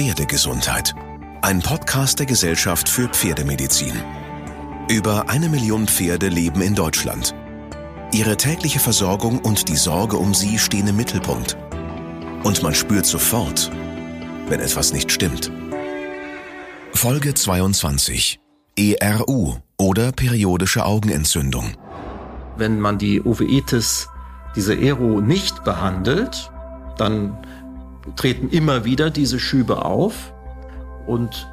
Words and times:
Pferdegesundheit. 0.00 0.94
Ein 1.42 1.60
Podcast 1.60 2.18
der 2.20 2.24
Gesellschaft 2.24 2.88
für 2.88 3.06
Pferdemedizin. 3.06 3.92
Über 4.88 5.28
eine 5.28 5.50
Million 5.50 5.86
Pferde 5.86 6.28
leben 6.28 6.62
in 6.62 6.74
Deutschland. 6.74 7.34
Ihre 8.10 8.38
tägliche 8.38 8.78
Versorgung 8.78 9.40
und 9.40 9.68
die 9.68 9.76
Sorge 9.76 10.16
um 10.16 10.32
sie 10.32 10.58
stehen 10.58 10.88
im 10.88 10.96
Mittelpunkt. 10.96 11.58
Und 12.44 12.62
man 12.62 12.74
spürt 12.74 13.04
sofort, 13.04 13.70
wenn 14.48 14.60
etwas 14.60 14.94
nicht 14.94 15.12
stimmt. 15.12 15.52
Folge 16.94 17.34
22. 17.34 18.40
ERU 18.78 19.56
oder 19.78 20.12
periodische 20.12 20.86
Augenentzündung. 20.86 21.74
Wenn 22.56 22.80
man 22.80 22.96
die 22.96 23.20
Uveitis, 23.20 24.08
diese 24.56 24.80
ERU, 24.80 25.20
nicht 25.20 25.62
behandelt, 25.62 26.50
dann 26.96 27.36
treten 28.16 28.50
immer 28.50 28.84
wieder 28.84 29.10
diese 29.10 29.40
Schübe 29.40 29.84
auf 29.84 30.32
und 31.06 31.48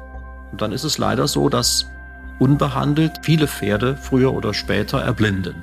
dann 0.56 0.72
ist 0.72 0.84
es 0.84 0.98
leider 0.98 1.28
so, 1.28 1.48
dass 1.48 1.86
unbehandelt 2.38 3.12
viele 3.22 3.48
Pferde 3.48 3.96
früher 3.96 4.32
oder 4.32 4.54
später 4.54 5.00
erblinden. 5.00 5.62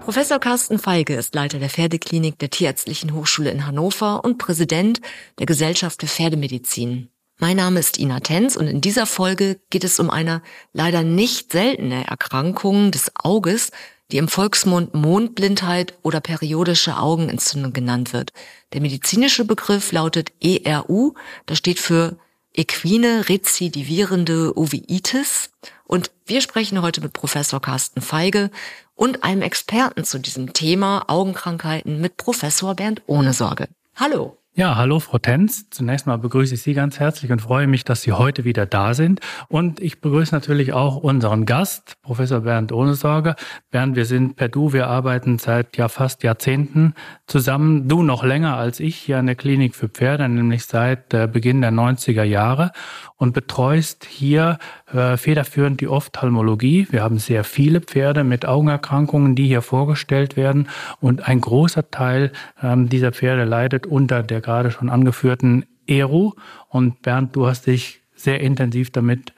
Professor 0.00 0.38
Carsten 0.38 0.78
Feige 0.78 1.14
ist 1.14 1.34
Leiter 1.34 1.58
der 1.58 1.68
Pferdeklinik 1.68 2.38
der 2.38 2.50
Tierärztlichen 2.50 3.12
Hochschule 3.12 3.50
in 3.50 3.66
Hannover 3.66 4.24
und 4.24 4.38
Präsident 4.38 5.00
der 5.38 5.46
Gesellschaft 5.46 6.00
für 6.00 6.06
Pferdemedizin. 6.06 7.08
Mein 7.38 7.56
Name 7.56 7.80
ist 7.80 7.98
Ina 7.98 8.20
Tenz 8.20 8.56
und 8.56 8.66
in 8.66 8.80
dieser 8.80 9.04
Folge 9.04 9.60
geht 9.68 9.84
es 9.84 9.98
um 9.98 10.08
eine 10.08 10.42
leider 10.72 11.02
nicht 11.02 11.52
seltene 11.52 12.06
Erkrankung 12.06 12.92
des 12.92 13.10
Auges, 13.16 13.72
die 14.12 14.18
im 14.18 14.28
Volksmund 14.28 14.94
Mondblindheit 14.94 15.94
oder 16.02 16.20
periodische 16.20 16.96
Augenentzündung 16.96 17.72
genannt 17.72 18.12
wird. 18.12 18.32
Der 18.72 18.80
medizinische 18.80 19.44
Begriff 19.44 19.92
lautet 19.92 20.32
ERU, 20.40 21.14
das 21.46 21.58
steht 21.58 21.78
für 21.78 22.16
equine 22.54 23.28
rezidivierende 23.28 24.56
Uveitis. 24.56 25.50
Und 25.84 26.10
wir 26.24 26.40
sprechen 26.40 26.82
heute 26.82 27.00
mit 27.00 27.12
Professor 27.12 27.60
Carsten 27.60 28.00
Feige 28.00 28.50
und 28.94 29.22
einem 29.22 29.42
Experten 29.42 30.04
zu 30.04 30.18
diesem 30.18 30.52
Thema 30.52 31.04
Augenkrankheiten 31.08 32.00
mit 32.00 32.16
Professor 32.16 32.74
Bernd 32.74 33.02
Ohnesorge. 33.06 33.68
Hallo. 33.94 34.38
Ja, 34.58 34.76
hallo 34.76 35.00
Frau 35.00 35.18
Tenz. 35.18 35.68
Zunächst 35.68 36.06
mal 36.06 36.16
begrüße 36.16 36.54
ich 36.54 36.62
Sie 36.62 36.72
ganz 36.72 36.98
herzlich 36.98 37.30
und 37.30 37.42
freue 37.42 37.66
mich, 37.66 37.84
dass 37.84 38.00
Sie 38.00 38.12
heute 38.12 38.46
wieder 38.46 38.64
da 38.64 38.94
sind. 38.94 39.20
Und 39.48 39.80
ich 39.80 40.00
begrüße 40.00 40.34
natürlich 40.34 40.72
auch 40.72 40.96
unseren 40.96 41.44
Gast, 41.44 41.98
Professor 42.00 42.40
Bernd 42.40 42.72
Ohnesorge. 42.72 43.34
Bernd, 43.70 43.96
wir 43.96 44.06
sind 44.06 44.36
per 44.36 44.48
Du, 44.48 44.72
wir 44.72 44.86
arbeiten 44.86 45.38
seit 45.38 45.76
ja 45.76 45.88
fast 45.88 46.22
Jahrzehnten 46.22 46.94
zusammen. 47.26 47.86
Du 47.86 48.02
noch 48.02 48.24
länger 48.24 48.56
als 48.56 48.80
ich 48.80 48.96
hier 48.96 49.18
an 49.18 49.26
der 49.26 49.34
Klinik 49.34 49.74
für 49.74 49.90
Pferde, 49.90 50.26
nämlich 50.26 50.64
seit 50.64 51.12
äh, 51.12 51.28
Beginn 51.30 51.60
der 51.60 51.72
90er 51.72 52.22
Jahre 52.22 52.72
und 53.18 53.34
betreust 53.34 54.06
hier 54.06 54.58
äh, 54.90 55.18
federführend 55.18 55.82
die 55.82 55.88
Ophthalmologie. 55.88 56.86
Wir 56.90 57.02
haben 57.02 57.18
sehr 57.18 57.44
viele 57.44 57.82
Pferde 57.82 58.24
mit 58.24 58.46
Augenerkrankungen, 58.46 59.34
die 59.34 59.48
hier 59.48 59.60
vorgestellt 59.60 60.38
werden. 60.38 60.68
Und 61.00 61.28
ein 61.28 61.42
großer 61.42 61.90
Teil 61.90 62.32
ähm, 62.62 62.88
dieser 62.88 63.12
Pferde 63.12 63.44
leidet 63.44 63.86
unter 63.86 64.22
der 64.22 64.45
gerade 64.46 64.70
schon 64.70 64.88
angeführten 64.88 65.66
ERU. 65.86 66.32
Und 66.68 67.02
Bernd, 67.02 67.34
du 67.34 67.46
hast 67.46 67.66
dich 67.66 68.00
sehr 68.14 68.40
intensiv 68.40 68.90
damit 68.90 69.34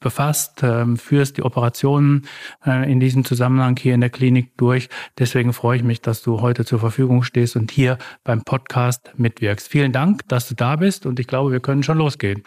befasst, 0.00 0.62
ähm, 0.62 0.96
führst 0.96 1.36
die 1.36 1.42
Operationen 1.42 2.26
äh, 2.64 2.90
in 2.90 3.00
diesem 3.00 3.24
Zusammenhang 3.24 3.76
hier 3.76 3.94
in 3.94 4.00
der 4.00 4.10
Klinik 4.10 4.56
durch. 4.56 4.88
Deswegen 5.18 5.52
freue 5.52 5.78
ich 5.78 5.82
mich, 5.82 6.00
dass 6.00 6.22
du 6.22 6.40
heute 6.40 6.64
zur 6.64 6.78
Verfügung 6.78 7.22
stehst 7.22 7.56
und 7.56 7.70
hier 7.70 7.98
beim 8.22 8.42
Podcast 8.42 9.12
mitwirkst. 9.16 9.68
Vielen 9.68 9.92
Dank, 9.92 10.26
dass 10.28 10.48
du 10.48 10.54
da 10.54 10.76
bist 10.76 11.04
und 11.04 11.20
ich 11.20 11.26
glaube, 11.26 11.52
wir 11.52 11.60
können 11.60 11.82
schon 11.82 11.98
losgehen. 11.98 12.44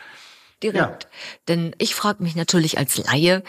Direkt. 0.64 1.04
Ja. 1.04 1.10
Denn 1.48 1.76
ich 1.78 1.94
frage 1.94 2.24
mich 2.24 2.36
natürlich 2.36 2.78
als 2.78 2.98
Laie, 2.98 3.44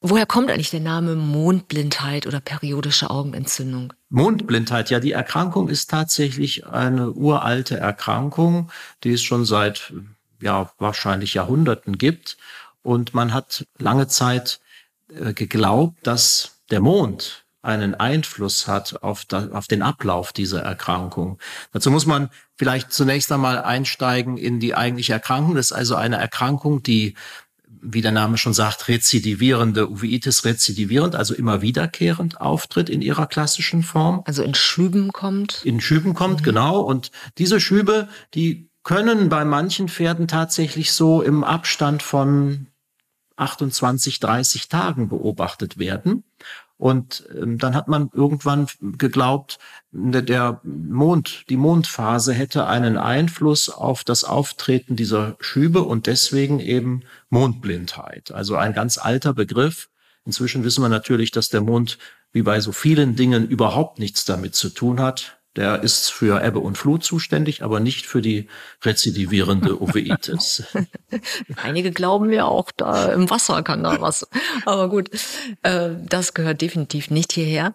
Woher 0.00 0.26
kommt 0.26 0.50
eigentlich 0.50 0.70
der 0.70 0.80
Name 0.80 1.16
Mondblindheit 1.16 2.26
oder 2.26 2.40
periodische 2.40 3.10
Augenentzündung? 3.10 3.92
Mondblindheit, 4.08 4.90
ja, 4.90 5.00
die 5.00 5.12
Erkrankung 5.12 5.68
ist 5.68 5.90
tatsächlich 5.90 6.66
eine 6.66 7.12
uralte 7.12 7.78
Erkrankung, 7.78 8.70
die 9.04 9.12
es 9.12 9.22
schon 9.22 9.44
seit, 9.44 9.92
ja, 10.40 10.70
wahrscheinlich 10.78 11.34
Jahrhunderten 11.34 11.98
gibt. 11.98 12.36
Und 12.82 13.14
man 13.14 13.32
hat 13.32 13.66
lange 13.78 14.06
Zeit 14.06 14.60
äh, 15.08 15.32
geglaubt, 15.32 16.06
dass 16.06 16.60
der 16.70 16.80
Mond 16.80 17.46
einen 17.62 17.96
Einfluss 17.96 18.68
hat 18.68 19.02
auf, 19.02 19.24
da, 19.24 19.48
auf 19.48 19.66
den 19.66 19.82
Ablauf 19.82 20.32
dieser 20.32 20.62
Erkrankung. 20.62 21.38
Dazu 21.72 21.90
muss 21.90 22.06
man 22.06 22.30
vielleicht 22.54 22.92
zunächst 22.92 23.32
einmal 23.32 23.60
einsteigen 23.62 24.36
in 24.36 24.60
die 24.60 24.76
eigentliche 24.76 25.14
Erkrankung. 25.14 25.56
Das 25.56 25.66
ist 25.66 25.72
also 25.72 25.96
eine 25.96 26.16
Erkrankung, 26.16 26.84
die 26.84 27.14
wie 27.82 28.00
der 28.00 28.12
Name 28.12 28.38
schon 28.38 28.54
sagt, 28.54 28.88
rezidivierende 28.88 29.90
Uveitis 29.90 30.44
rezidivierend, 30.44 31.14
also 31.14 31.34
immer 31.34 31.62
wiederkehrend 31.62 32.40
auftritt 32.40 32.88
in 32.88 33.02
ihrer 33.02 33.26
klassischen 33.26 33.82
Form. 33.82 34.22
Also 34.26 34.42
in 34.42 34.54
Schüben 34.54 35.12
kommt. 35.12 35.64
In 35.64 35.80
Schüben 35.80 36.14
kommt, 36.14 36.40
mhm. 36.40 36.44
genau. 36.44 36.80
Und 36.80 37.10
diese 37.38 37.60
Schübe, 37.60 38.08
die 38.34 38.70
können 38.82 39.28
bei 39.28 39.44
manchen 39.44 39.88
Pferden 39.88 40.28
tatsächlich 40.28 40.92
so 40.92 41.22
im 41.22 41.42
Abstand 41.42 42.02
von 42.02 42.68
28, 43.36 44.20
30 44.20 44.68
Tagen 44.68 45.08
beobachtet 45.08 45.78
werden. 45.78 46.24
Und 46.78 47.26
ähm, 47.34 47.56
dann 47.58 47.74
hat 47.74 47.88
man 47.88 48.10
irgendwann 48.12 48.66
geglaubt, 48.80 49.58
der 49.92 50.60
Mond, 50.62 51.44
die 51.48 51.56
Mondphase 51.56 52.34
hätte 52.34 52.66
einen 52.66 52.98
Einfluss 52.98 53.70
auf 53.70 54.04
das 54.04 54.24
Auftreten 54.24 54.94
dieser 54.94 55.36
Schübe 55.40 55.82
und 55.82 56.06
deswegen 56.06 56.60
eben 56.60 57.02
Mondblindheit. 57.30 58.30
Also 58.30 58.56
ein 58.56 58.74
ganz 58.74 58.98
alter 58.98 59.32
Begriff. 59.32 59.88
Inzwischen 60.26 60.64
wissen 60.64 60.82
wir 60.82 60.88
natürlich, 60.90 61.30
dass 61.30 61.48
der 61.48 61.62
Mond 61.62 61.98
wie 62.32 62.42
bei 62.42 62.60
so 62.60 62.72
vielen 62.72 63.16
Dingen 63.16 63.48
überhaupt 63.48 63.98
nichts 63.98 64.26
damit 64.26 64.54
zu 64.54 64.68
tun 64.68 65.00
hat. 65.00 65.35
Der 65.56 65.82
ist 65.82 66.10
für 66.10 66.44
Ebbe 66.44 66.58
und 66.58 66.76
Flut 66.76 67.02
zuständig, 67.02 67.62
aber 67.62 67.80
nicht 67.80 68.06
für 68.06 68.20
die 68.20 68.48
rezidivierende 68.82 69.80
Uveitis. 69.80 70.64
Einige 71.62 71.92
glauben 71.92 72.30
ja 72.30 72.44
auch, 72.44 72.70
da 72.76 73.12
im 73.12 73.30
Wasser 73.30 73.62
kann 73.62 73.82
da 73.82 74.00
was. 74.00 74.28
Aber 74.66 74.90
gut, 74.90 75.10
äh, 75.62 75.90
das 76.06 76.34
gehört 76.34 76.60
definitiv 76.60 77.10
nicht 77.10 77.32
hierher. 77.32 77.72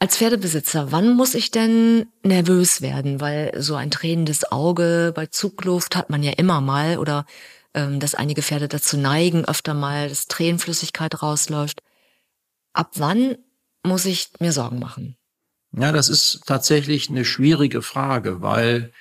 Als 0.00 0.16
Pferdebesitzer, 0.16 0.92
wann 0.92 1.14
muss 1.14 1.34
ich 1.34 1.50
denn 1.50 2.06
nervös 2.24 2.80
werden? 2.80 3.20
Weil 3.20 3.52
so 3.56 3.76
ein 3.76 3.90
tränendes 3.90 4.50
Auge 4.50 5.12
bei 5.14 5.26
Zugluft 5.26 5.94
hat 5.94 6.10
man 6.10 6.22
ja 6.22 6.32
immer 6.32 6.60
mal 6.60 6.98
oder 6.98 7.26
ähm, 7.74 8.00
dass 8.00 8.14
einige 8.14 8.42
Pferde 8.42 8.66
dazu 8.66 8.96
neigen, 8.96 9.44
öfter 9.44 9.74
mal, 9.74 10.08
dass 10.08 10.26
Tränenflüssigkeit 10.26 11.22
rausläuft. 11.22 11.82
Ab 12.72 12.92
wann 12.94 13.36
muss 13.84 14.06
ich 14.06 14.30
mir 14.40 14.52
Sorgen 14.52 14.78
machen? 14.78 15.16
Ja, 15.72 15.92
das 15.92 16.08
ist 16.08 16.42
tatsächlich 16.46 17.10
eine 17.10 17.24
schwierige 17.24 17.82
Frage, 17.82 18.42
weil 18.42 18.92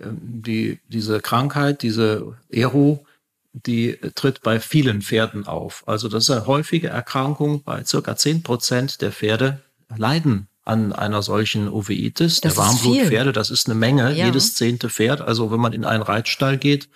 ähm, 0.00 0.18
die, 0.20 0.80
diese 0.88 1.20
Krankheit, 1.20 1.82
diese 1.82 2.36
Ero, 2.50 3.06
die 3.52 3.98
tritt 4.14 4.42
bei 4.42 4.60
vielen 4.60 5.02
Pferden 5.02 5.46
auf. 5.46 5.84
Also 5.86 6.08
das 6.08 6.24
ist 6.24 6.30
eine 6.30 6.46
häufige 6.46 6.88
Erkrankung. 6.88 7.62
Bei 7.62 7.84
circa 7.84 8.16
zehn 8.16 8.42
Prozent 8.42 9.00
der 9.00 9.12
Pferde 9.12 9.62
leiden 9.96 10.48
an 10.64 10.92
einer 10.92 11.22
solchen 11.22 11.68
Uveitis. 11.68 12.40
Das 12.40 12.54
der 12.54 12.56
Warmblutpferde, 12.62 13.32
das 13.32 13.50
ist 13.50 13.66
eine 13.66 13.76
Menge, 13.76 14.12
ja. 14.12 14.26
jedes 14.26 14.54
zehnte 14.54 14.90
Pferd. 14.90 15.20
Also 15.22 15.50
wenn 15.50 15.60
man 15.60 15.72
in 15.72 15.84
einen 15.84 16.02
Reitstall 16.02 16.58
geht 16.58 16.88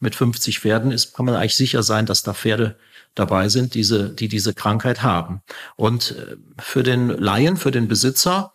mit 0.00 0.14
50 0.14 0.58
Pferden, 0.58 0.90
ist, 0.90 1.14
kann 1.14 1.24
man 1.24 1.36
eigentlich 1.36 1.56
sicher 1.56 1.82
sein, 1.82 2.06
dass 2.06 2.24
da 2.24 2.34
Pferde 2.34 2.76
dabei 3.14 3.48
sind, 3.48 3.74
diese, 3.74 4.10
die 4.10 4.28
diese 4.28 4.52
Krankheit 4.52 5.02
haben. 5.02 5.42
Und 5.76 6.10
äh, 6.10 6.36
für 6.60 6.82
den 6.82 7.08
Laien, 7.08 7.56
für 7.56 7.70
den 7.70 7.86
Besitzer, 7.86 8.53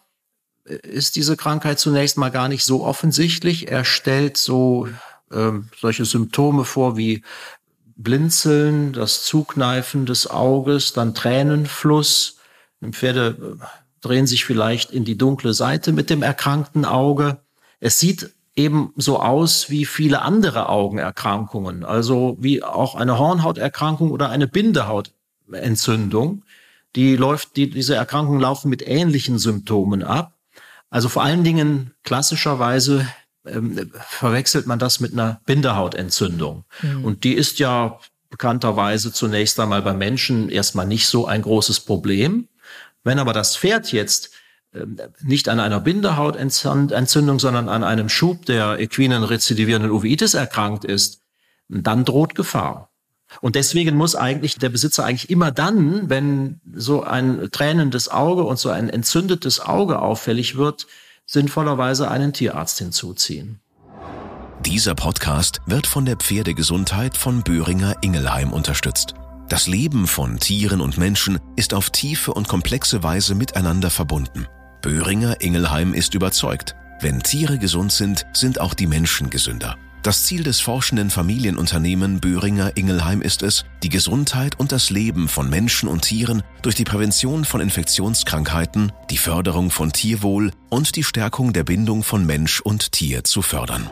ist 0.70 1.16
diese 1.16 1.36
Krankheit 1.36 1.80
zunächst 1.80 2.18
mal 2.18 2.30
gar 2.30 2.48
nicht 2.48 2.64
so 2.64 2.86
offensichtlich. 2.86 3.70
Er 3.70 3.86
stellt 3.86 4.38
so 4.38 4.88
ähm, 5.32 5.70
solche 5.80 6.06
Symptome 6.06 6.66
vor 6.66 6.98
wie 6.98 7.24
Blinzeln, 7.96 8.94
das 8.94 9.26
Zukneifen 9.26 10.06
des 10.06 10.30
Auges, 10.30 10.94
dann 10.94 11.14
Tränenfluss. 11.14 12.38
Die 12.82 12.92
Pferde 12.92 13.58
äh, 13.60 13.66
drehen 14.02 14.28
sich 14.28 14.46
vielleicht 14.46 14.92
in 14.92 15.04
die 15.04 15.18
dunkle 15.18 15.54
Seite 15.54 15.92
mit 15.92 16.10
dem 16.10 16.24
erkrankten 16.24 16.86
Auge. 16.86 17.40
Es 17.80 18.00
sieht 18.00 18.32
eben 18.56 18.94
so 18.96 19.20
aus 19.20 19.70
wie 19.70 19.86
viele 19.86 20.22
andere 20.22 20.70
Augenerkrankungen, 20.70 21.86
also 21.86 22.38
wie 22.40 22.64
auch 22.64 22.96
eine 22.96 23.18
Hornhauterkrankung 23.18 24.12
oder 24.12 24.30
eine 24.30 24.48
Bindehautentzündung. 24.48 26.44
Die 26.96 27.16
läuft, 27.16 27.56
die, 27.56 27.70
diese 27.70 27.96
Erkrankungen 27.96 28.42
laufen 28.42 28.70
mit 28.70 28.86
ähnlichen 28.86 29.40
Symptomen 29.40 30.04
ab. 30.04 30.39
Also 30.90 31.10
vor 31.10 31.24
allen 31.24 31.44
Dingen 31.44 31.94
klassischerweise 32.04 33.08
ähm, 33.46 33.92
verwechselt 34.08 34.68
man 34.68 34.80
das 34.80 35.00
mit 35.00 35.14
einer 35.14 35.42
Bindehautentzündung. 35.46 36.66
Mhm. 36.82 37.06
Und 37.06 37.24
die 37.24 37.34
ist 37.34 37.60
ja 37.60 38.00
bekannterweise 38.30 39.12
zunächst 39.12 39.60
einmal 39.60 39.82
bei 39.82 39.94
Menschen 39.94 40.50
erstmal 40.50 40.86
nicht 40.86 41.08
so 41.08 41.26
ein 41.26 41.42
großes 41.42 41.82
Problem. 41.82 42.48
Wenn 43.04 43.20
aber 43.20 43.34
das 43.34 43.58
Pferd 43.58 43.92
jetzt 43.92 44.32
ähm, 44.74 44.98
nicht 45.22 45.50
an 45.50 45.60
einer 45.60 45.80
Bindehautentzündung, 45.80 47.40
sondern 47.40 47.70
an 47.70 47.84
einem 47.84 48.10
Schub 48.10 48.46
der 48.46 48.80
equinen 48.80 49.24
rezidivierenden 49.24 49.92
Uveitis 49.92 50.34
erkrankt 50.34 50.86
ist, 50.86 51.22
dann 51.70 52.06
droht 52.06 52.36
Gefahr. 52.36 52.89
Und 53.42 53.56
deswegen 53.56 53.96
muss 53.96 54.16
eigentlich 54.16 54.58
der 54.58 54.70
Besitzer 54.70 55.06
eigentlich 55.06 55.30
immer 55.30 55.52
dann, 55.52 56.10
wenn 56.10 56.60
so 56.74 57.04
ein 57.04 57.50
tränendes 57.52 58.10
Auge 58.10 58.44
und 58.44 58.60
so 58.60 58.70
ein 58.70 58.90
entzündetes 58.90 59.60
Auge 59.60 60.00
auffällig 60.00 60.58
wird, 60.58 60.88
sinnvollerweise 61.26 62.10
einen 62.10 62.34
Tierarzt 62.34 62.80
hinzuziehen. 62.80 63.60
Dieser 64.66 64.94
Podcast 64.94 65.62
wird 65.68 65.88
von 65.88 66.06
der 66.06 66.18
Pferdegesundheit 66.18 67.16
von 67.16 67.44
Böhringer 67.44 67.96
Ingelheim 68.02 68.52
unterstützt. 68.52 69.14
Das 69.48 69.68
Leben 69.68 70.06
von 70.06 70.38
Tieren 70.38 70.82
und 70.82 70.98
Menschen 70.98 71.40
ist 71.56 71.74
auf 71.74 71.90
tiefe 71.90 72.34
und 72.34 72.48
komplexe 72.48 73.02
Weise 73.02 73.36
miteinander 73.36 73.90
verbunden. 73.90 74.48
Böhringer 74.82 75.42
Ingelheim 75.42 75.94
ist 75.94 76.14
überzeugt, 76.14 76.76
wenn 77.02 77.24
Tiere 77.24 77.58
gesund 77.58 77.92
sind, 77.92 78.26
sind 78.34 78.60
auch 78.60 78.74
die 78.74 78.88
Menschen 78.88 79.30
gesünder. 79.30 79.78
Das 80.02 80.24
Ziel 80.24 80.44
des 80.44 80.62
forschenden 80.62 81.10
Familienunternehmen 81.10 82.22
Böhringer 82.22 82.78
Ingelheim 82.78 83.22
ist 83.22 83.44
es, 83.44 83.66
die 83.84 83.90
Gesundheit 83.90 84.58
und 84.58 84.72
das 84.72 84.90
Leben 84.90 85.28
von 85.28 85.50
Menschen 85.50 85.90
und 85.90 86.04
Tieren 86.04 86.42
durch 86.62 86.76
die 86.76 86.86
Prävention 86.86 87.44
von 87.44 87.60
Infektionskrankheiten, 87.60 88.94
die 89.10 89.18
Förderung 89.18 89.72
von 89.72 89.92
Tierwohl 89.92 90.52
und 90.70 90.96
die 90.96 91.04
Stärkung 91.04 91.52
der 91.52 91.66
Bindung 91.66 92.04
von 92.04 92.26
Mensch 92.26 92.62
und 92.62 92.94
Tier 92.94 93.26
zu 93.26 93.42
fördern. 93.42 93.90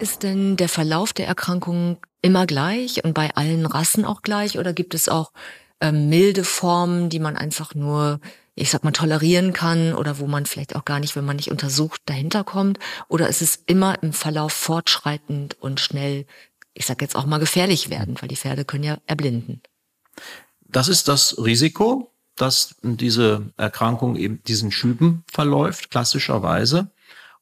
Ist 0.00 0.24
denn 0.24 0.56
der 0.56 0.68
Verlauf 0.68 1.12
der 1.12 1.28
Erkrankung 1.28 1.98
immer 2.22 2.44
gleich 2.46 3.04
und 3.04 3.14
bei 3.14 3.36
allen 3.36 3.66
Rassen 3.66 4.04
auch 4.04 4.22
gleich 4.22 4.58
oder 4.58 4.72
gibt 4.72 4.94
es 4.94 5.08
auch 5.08 5.30
äh, 5.78 5.92
milde 5.92 6.42
Formen, 6.42 7.08
die 7.08 7.20
man 7.20 7.36
einfach 7.36 7.72
nur 7.72 8.18
ich 8.56 8.70
sag 8.70 8.84
mal, 8.84 8.90
tolerieren 8.90 9.52
kann 9.52 9.94
oder 9.94 10.18
wo 10.18 10.26
man 10.26 10.46
vielleicht 10.46 10.74
auch 10.74 10.84
gar 10.84 10.98
nicht, 10.98 11.14
wenn 11.14 11.26
man 11.26 11.36
nicht 11.36 11.50
untersucht, 11.50 12.00
dahinter 12.06 12.42
kommt? 12.42 12.78
Oder 13.08 13.28
ist 13.28 13.42
es 13.42 13.62
immer 13.66 14.02
im 14.02 14.14
Verlauf 14.14 14.52
fortschreitend 14.52 15.60
und 15.60 15.78
schnell, 15.78 16.26
ich 16.72 16.86
sag 16.86 17.02
jetzt 17.02 17.16
auch 17.16 17.26
mal 17.26 17.38
gefährlich 17.38 17.90
werden, 17.90 18.16
weil 18.20 18.28
die 18.28 18.36
Pferde 18.36 18.64
können 18.64 18.84
ja 18.84 18.98
erblinden? 19.06 19.60
Das 20.62 20.88
ist 20.88 21.06
das 21.06 21.36
Risiko, 21.38 22.10
dass 22.34 22.76
diese 22.82 23.52
Erkrankung 23.58 24.16
eben 24.16 24.42
diesen 24.44 24.72
Schüben 24.72 25.22
verläuft, 25.30 25.90
klassischerweise. 25.90 26.90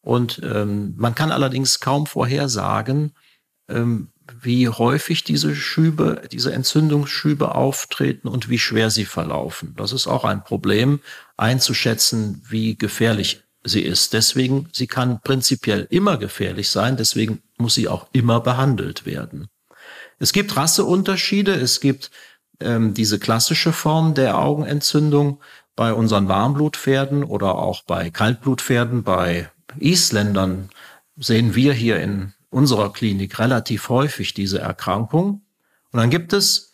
Und 0.00 0.40
ähm, 0.42 0.94
man 0.96 1.14
kann 1.14 1.30
allerdings 1.30 1.78
kaum 1.78 2.06
vorhersagen, 2.06 3.14
ähm, 3.68 4.08
wie 4.40 4.68
häufig 4.68 5.24
diese 5.24 5.54
Schübe, 5.54 6.22
diese 6.32 6.52
Entzündungsschübe 6.52 7.54
auftreten 7.54 8.28
und 8.28 8.48
wie 8.48 8.58
schwer 8.58 8.90
sie 8.90 9.04
verlaufen. 9.04 9.74
Das 9.76 9.92
ist 9.92 10.06
auch 10.06 10.24
ein 10.24 10.44
Problem, 10.44 11.00
einzuschätzen, 11.36 12.42
wie 12.48 12.76
gefährlich 12.76 13.42
sie 13.64 13.82
ist. 13.82 14.12
Deswegen, 14.12 14.68
sie 14.72 14.86
kann 14.86 15.20
prinzipiell 15.22 15.86
immer 15.90 16.16
gefährlich 16.16 16.70
sein, 16.70 16.96
deswegen 16.96 17.42
muss 17.58 17.74
sie 17.74 17.88
auch 17.88 18.06
immer 18.12 18.40
behandelt 18.40 19.06
werden. 19.06 19.48
Es 20.18 20.32
gibt 20.32 20.56
Rasseunterschiede, 20.56 21.54
es 21.54 21.80
gibt 21.80 22.10
ähm, 22.60 22.94
diese 22.94 23.18
klassische 23.18 23.72
Form 23.72 24.14
der 24.14 24.38
Augenentzündung 24.38 25.40
bei 25.76 25.92
unseren 25.92 26.28
Warmblutpferden 26.28 27.24
oder 27.24 27.56
auch 27.56 27.82
bei 27.82 28.10
Kaltblutpferden, 28.10 29.02
bei 29.02 29.50
Isländern 29.78 30.70
sehen 31.16 31.54
wir 31.54 31.72
hier 31.72 31.98
in 32.00 32.32
unserer 32.54 32.92
Klinik 32.92 33.38
relativ 33.38 33.88
häufig 33.88 34.32
diese 34.32 34.60
Erkrankung. 34.60 35.42
Und 35.90 36.00
dann 36.00 36.08
gibt 36.08 36.32
es 36.32 36.72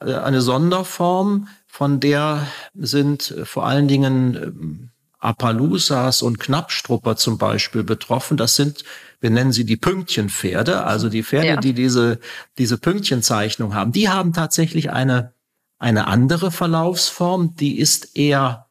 äh, 0.00 0.14
eine 0.14 0.42
Sonderform, 0.42 1.48
von 1.66 2.00
der 2.00 2.46
sind 2.74 3.30
äh, 3.30 3.44
vor 3.46 3.66
allen 3.66 3.88
Dingen 3.88 4.36
ähm, 4.36 4.90
Appaloosas 5.20 6.20
und 6.20 6.38
Knappstrupper 6.38 7.16
zum 7.16 7.38
Beispiel 7.38 7.82
betroffen. 7.82 8.36
Das 8.36 8.56
sind, 8.56 8.84
wir 9.20 9.30
nennen 9.30 9.52
sie 9.52 9.64
die 9.64 9.78
Pünktchenpferde, 9.78 10.84
also 10.84 11.08
die 11.08 11.22
Pferde, 11.22 11.46
ja. 11.46 11.56
die 11.56 11.72
diese, 11.72 12.18
diese 12.58 12.76
Pünktchenzeichnung 12.76 13.74
haben. 13.74 13.92
Die 13.92 14.10
haben 14.10 14.34
tatsächlich 14.34 14.90
eine, 14.90 15.32
eine 15.78 16.08
andere 16.08 16.50
Verlaufsform, 16.50 17.56
die 17.56 17.78
ist 17.78 18.16
eher 18.16 18.66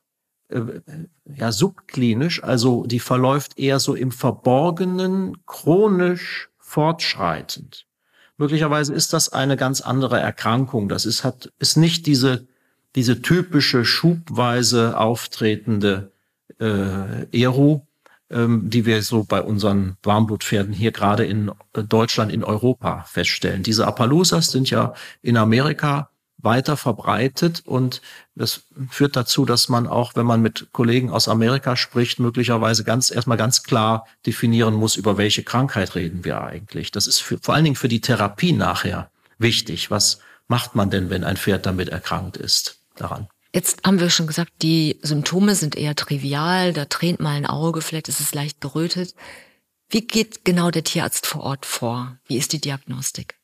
äh, 0.49 0.61
ja, 1.25 1.51
subklinisch, 1.51 2.43
also 2.43 2.85
die 2.85 2.99
verläuft 2.99 3.57
eher 3.57 3.79
so 3.79 3.95
im 3.95 4.11
Verborgenen, 4.11 5.37
chronisch 5.47 6.50
fortschreitend. 6.71 7.85
Möglicherweise 8.37 8.93
ist 8.93 9.11
das 9.11 9.27
eine 9.33 9.57
ganz 9.57 9.81
andere 9.81 10.21
Erkrankung. 10.21 10.87
Das 10.87 11.05
ist, 11.05 11.25
hat, 11.25 11.51
ist 11.59 11.75
nicht 11.75 12.07
diese, 12.07 12.47
diese 12.95 13.21
typische 13.21 13.83
schubweise 13.83 14.97
auftretende 14.97 16.13
äh, 16.61 17.25
Eru, 17.37 17.81
ähm, 18.29 18.69
die 18.69 18.85
wir 18.85 19.01
so 19.03 19.25
bei 19.25 19.41
unseren 19.41 19.97
Warmblutpferden 20.01 20.73
hier 20.73 20.93
gerade 20.93 21.25
in 21.25 21.51
Deutschland, 21.73 22.31
in 22.31 22.45
Europa 22.45 23.03
feststellen. 23.03 23.63
Diese 23.63 23.85
Appaloosas 23.85 24.49
sind 24.49 24.69
ja 24.69 24.93
in 25.21 25.35
Amerika 25.35 26.10
weiter 26.43 26.77
verbreitet 26.77 27.63
und 27.65 28.01
das 28.35 28.63
führt 28.89 29.15
dazu, 29.15 29.45
dass 29.45 29.69
man 29.69 29.87
auch, 29.87 30.15
wenn 30.15 30.25
man 30.25 30.41
mit 30.41 30.67
Kollegen 30.71 31.09
aus 31.09 31.27
Amerika 31.27 31.75
spricht, 31.75 32.19
möglicherweise 32.19 32.83
ganz 32.83 33.11
erstmal 33.11 33.37
ganz 33.37 33.63
klar 33.63 34.07
definieren 34.25 34.73
muss, 34.73 34.95
über 34.95 35.17
welche 35.17 35.43
Krankheit 35.43 35.95
reden 35.95 36.23
wir 36.23 36.41
eigentlich. 36.41 36.91
Das 36.91 37.07
ist 37.07 37.19
für, 37.19 37.37
vor 37.39 37.53
allen 37.53 37.63
Dingen 37.63 37.75
für 37.75 37.87
die 37.87 38.01
Therapie 38.01 38.53
nachher 38.53 39.11
wichtig. 39.37 39.91
Was 39.91 40.19
macht 40.47 40.75
man 40.75 40.89
denn, 40.89 41.09
wenn 41.09 41.23
ein 41.23 41.37
Pferd 41.37 41.65
damit 41.65 41.89
erkrankt 41.89 42.37
ist 42.37 42.79
daran? 42.95 43.27
Jetzt 43.53 43.83
haben 43.85 43.99
wir 43.99 44.09
schon 44.09 44.27
gesagt, 44.27 44.51
die 44.61 44.97
Symptome 45.01 45.55
sind 45.55 45.75
eher 45.75 45.95
trivial, 45.95 46.71
da 46.71 46.85
tränt 46.85 47.19
mal 47.19 47.35
ein 47.35 47.45
Auge, 47.45 47.81
vielleicht 47.81 48.07
ist 48.07 48.21
es 48.21 48.33
leicht 48.33 48.61
gerötet. 48.61 49.13
Wie 49.89 50.07
geht 50.07 50.45
genau 50.45 50.71
der 50.71 50.85
Tierarzt 50.85 51.27
vor 51.27 51.43
Ort 51.43 51.65
vor? 51.65 52.17
Wie 52.25 52.37
ist 52.37 52.53
die 52.53 52.61
Diagnostik? 52.61 53.35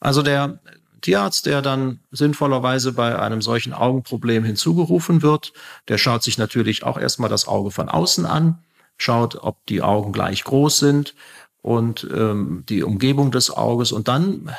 Also 0.00 0.22
der 0.22 0.60
Tierarzt, 1.04 1.44
der 1.44 1.60
dann 1.60 2.00
sinnvollerweise 2.10 2.92
bei 2.92 3.18
einem 3.18 3.42
solchen 3.42 3.74
Augenproblem 3.74 4.42
hinzugerufen 4.42 5.20
wird. 5.20 5.52
Der 5.88 5.98
schaut 5.98 6.22
sich 6.22 6.38
natürlich 6.38 6.82
auch 6.82 6.98
erstmal 6.98 7.28
das 7.28 7.46
Auge 7.46 7.70
von 7.70 7.90
außen 7.90 8.24
an, 8.24 8.58
schaut, 8.96 9.36
ob 9.36 9.64
die 9.66 9.82
Augen 9.82 10.12
gleich 10.12 10.44
groß 10.44 10.78
sind 10.78 11.14
und 11.60 12.08
ähm, 12.10 12.64
die 12.70 12.82
Umgebung 12.82 13.30
des 13.30 13.50
Auges. 13.50 13.92
Und 13.92 14.08
dann 14.08 14.50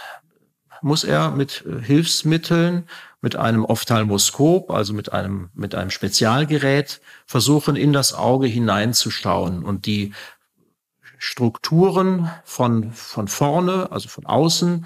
muss 0.81 1.03
er 1.03 1.31
mit 1.31 1.63
Hilfsmitteln, 1.81 2.87
mit 3.21 3.35
einem 3.35 3.65
Ophthalmoskop, 3.65 4.69
also 4.69 4.93
mit 4.93 5.11
einem, 5.11 5.49
mit 5.55 5.73
einem 5.73 5.89
Spezialgerät, 5.89 7.01
versuchen, 7.25 7.75
in 7.75 7.91
das 7.91 8.13
Auge 8.13 8.45
hineinzuschauen 8.45 9.63
und 9.63 9.87
die 9.87 10.13
Strukturen 11.17 12.29
von, 12.43 12.91
von 12.91 13.27
vorne, 13.27 13.91
also 13.91 14.09
von 14.09 14.27
außen 14.27 14.85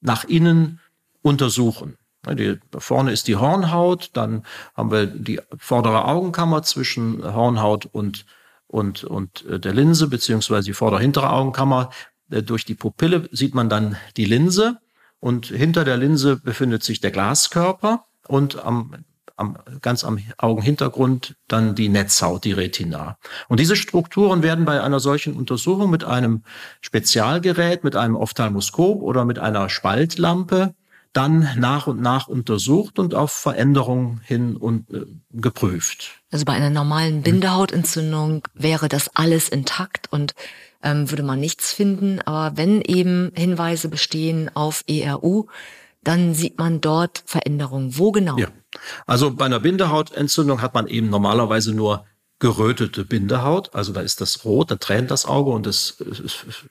nach 0.00 0.22
innen 0.22 0.78
untersuchen. 1.22 1.96
Die, 2.30 2.60
vorne 2.78 3.10
ist 3.10 3.26
die 3.26 3.36
Hornhaut, 3.36 4.10
dann 4.12 4.44
haben 4.74 4.92
wir 4.92 5.06
die 5.06 5.40
vordere 5.56 6.04
Augenkammer 6.04 6.62
zwischen 6.62 7.22
Hornhaut 7.24 7.86
und, 7.86 8.26
und, 8.68 9.02
und 9.02 9.44
äh, 9.46 9.58
der 9.58 9.74
Linse, 9.74 10.06
beziehungsweise 10.06 10.66
die 10.66 10.72
vordere-hintere 10.72 11.30
Augenkammer. 11.30 11.90
Äh, 12.30 12.42
durch 12.44 12.64
die 12.64 12.74
Pupille 12.74 13.28
sieht 13.32 13.54
man 13.54 13.68
dann 13.68 13.96
die 14.16 14.24
Linse 14.24 14.78
und 15.18 15.46
hinter 15.46 15.84
der 15.84 15.96
Linse 15.96 16.36
befindet 16.36 16.84
sich 16.84 17.00
der 17.00 17.10
Glaskörper 17.10 18.04
und 18.28 18.64
am, 18.64 19.04
am, 19.36 19.58
ganz 19.80 20.04
am 20.04 20.18
Augenhintergrund 20.38 21.34
dann 21.48 21.74
die 21.74 21.88
Netzhaut, 21.88 22.44
die 22.44 22.52
Retina. 22.52 23.18
Und 23.48 23.58
diese 23.58 23.74
Strukturen 23.74 24.44
werden 24.44 24.64
bei 24.64 24.80
einer 24.80 25.00
solchen 25.00 25.34
Untersuchung 25.34 25.90
mit 25.90 26.04
einem 26.04 26.44
Spezialgerät, 26.80 27.82
mit 27.82 27.96
einem 27.96 28.14
Ophthalmoskop 28.14 29.02
oder 29.02 29.24
mit 29.24 29.40
einer 29.40 29.68
Spaltlampe 29.68 30.74
dann 31.12 31.48
nach 31.58 31.86
und 31.86 32.00
nach 32.00 32.28
untersucht 32.28 32.98
und 32.98 33.14
auf 33.14 33.32
Veränderungen 33.32 34.20
hin 34.24 34.56
und 34.56 34.90
äh, 34.90 35.04
geprüft. 35.32 36.20
Also 36.30 36.44
bei 36.44 36.52
einer 36.54 36.70
normalen 36.70 37.22
Bindehautentzündung 37.22 38.42
wäre 38.54 38.88
das 38.88 39.14
alles 39.14 39.48
intakt 39.48 40.10
und 40.10 40.34
ähm, 40.82 41.10
würde 41.10 41.22
man 41.22 41.38
nichts 41.38 41.72
finden. 41.72 42.20
Aber 42.22 42.56
wenn 42.56 42.80
eben 42.80 43.30
Hinweise 43.34 43.88
bestehen 43.88 44.50
auf 44.54 44.84
ERU, 44.88 45.46
dann 46.02 46.34
sieht 46.34 46.58
man 46.58 46.80
dort 46.80 47.22
Veränderungen. 47.26 47.98
Wo 47.98 48.10
genau? 48.10 48.38
Ja. 48.38 48.48
Also 49.06 49.32
bei 49.34 49.44
einer 49.44 49.60
Bindehautentzündung 49.60 50.62
hat 50.62 50.74
man 50.74 50.86
eben 50.86 51.10
normalerweise 51.10 51.74
nur 51.74 52.06
gerötete 52.38 53.04
Bindehaut, 53.04 53.72
also 53.72 53.92
da 53.92 54.00
ist 54.00 54.20
das 54.20 54.44
rot, 54.44 54.72
da 54.72 54.74
tränt 54.74 55.12
das 55.12 55.26
Auge 55.26 55.50
und 55.50 55.64
das, 55.64 56.02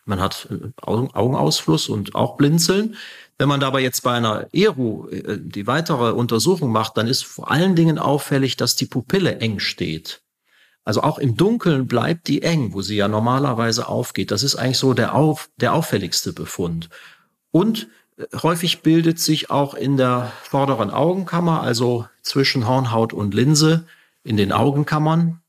man 0.03 0.19
hat 0.19 0.49
Augenausfluss 0.81 1.87
und 1.87 2.13
auch 2.13 2.35
Blinzeln. 2.35 2.97
Wenn 3.41 3.49
man 3.49 3.59
dabei 3.59 3.81
jetzt 3.81 4.03
bei 4.03 4.11
einer 4.11 4.45
ERU 4.53 5.07
äh, 5.07 5.39
die 5.41 5.65
weitere 5.65 6.11
Untersuchung 6.11 6.71
macht, 6.71 6.95
dann 6.95 7.07
ist 7.07 7.23
vor 7.23 7.49
allen 7.49 7.75
Dingen 7.75 7.97
auffällig, 7.97 8.55
dass 8.55 8.75
die 8.75 8.85
Pupille 8.85 9.39
eng 9.39 9.57
steht. 9.57 10.21
Also 10.83 11.01
auch 11.01 11.17
im 11.17 11.35
Dunkeln 11.35 11.87
bleibt 11.87 12.27
die 12.27 12.43
eng, 12.43 12.73
wo 12.73 12.83
sie 12.83 12.97
ja 12.97 13.07
normalerweise 13.07 13.87
aufgeht. 13.87 14.29
Das 14.29 14.43
ist 14.43 14.57
eigentlich 14.57 14.77
so 14.77 14.93
der, 14.93 15.15
auf, 15.15 15.49
der 15.57 15.73
auffälligste 15.73 16.33
Befund. 16.33 16.89
Und 17.49 17.87
äh, 18.17 18.25
häufig 18.43 18.83
bildet 18.83 19.17
sich 19.17 19.49
auch 19.49 19.73
in 19.73 19.97
der 19.97 20.31
vorderen 20.43 20.91
Augenkammer, 20.91 21.63
also 21.63 22.07
zwischen 22.21 22.67
Hornhaut 22.67 23.11
und 23.11 23.33
Linse, 23.33 23.87
in 24.23 24.37
den 24.37 24.51
Augenkammern, 24.51 25.41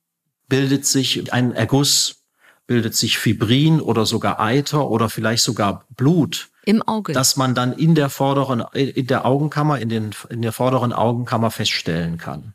bildet 0.48 0.86
sich 0.86 1.30
ein 1.30 1.52
Erguss, 1.52 2.22
bildet 2.66 2.94
sich 2.94 3.18
Fibrin 3.18 3.82
oder 3.82 4.06
sogar 4.06 4.40
Eiter 4.40 4.88
oder 4.88 5.10
vielleicht 5.10 5.42
sogar 5.42 5.84
Blut 5.90 6.48
Im 6.64 6.82
Auge. 6.82 7.12
Dass 7.12 7.36
man 7.36 7.54
dann 7.54 7.72
in 7.72 7.94
der 7.94 8.08
vorderen, 8.08 8.64
in 8.72 9.06
der 9.06 9.26
Augenkammer, 9.26 9.78
in, 9.78 9.88
den, 9.88 10.10
in 10.28 10.42
der 10.42 10.52
vorderen 10.52 10.92
Augenkammer 10.92 11.50
feststellen 11.50 12.18
kann. 12.18 12.54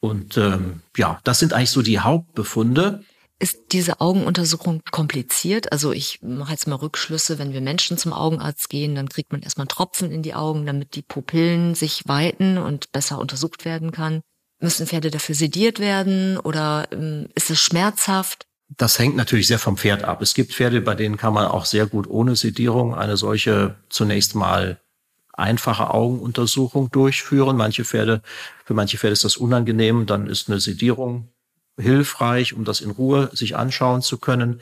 Und 0.00 0.36
ähm, 0.36 0.82
ja, 0.96 1.20
das 1.24 1.38
sind 1.38 1.52
eigentlich 1.52 1.70
so 1.70 1.82
die 1.82 2.00
Hauptbefunde. 2.00 3.04
Ist 3.38 3.72
diese 3.72 4.00
Augenuntersuchung 4.00 4.82
kompliziert? 4.90 5.72
Also 5.72 5.92
ich 5.92 6.20
mache 6.22 6.52
jetzt 6.52 6.66
mal 6.66 6.76
Rückschlüsse, 6.76 7.38
wenn 7.38 7.52
wir 7.52 7.60
Menschen 7.60 7.98
zum 7.98 8.12
Augenarzt 8.12 8.68
gehen, 8.68 8.94
dann 8.94 9.08
kriegt 9.08 9.32
man 9.32 9.42
erstmal 9.42 9.66
Tropfen 9.66 10.12
in 10.12 10.22
die 10.22 10.34
Augen, 10.34 10.66
damit 10.66 10.94
die 10.94 11.02
Pupillen 11.02 11.74
sich 11.74 12.02
weiten 12.06 12.58
und 12.58 12.92
besser 12.92 13.18
untersucht 13.18 13.64
werden 13.64 13.90
kann. 13.90 14.22
Müssen 14.60 14.86
Pferde 14.86 15.10
dafür 15.10 15.34
sediert 15.34 15.80
werden 15.80 16.38
oder 16.38 16.86
ähm, 16.92 17.28
ist 17.34 17.50
es 17.50 17.58
schmerzhaft? 17.58 18.46
Das 18.76 18.98
hängt 18.98 19.16
natürlich 19.16 19.48
sehr 19.48 19.58
vom 19.58 19.76
Pferd 19.76 20.04
ab. 20.04 20.22
Es 20.22 20.34
gibt 20.34 20.52
Pferde, 20.52 20.80
bei 20.80 20.94
denen 20.94 21.16
kann 21.16 21.34
man 21.34 21.46
auch 21.46 21.64
sehr 21.64 21.86
gut 21.86 22.08
ohne 22.08 22.36
Sedierung 22.36 22.94
eine 22.94 23.16
solche 23.16 23.76
zunächst 23.88 24.34
mal 24.34 24.80
einfache 25.32 25.90
Augenuntersuchung 25.90 26.90
durchführen. 26.90 27.56
Manche 27.56 27.84
Pferde, 27.84 28.22
für 28.64 28.74
manche 28.74 28.98
Pferde 28.98 29.12
ist 29.12 29.24
das 29.24 29.36
unangenehm, 29.36 30.06
dann 30.06 30.26
ist 30.26 30.48
eine 30.48 30.60
Sedierung 30.60 31.28
hilfreich, 31.78 32.54
um 32.54 32.64
das 32.64 32.80
in 32.80 32.90
Ruhe 32.90 33.30
sich 33.32 33.56
anschauen 33.56 34.02
zu 34.02 34.18
können. 34.18 34.60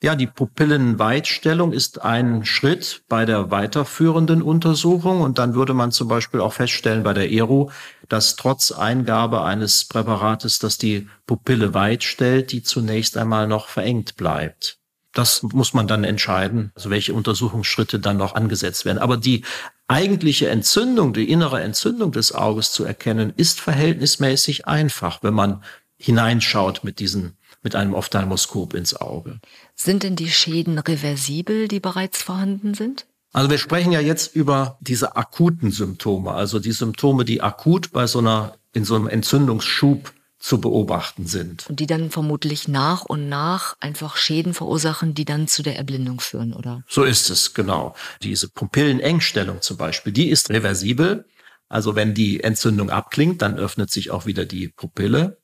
Ja, 0.00 0.14
die 0.14 0.28
Pupillenweitstellung 0.28 1.72
ist 1.72 2.02
ein 2.02 2.44
Schritt 2.44 3.02
bei 3.08 3.24
der 3.24 3.50
weiterführenden 3.50 4.42
Untersuchung 4.42 5.20
und 5.22 5.38
dann 5.38 5.54
würde 5.54 5.74
man 5.74 5.90
zum 5.90 6.06
Beispiel 6.06 6.40
auch 6.40 6.52
feststellen 6.52 7.02
bei 7.02 7.14
der 7.14 7.32
ERO, 7.32 7.72
dass 8.08 8.36
trotz 8.36 8.70
Eingabe 8.70 9.42
eines 9.42 9.86
Präparates, 9.86 10.60
das 10.60 10.78
die 10.78 11.08
Pupille 11.26 11.74
weit 11.74 12.04
stellt, 12.04 12.52
die 12.52 12.62
zunächst 12.62 13.16
einmal 13.16 13.48
noch 13.48 13.66
verengt 13.66 14.16
bleibt. 14.16 14.78
Das 15.12 15.42
muss 15.42 15.74
man 15.74 15.88
dann 15.88 16.04
entscheiden, 16.04 16.70
also 16.76 16.90
welche 16.90 17.12
Untersuchungsschritte 17.12 17.98
dann 17.98 18.18
noch 18.18 18.36
angesetzt 18.36 18.84
werden. 18.84 18.98
Aber 18.98 19.16
die 19.16 19.42
eigentliche 19.88 20.48
Entzündung, 20.48 21.12
die 21.12 21.28
innere 21.28 21.60
Entzündung 21.60 22.12
des 22.12 22.32
Auges 22.32 22.70
zu 22.70 22.84
erkennen, 22.84 23.32
ist 23.36 23.60
verhältnismäßig 23.60 24.68
einfach, 24.68 25.24
wenn 25.24 25.34
man 25.34 25.64
hineinschaut 25.96 26.84
mit 26.84 27.00
diesen 27.00 27.37
mit 27.62 27.74
einem 27.74 27.94
Ophthalmoskop 27.94 28.74
ins 28.74 28.94
Auge. 28.94 29.40
Sind 29.74 30.02
denn 30.02 30.16
die 30.16 30.30
Schäden 30.30 30.78
reversibel, 30.78 31.68
die 31.68 31.80
bereits 31.80 32.22
vorhanden 32.22 32.74
sind? 32.74 33.06
Also 33.32 33.50
wir 33.50 33.58
sprechen 33.58 33.92
ja 33.92 34.00
jetzt 34.00 34.34
über 34.34 34.78
diese 34.80 35.16
akuten 35.16 35.70
Symptome, 35.70 36.32
also 36.32 36.58
die 36.58 36.72
Symptome, 36.72 37.24
die 37.24 37.42
akut 37.42 37.92
bei 37.92 38.06
so 38.06 38.20
einer 38.20 38.56
in 38.72 38.84
so 38.84 38.94
einem 38.94 39.08
Entzündungsschub 39.08 40.12
zu 40.38 40.60
beobachten 40.60 41.26
sind. 41.26 41.68
Und 41.68 41.80
die 41.80 41.86
dann 41.86 42.10
vermutlich 42.10 42.68
nach 42.68 43.04
und 43.04 43.28
nach 43.28 43.76
einfach 43.80 44.16
Schäden 44.16 44.54
verursachen, 44.54 45.14
die 45.14 45.24
dann 45.24 45.48
zu 45.48 45.62
der 45.62 45.76
Erblindung 45.76 46.20
führen, 46.20 46.52
oder? 46.52 46.84
So 46.88 47.02
ist 47.02 47.28
es, 47.28 47.54
genau. 47.54 47.94
Diese 48.22 48.48
Pupillenengstellung 48.48 49.62
zum 49.62 49.76
Beispiel, 49.76 50.12
die 50.12 50.28
ist 50.28 50.50
reversibel. 50.50 51.26
Also 51.68 51.96
wenn 51.96 52.14
die 52.14 52.42
Entzündung 52.42 52.88
abklingt, 52.88 53.42
dann 53.42 53.58
öffnet 53.58 53.90
sich 53.90 54.10
auch 54.10 54.26
wieder 54.26 54.44
die 54.44 54.68
Pupille 54.68 55.38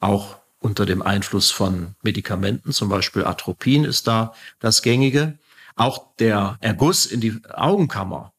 auch 0.00 0.39
unter 0.60 0.86
dem 0.86 1.02
Einfluss 1.02 1.50
von 1.50 1.94
Medikamenten, 2.02 2.72
zum 2.72 2.88
Beispiel 2.88 3.24
Atropin 3.24 3.84
ist 3.84 4.06
da 4.06 4.34
das 4.60 4.82
gängige. 4.82 5.38
Auch 5.74 6.14
der 6.18 6.58
Erguss 6.60 7.06
in 7.06 7.20
die 7.20 7.40
Augenkammer, 7.52 8.32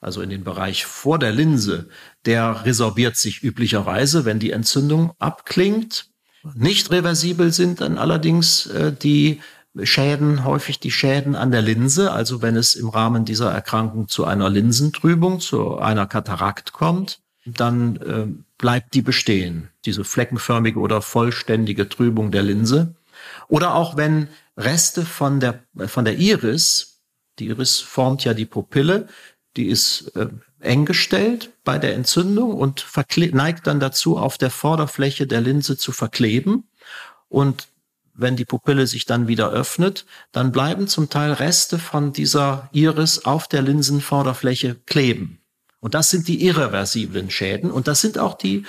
also 0.00 0.22
in 0.22 0.30
den 0.30 0.44
Bereich 0.44 0.86
vor 0.86 1.18
der 1.18 1.32
Linse, 1.32 1.88
der 2.24 2.64
resorbiert 2.64 3.16
sich 3.16 3.42
üblicherweise, 3.42 4.24
wenn 4.24 4.38
die 4.38 4.52
Entzündung 4.52 5.12
abklingt. 5.18 6.08
Nicht 6.54 6.92
reversibel 6.92 7.52
sind 7.52 7.80
dann 7.80 7.98
allerdings 7.98 8.66
äh, 8.66 8.92
die 8.92 9.40
Schäden, 9.82 10.44
häufig 10.44 10.78
die 10.78 10.92
Schäden 10.92 11.34
an 11.34 11.50
der 11.50 11.60
Linse, 11.60 12.12
also 12.12 12.40
wenn 12.40 12.56
es 12.56 12.76
im 12.76 12.88
Rahmen 12.88 13.24
dieser 13.24 13.50
Erkrankung 13.50 14.08
zu 14.08 14.24
einer 14.24 14.48
Linsentrübung, 14.48 15.40
zu 15.40 15.78
einer 15.78 16.06
Katarakt 16.06 16.72
kommt 16.72 17.20
dann 17.46 17.96
äh, 17.96 18.26
bleibt 18.58 18.94
die 18.94 19.02
bestehen, 19.02 19.70
diese 19.84 20.04
fleckenförmige 20.04 20.78
oder 20.78 21.02
vollständige 21.02 21.88
Trübung 21.88 22.30
der 22.30 22.42
Linse. 22.42 22.94
Oder 23.48 23.74
auch 23.74 23.96
wenn 23.96 24.28
Reste 24.56 25.04
von 25.04 25.40
der, 25.40 25.64
von 25.86 26.04
der 26.04 26.16
Iris, 26.18 27.00
die 27.38 27.46
Iris 27.46 27.80
formt 27.80 28.24
ja 28.24 28.34
die 28.34 28.46
Pupille, 28.46 29.08
die 29.56 29.66
ist 29.66 30.12
äh, 30.16 30.28
eng 30.60 30.84
gestellt 30.84 31.52
bei 31.64 31.78
der 31.78 31.94
Entzündung 31.94 32.54
und 32.54 32.86
neigt 33.32 33.66
dann 33.66 33.80
dazu, 33.80 34.16
auf 34.18 34.38
der 34.38 34.50
Vorderfläche 34.50 35.26
der 35.26 35.40
Linse 35.40 35.76
zu 35.76 35.92
verkleben. 35.92 36.68
Und 37.28 37.68
wenn 38.14 38.36
die 38.36 38.44
Pupille 38.46 38.86
sich 38.86 39.04
dann 39.04 39.28
wieder 39.28 39.50
öffnet, 39.50 40.06
dann 40.32 40.52
bleiben 40.52 40.88
zum 40.88 41.10
Teil 41.10 41.32
Reste 41.32 41.78
von 41.78 42.12
dieser 42.12 42.68
Iris 42.72 43.24
auf 43.26 43.48
der 43.48 43.62
Linsenvorderfläche 43.62 44.76
kleben. 44.86 45.40
Und 45.86 45.94
das 45.94 46.10
sind 46.10 46.26
die 46.26 46.44
irreversiblen 46.44 47.30
Schäden. 47.30 47.70
Und 47.70 47.86
das 47.86 48.00
sind 48.00 48.18
auch 48.18 48.34
die, 48.34 48.64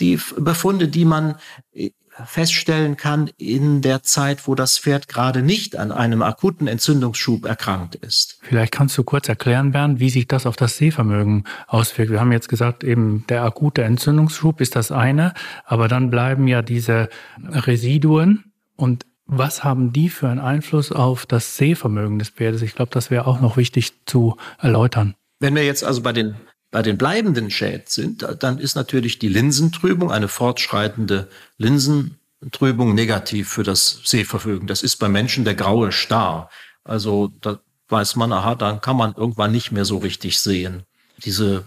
die 0.00 0.18
Befunde, 0.36 0.88
die 0.88 1.04
man 1.04 1.36
äh, 1.72 1.90
feststellen 2.24 2.96
kann 2.96 3.30
in 3.36 3.82
der 3.82 4.02
Zeit, 4.02 4.48
wo 4.48 4.56
das 4.56 4.76
Pferd 4.76 5.06
gerade 5.06 5.42
nicht 5.42 5.76
an 5.76 5.92
einem 5.92 6.22
akuten 6.22 6.66
Entzündungsschub 6.66 7.44
erkrankt 7.44 7.94
ist. 7.94 8.40
Vielleicht 8.42 8.72
kannst 8.72 8.98
du 8.98 9.04
kurz 9.04 9.28
erklären, 9.28 9.70
Bernd, 9.70 10.00
wie 10.00 10.10
sich 10.10 10.26
das 10.26 10.44
auf 10.44 10.56
das 10.56 10.76
Sehvermögen 10.76 11.44
auswirkt. 11.68 12.10
Wir 12.10 12.18
haben 12.18 12.32
jetzt 12.32 12.48
gesagt, 12.48 12.82
eben 12.82 13.24
der 13.28 13.44
akute 13.44 13.84
Entzündungsschub 13.84 14.60
ist 14.60 14.74
das 14.74 14.90
eine, 14.90 15.34
aber 15.64 15.86
dann 15.86 16.10
bleiben 16.10 16.48
ja 16.48 16.62
diese 16.62 17.10
Residuen 17.44 18.52
und 18.74 19.06
was 19.26 19.62
haben 19.62 19.92
die 19.92 20.08
für 20.08 20.26
einen 20.26 20.40
Einfluss 20.40 20.90
auf 20.90 21.26
das 21.26 21.56
Sehvermögen 21.58 22.18
des 22.18 22.30
Pferdes? 22.30 22.62
Ich 22.62 22.74
glaube, 22.74 22.90
das 22.92 23.12
wäre 23.12 23.28
auch 23.28 23.40
noch 23.40 23.56
wichtig 23.56 23.92
zu 24.04 24.36
erläutern. 24.58 25.14
Wenn 25.38 25.54
wir 25.54 25.64
jetzt 25.64 25.84
also 25.84 26.02
bei 26.02 26.12
den 26.12 26.36
bei 26.70 26.82
den 26.82 26.98
bleibenden 26.98 27.50
Schäden 27.50 27.86
sind, 27.86 28.26
dann 28.40 28.58
ist 28.58 28.74
natürlich 28.74 29.18
die 29.18 29.28
Linsentrübung, 29.28 30.10
eine 30.10 30.28
fortschreitende 30.28 31.28
Linsentrübung 31.58 32.94
negativ 32.94 33.48
für 33.48 33.62
das 33.62 34.00
Sehvermögen. 34.04 34.66
Das 34.66 34.82
ist 34.82 34.96
bei 34.96 35.08
Menschen 35.08 35.44
der 35.44 35.54
graue 35.54 35.92
Star. 35.92 36.50
Also 36.84 37.32
da 37.40 37.60
weiß 37.88 38.16
man, 38.16 38.32
aha, 38.32 38.54
dann 38.56 38.80
kann 38.80 38.96
man 38.96 39.14
irgendwann 39.14 39.52
nicht 39.52 39.70
mehr 39.72 39.84
so 39.84 39.98
richtig 39.98 40.40
sehen. 40.40 40.82
Diese 41.24 41.64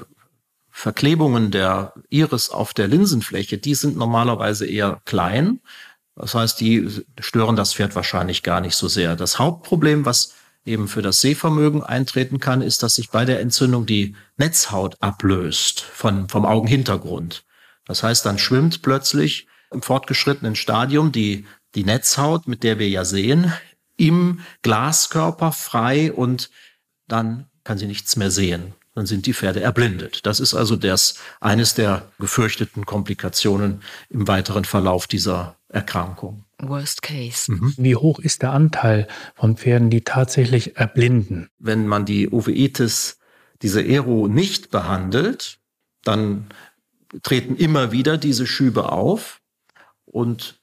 Verklebungen 0.69 1.51
der 1.51 1.93
Iris 2.09 2.49
auf 2.49 2.73
der 2.73 2.87
Linsenfläche, 2.87 3.57
die 3.57 3.75
sind 3.75 3.97
normalerweise 3.97 4.65
eher 4.65 5.01
klein. 5.05 5.59
Das 6.15 6.35
heißt, 6.35 6.59
die 6.59 7.03
stören 7.19 7.55
das 7.55 7.73
Pferd 7.73 7.95
wahrscheinlich 7.95 8.43
gar 8.43 8.61
nicht 8.61 8.75
so 8.75 8.87
sehr. 8.87 9.15
Das 9.15 9.39
Hauptproblem, 9.39 10.05
was 10.05 10.35
eben 10.65 10.87
für 10.87 11.01
das 11.01 11.21
Sehvermögen 11.21 11.83
eintreten 11.83 12.39
kann, 12.39 12.61
ist, 12.61 12.83
dass 12.83 12.95
sich 12.95 13.09
bei 13.09 13.25
der 13.25 13.39
Entzündung 13.39 13.85
die 13.85 14.15
Netzhaut 14.37 14.97
ablöst 15.01 15.81
von, 15.81 16.29
vom 16.29 16.45
Augenhintergrund. 16.45 17.43
Das 17.85 18.03
heißt, 18.03 18.25
dann 18.25 18.37
schwimmt 18.37 18.81
plötzlich 18.81 19.47
im 19.71 19.81
fortgeschrittenen 19.81 20.55
Stadium 20.55 21.11
die, 21.11 21.45
die 21.75 21.83
Netzhaut, 21.83 22.47
mit 22.47 22.63
der 22.63 22.79
wir 22.79 22.89
ja 22.89 23.05
sehen, 23.05 23.53
im 23.97 24.41
Glaskörper 24.61 25.51
frei 25.51 26.13
und 26.13 26.49
dann 27.07 27.47
kann 27.63 27.77
sie 27.77 27.87
nichts 27.87 28.15
mehr 28.15 28.31
sehen. 28.31 28.73
Dann 28.95 29.05
sind 29.05 29.25
die 29.25 29.33
Pferde 29.33 29.61
erblindet. 29.61 30.25
Das 30.25 30.39
ist 30.39 30.53
also 30.53 30.75
das, 30.75 31.15
eines 31.39 31.73
der 31.73 32.11
gefürchteten 32.19 32.85
Komplikationen 32.85 33.81
im 34.09 34.27
weiteren 34.27 34.65
Verlauf 34.65 35.07
dieser 35.07 35.55
Erkrankung. 35.69 36.45
Worst 36.61 37.01
Case. 37.01 37.51
Mhm. 37.51 37.73
Wie 37.77 37.95
hoch 37.95 38.19
ist 38.19 38.41
der 38.41 38.51
Anteil 38.51 39.07
von 39.35 39.57
Pferden, 39.57 39.89
die 39.89 40.01
tatsächlich 40.01 40.77
erblinden? 40.77 41.49
Wenn 41.57 41.87
man 41.87 42.05
die 42.05 42.29
Uveitis, 42.29 43.19
diese 43.61 43.81
Ero 43.81 44.27
nicht 44.27 44.69
behandelt, 44.69 45.59
dann 46.03 46.47
treten 47.23 47.55
immer 47.55 47.91
wieder 47.91 48.17
diese 48.17 48.45
Schübe 48.45 48.91
auf 48.91 49.41
und 50.05 50.61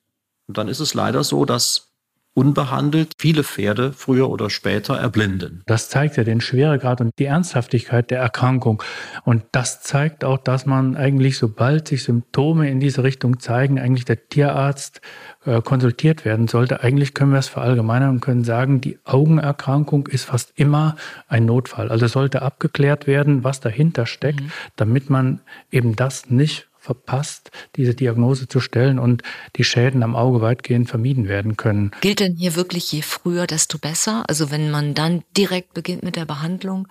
dann 0.49 0.69
ist 0.69 0.81
es 0.81 0.95
leider 0.95 1.25
so, 1.25 1.45
dass 1.45 1.93
unbehandelt 2.37 3.12
viele 3.19 3.43
Pferde 3.43 3.93
früher 3.95 4.28
oder 4.28 4.50
später 4.50 4.97
erblinden. 4.99 5.62
Das 5.64 5.88
zeigt 5.88 6.19
ja 6.19 6.25
den 6.25 6.43
Schweregrad 6.43 7.00
und 7.00 7.11
die 7.19 7.25
Ernsthaftigkeit 7.25 8.11
der 8.11 8.21
Erkrankung. 8.21 8.83
Und 9.25 9.45
das 9.52 9.81
zeigt 9.81 10.23
auch, 10.23 10.37
dass 10.37 10.66
man 10.66 10.97
eigentlich, 10.97 11.38
sobald 11.38 11.88
sich 11.88 12.05
Symptome 12.05 12.69
in 12.69 12.78
diese 12.78 13.02
Richtung 13.02 13.40
zeigen, 13.40 13.81
eigentlich 13.81 14.05
der 14.05 14.28
Tierarzt 14.28 15.00
äh, 15.47 15.62
konsultiert 15.62 16.26
werden 16.26 16.47
sollte. 16.47 16.83
Eigentlich 16.83 17.14
können 17.14 17.33
wir 17.33 17.38
es 17.38 17.49
verallgemeinern 17.49 18.11
und 18.11 18.21
können 18.21 18.45
sagen, 18.45 18.83
die 18.83 18.99
Augenerkrankung 19.05 20.07
ist 20.07 20.25
fast 20.25 20.52
immer 20.57 20.97
ein 21.28 21.47
Notfall. 21.47 21.88
Also 21.88 22.07
sollte 22.07 22.43
abgeklärt 22.43 23.07
werden, 23.07 23.45
was 23.45 23.61
dahinter 23.61 24.05
steckt, 24.05 24.43
mhm. 24.43 24.52
damit 24.76 25.09
man 25.09 25.40
eben 25.71 25.97
das 25.97 26.28
nicht 26.28 26.69
verpasst, 26.87 27.50
diese 27.75 27.95
Diagnose 27.95 28.47
zu 28.47 28.61
stellen 28.61 28.99
und 28.99 29.23
die 29.57 29.64
Schäden 29.64 30.02
am 30.05 30.14
Auge 30.14 30.40
weitgehend 30.40 30.88
vermieden 30.88 31.26
werden 31.28 31.57
können. 31.57 31.90
Gilt 32.00 32.21
denn 32.21 32.37
hier 32.37 32.55
wirklich 32.55 32.93
je 32.93 33.02
früher, 33.02 33.47
desto 33.47 33.78
besser? 33.78 34.25
Also 34.28 34.50
wenn 34.52 34.71
man 34.71 34.95
dann 34.95 35.25
direkt 35.37 35.75
beginnt 35.75 36.05
mit 36.05 36.14
der 36.14 36.26
Behandlung, 36.26 36.87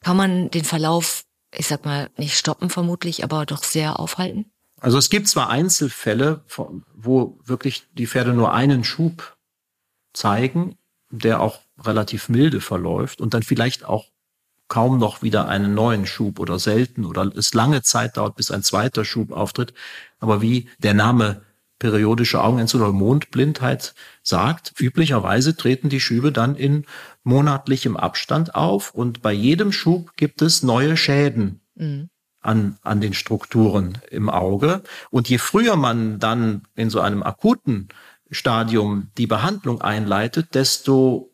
kann 0.00 0.16
man 0.16 0.50
den 0.50 0.64
Verlauf, 0.64 1.24
ich 1.52 1.66
sag 1.66 1.84
mal, 1.84 2.10
nicht 2.16 2.38
stoppen 2.38 2.70
vermutlich, 2.70 3.24
aber 3.24 3.44
doch 3.44 3.64
sehr 3.64 3.98
aufhalten? 3.98 4.46
Also 4.80 4.98
es 4.98 5.10
gibt 5.10 5.28
zwar 5.28 5.50
Einzelfälle, 5.50 6.44
wo 6.94 7.38
wirklich 7.44 7.84
die 7.94 8.06
Pferde 8.06 8.34
nur 8.34 8.52
einen 8.52 8.84
Schub 8.84 9.36
zeigen, 10.12 10.76
der 11.10 11.40
auch 11.40 11.60
relativ 11.82 12.28
milde 12.28 12.60
verläuft 12.60 13.20
und 13.20 13.34
dann 13.34 13.42
vielleicht 13.42 13.84
auch 13.84 14.06
kaum 14.68 14.98
noch 14.98 15.22
wieder 15.22 15.48
einen 15.48 15.74
neuen 15.74 16.06
Schub 16.06 16.38
oder 16.38 16.58
selten 16.58 17.04
oder 17.04 17.30
es 17.36 17.54
lange 17.54 17.82
Zeit 17.82 18.16
dauert, 18.16 18.36
bis 18.36 18.50
ein 18.50 18.62
zweiter 18.62 19.04
Schub 19.04 19.32
auftritt. 19.32 19.74
Aber 20.20 20.42
wie 20.42 20.68
der 20.78 20.94
Name 20.94 21.42
periodische 21.78 22.42
Augenentzündung 22.42 22.90
oder 22.90 22.98
Mondblindheit 22.98 23.94
sagt, 24.22 24.72
üblicherweise 24.80 25.56
treten 25.56 25.88
die 25.88 26.00
Schübe 26.00 26.32
dann 26.32 26.56
in 26.56 26.86
monatlichem 27.24 27.96
Abstand 27.96 28.54
auf 28.54 28.94
und 28.94 29.22
bei 29.22 29.32
jedem 29.32 29.72
Schub 29.72 30.16
gibt 30.16 30.40
es 30.40 30.62
neue 30.62 30.96
Schäden. 30.96 31.60
Mhm 31.74 32.08
an, 32.44 32.76
an 32.82 33.00
den 33.00 33.14
Strukturen 33.14 33.98
im 34.10 34.28
Auge. 34.28 34.82
Und 35.10 35.28
je 35.28 35.38
früher 35.38 35.76
man 35.76 36.18
dann 36.18 36.62
in 36.76 36.90
so 36.90 37.00
einem 37.00 37.22
akuten 37.22 37.88
Stadium 38.30 39.08
die 39.16 39.26
Behandlung 39.26 39.80
einleitet, 39.80 40.54
desto 40.54 41.30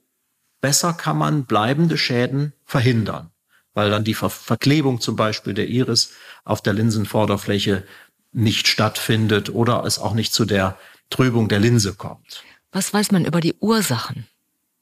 besser 0.61 0.93
kann 0.93 1.19
man 1.19 1.45
bleibende 1.45 1.97
Schäden 1.97 2.53
verhindern, 2.65 3.31
weil 3.75 3.91
dann 3.91 4.05
die 4.05 4.15
Ver 4.15 4.31
Verklebung 4.31 5.01
zum 5.01 5.17
Beispiel 5.17 5.55
der 5.55 5.69
Iris 5.69 6.13
auf 6.45 6.63
der 6.63 6.73
Linsenvorderfläche 6.73 7.85
nicht 8.33 8.69
stattfindet 8.69 9.51
oder 9.51 9.85
es 9.85 9.99
auch 9.99 10.15
nicht 10.15 10.33
zu 10.33 10.45
der 10.45 10.79
Trübung 11.11 11.49
der 11.49 11.59
Linse 11.59 11.95
kommt. 11.95 12.45
Was 12.73 12.95
weiß 12.95 13.11
man 13.11 13.25
über 13.25 13.41
die 13.41 13.55
Ursachen? 13.55 14.27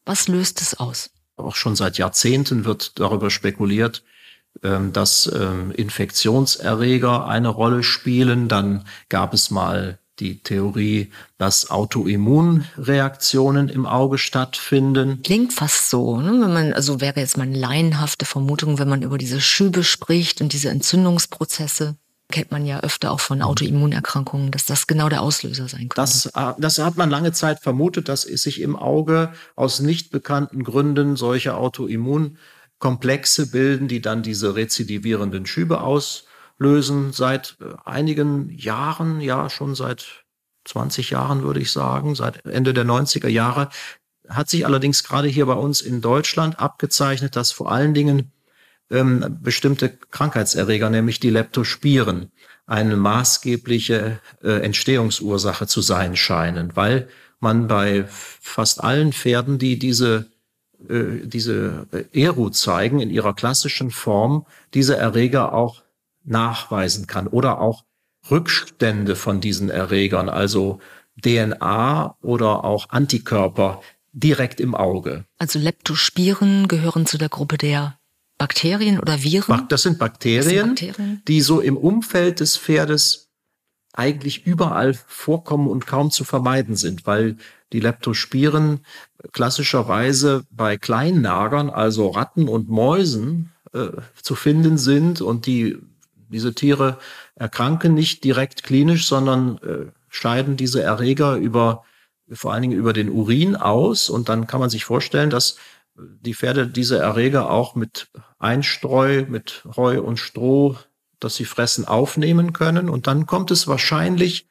Was 0.04 0.28
löst 0.28 0.60
es 0.60 0.78
aus? 0.78 1.10
Auch 1.36 1.56
schon 1.56 1.76
seit 1.76 1.98
Jahrzehnten 1.98 2.64
wird 2.64 2.98
darüber 2.98 3.30
spekuliert, 3.30 4.02
ähm, 4.62 4.92
dass 4.92 5.30
ähm, 5.32 5.70
Infektionserreger 5.70 7.26
eine 7.26 7.48
Rolle 7.48 7.82
spielen. 7.82 8.48
Dann 8.48 8.84
gab 9.08 9.32
es 9.32 9.50
mal 9.50 9.98
die 10.20 10.42
Theorie, 10.42 11.10
dass 11.38 11.70
Autoimmunreaktionen 11.70 13.68
im 13.68 13.86
Auge 13.86 14.18
stattfinden. 14.18 15.22
Klingt 15.22 15.52
fast 15.52 15.90
so, 15.90 16.20
ne? 16.20 16.32
wenn 16.32 16.52
man, 16.52 16.72
also 16.72 17.00
wäre 17.00 17.20
jetzt 17.20 17.36
mal 17.36 17.44
eine 17.44 17.58
laienhafte 17.58 18.24
Vermutung, 18.24 18.78
wenn 18.78 18.88
man 18.88 19.02
über 19.02 19.18
diese 19.18 19.40
Schübe 19.40 19.84
spricht 19.84 20.40
und 20.40 20.52
diese 20.52 20.70
Entzündungsprozesse 20.70 21.96
kennt 22.30 22.50
man 22.50 22.66
ja 22.66 22.80
öfter 22.80 23.10
auch 23.10 23.20
von 23.20 23.40
Autoimmunerkrankungen, 23.42 24.50
dass 24.50 24.66
das 24.66 24.86
genau 24.86 25.08
der 25.08 25.22
Auslöser 25.22 25.66
sein 25.68 25.88
könnte. 25.88 25.94
Das, 25.96 26.26
äh, 26.26 26.52
das 26.58 26.78
hat 26.78 26.96
man 26.96 27.10
lange 27.10 27.32
Zeit 27.32 27.60
vermutet, 27.60 28.08
dass 28.08 28.22
sich 28.22 28.60
im 28.60 28.76
Auge 28.76 29.32
aus 29.56 29.80
nicht 29.80 30.10
bekannten 30.10 30.62
Gründen 30.62 31.16
solche 31.16 31.56
Autoimmunkomplexe 31.56 33.50
bilden, 33.50 33.88
die 33.88 34.02
dann 34.02 34.22
diese 34.22 34.54
rezidivierenden 34.54 35.46
Schübe 35.46 35.80
auslösen. 36.58 37.12
Seit 37.12 37.56
äh, 37.60 37.74
einigen 37.84 38.50
Jahren, 38.50 39.20
ja 39.20 39.50
schon 39.50 39.74
seit 39.74 40.24
20 40.64 41.10
Jahren 41.10 41.42
würde 41.42 41.60
ich 41.60 41.72
sagen, 41.72 42.14
seit 42.14 42.44
Ende 42.44 42.74
der 42.74 42.84
90er 42.84 43.28
Jahre, 43.28 43.70
hat 44.28 44.50
sich 44.50 44.66
allerdings 44.66 45.04
gerade 45.04 45.28
hier 45.28 45.46
bei 45.46 45.54
uns 45.54 45.80
in 45.80 46.02
Deutschland 46.02 46.58
abgezeichnet, 46.60 47.36
dass 47.36 47.52
vor 47.52 47.72
allen 47.72 47.94
Dingen 47.94 48.32
ähm, 48.90 49.38
bestimmte 49.40 49.88
Krankheitserreger, 50.10 50.90
nämlich 50.90 51.20
die 51.20 51.30
Leptospiren, 51.30 52.30
eine 52.66 52.96
maßgebliche 52.96 54.20
äh, 54.42 54.60
Entstehungsursache 54.60 55.66
zu 55.66 55.80
sein 55.80 56.16
scheinen, 56.16 56.76
weil 56.76 57.08
man 57.40 57.66
bei 57.66 58.04
fast 58.08 58.84
allen 58.84 59.14
Pferden, 59.14 59.58
die 59.58 59.78
diese 59.78 60.26
äh, 60.86 61.26
diese 61.26 61.86
Eru 62.12 62.50
zeigen 62.50 63.00
in 63.00 63.08
ihrer 63.08 63.34
klassischen 63.34 63.90
Form, 63.90 64.44
diese 64.74 64.96
Erreger 64.96 65.54
auch 65.54 65.82
nachweisen 66.24 67.06
kann 67.06 67.26
oder 67.26 67.60
auch 67.60 67.84
Rückstände 68.30 69.16
von 69.16 69.40
diesen 69.40 69.70
Erregern, 69.70 70.28
also 70.28 70.80
DNA 71.22 72.16
oder 72.20 72.64
auch 72.64 72.90
Antikörper 72.90 73.80
direkt 74.12 74.60
im 74.60 74.74
Auge. 74.74 75.24
Also 75.38 75.58
Leptospiren 75.58 76.68
gehören 76.68 77.06
zu 77.06 77.18
der 77.18 77.28
Gruppe 77.28 77.58
der 77.58 77.98
Bakterien 78.38 79.00
oder 79.00 79.22
Viren? 79.22 79.66
Das 79.68 79.82
sind 79.82 79.98
Bakterien, 79.98 80.44
das 80.44 80.48
sind 80.48 80.68
Bakterien, 80.68 81.22
die 81.26 81.40
so 81.40 81.60
im 81.60 81.76
Umfeld 81.76 82.40
des 82.40 82.56
Pferdes 82.56 83.28
eigentlich 83.92 84.46
überall 84.46 84.94
vorkommen 84.94 85.66
und 85.66 85.86
kaum 85.86 86.10
zu 86.10 86.22
vermeiden 86.24 86.76
sind, 86.76 87.06
weil 87.06 87.36
die 87.72 87.80
Leptospiren 87.80 88.80
klassischerweise 89.32 90.44
bei 90.50 90.76
Kleinnagern, 90.76 91.68
also 91.68 92.08
Ratten 92.08 92.48
und 92.48 92.68
Mäusen, 92.68 93.52
äh, 93.72 93.88
zu 94.22 94.34
finden 94.34 94.78
sind 94.78 95.20
und 95.20 95.46
die 95.46 95.78
diese 96.28 96.54
Tiere 96.54 96.98
erkranken 97.34 97.94
nicht 97.94 98.24
direkt 98.24 98.62
klinisch, 98.62 99.06
sondern 99.06 99.58
äh, 99.58 99.92
scheiden 100.08 100.56
diese 100.56 100.82
Erreger 100.82 101.36
über 101.36 101.84
vor 102.30 102.52
allen 102.52 102.62
Dingen 102.62 102.78
über 102.78 102.92
den 102.92 103.08
Urin 103.08 103.56
aus 103.56 104.10
und 104.10 104.28
dann 104.28 104.46
kann 104.46 104.60
man 104.60 104.70
sich 104.70 104.84
vorstellen, 104.84 105.30
dass 105.30 105.56
die 105.98 106.34
Pferde 106.34 106.66
diese 106.66 106.98
Erreger 106.98 107.50
auch 107.50 107.74
mit 107.74 108.08
Einstreu, 108.38 109.24
mit 109.28 109.64
Heu 109.76 110.00
und 110.00 110.18
Stroh, 110.18 110.76
das 111.20 111.36
sie 111.36 111.44
fressen, 111.44 111.86
aufnehmen 111.86 112.52
können. 112.52 112.88
Und 112.88 113.06
dann 113.06 113.26
kommt 113.26 113.50
es 113.50 113.66
wahrscheinlich 113.66 114.46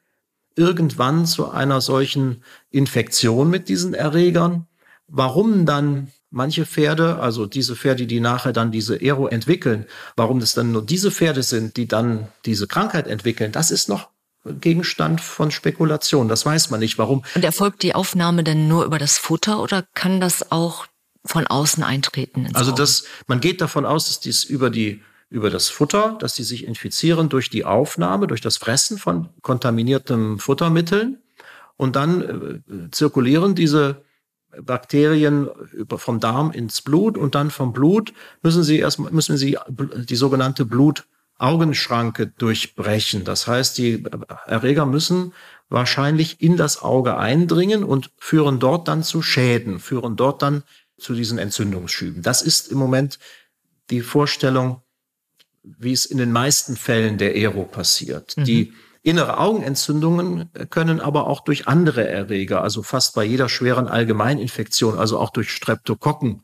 irgendwann 0.56 1.26
zu 1.26 1.50
einer 1.50 1.82
solchen 1.82 2.44
Infektion 2.70 3.50
mit 3.50 3.70
diesen 3.70 3.94
Erregern. 3.94 4.68
Warum 5.08 5.66
dann 5.66 6.12
manche 6.30 6.66
Pferde, 6.66 7.20
also 7.20 7.46
diese 7.46 7.76
Pferde, 7.76 8.06
die 8.06 8.20
nachher 8.20 8.54
dann 8.54 8.72
diese 8.72 8.96
Aero 8.96 9.28
entwickeln, 9.28 9.86
warum 10.16 10.40
es 10.40 10.54
dann 10.54 10.72
nur 10.72 10.86
diese 10.86 11.12
Pferde 11.12 11.44
sind, 11.44 11.78
die 11.78 11.88
dann 11.88 12.28
diese 12.46 12.68
Krankheit 12.68 13.08
entwickeln, 13.08 13.52
das 13.52 13.72
ist 13.72 13.90
noch 13.90 14.10
Gegenstand 14.62 15.20
von 15.22 15.52
Spekulation. 15.52 16.28
Das 16.28 16.46
weiß 16.46 16.70
man 16.70 16.80
nicht. 16.80 16.98
Warum? 16.98 17.24
Und 17.36 17.44
erfolgt 17.44 17.84
die 17.84 17.96
Aufnahme 17.96 18.44
denn 18.44 18.68
nur 18.68 18.86
über 18.86 18.98
das 18.98 19.18
Futter 19.18 19.62
oder 19.62 19.86
kann 19.94 20.22
das 20.22 20.52
auch 20.52 20.88
von 21.26 21.46
außen 21.46 21.84
eintreten. 21.84 22.48
also 22.54 22.72
das, 22.72 23.04
man 23.28 23.42
geht 23.42 23.60
davon 23.60 23.86
aus, 23.86 24.08
dass 24.08 24.22
dies 24.22 24.46
über 24.46 24.70
die 24.70 25.02
über 25.30 25.50
das 25.50 25.68
Futter, 25.68 26.16
dass 26.22 26.36
die 26.36 26.44
sich 26.44 26.66
infizieren 26.66 27.28
durch 27.28 27.50
die 27.50 27.66
Aufnahme, 27.66 28.28
durch 28.28 28.40
das 28.40 28.56
Fressen 28.56 28.98
von 28.98 29.28
kontaminierten 29.42 30.40
Futtermitteln 30.40 31.18
und 31.76 31.98
dann 31.98 32.64
äh, 32.70 32.92
zirkulieren 32.92 33.54
diese 33.54 34.06
Bakterien 34.62 35.50
vom 35.98 36.20
Darm 36.20 36.52
ins 36.52 36.82
Blut 36.82 37.18
und 37.18 37.36
dann 37.36 37.52
vom 37.52 37.74
Blut 37.74 38.14
müssen 38.42 38.64
sie 38.64 38.80
erstmal 38.80 39.12
müssen 39.12 39.38
sie 39.38 39.58
die 39.70 40.16
sogenannte 40.16 40.66
Blutaugenschranke 40.66 42.28
durchbrechen. 42.28 43.24
Das 43.24 43.48
heißt, 43.48 43.78
die 43.78 44.04
Erreger 44.46 44.86
müssen 44.86 45.34
wahrscheinlich 45.70 46.42
in 46.42 46.58
das 46.58 46.82
Auge 46.82 47.18
eindringen 47.18 47.84
und 47.84 48.12
führen 48.18 48.60
dort 48.60 48.88
dann 48.88 49.04
zu 49.04 49.22
Schäden, 49.22 49.80
führen 49.80 50.16
dort 50.16 50.42
dann 50.42 50.64
zu 50.98 51.14
diesen 51.14 51.38
Entzündungsschüben. 51.38 52.22
Das 52.22 52.42
ist 52.42 52.72
im 52.72 52.78
Moment 52.78 53.20
die 53.90 54.02
Vorstellung, 54.02 54.82
wie 55.64 55.92
es 55.92 56.06
in 56.06 56.18
den 56.18 56.32
meisten 56.32 56.78
Fällen 56.78 57.18
der 57.18 57.36
Ero 57.36 57.64
passiert. 57.64 58.38
Mhm. 58.38 58.46
Die 58.46 58.74
innere 59.08 59.38
Augenentzündungen 59.40 60.50
können 60.70 61.00
aber 61.00 61.28
auch 61.28 61.40
durch 61.40 61.68
andere 61.68 62.08
Erreger, 62.08 62.62
also 62.62 62.84
fast 62.84 63.16
bei 63.16 63.24
jeder 63.24 63.48
schweren 63.48 63.88
Allgemeininfektion, 63.88 64.98
also 64.98 65.18
auch 65.18 65.30
durch 65.30 65.52
Streptokokken 65.52 66.44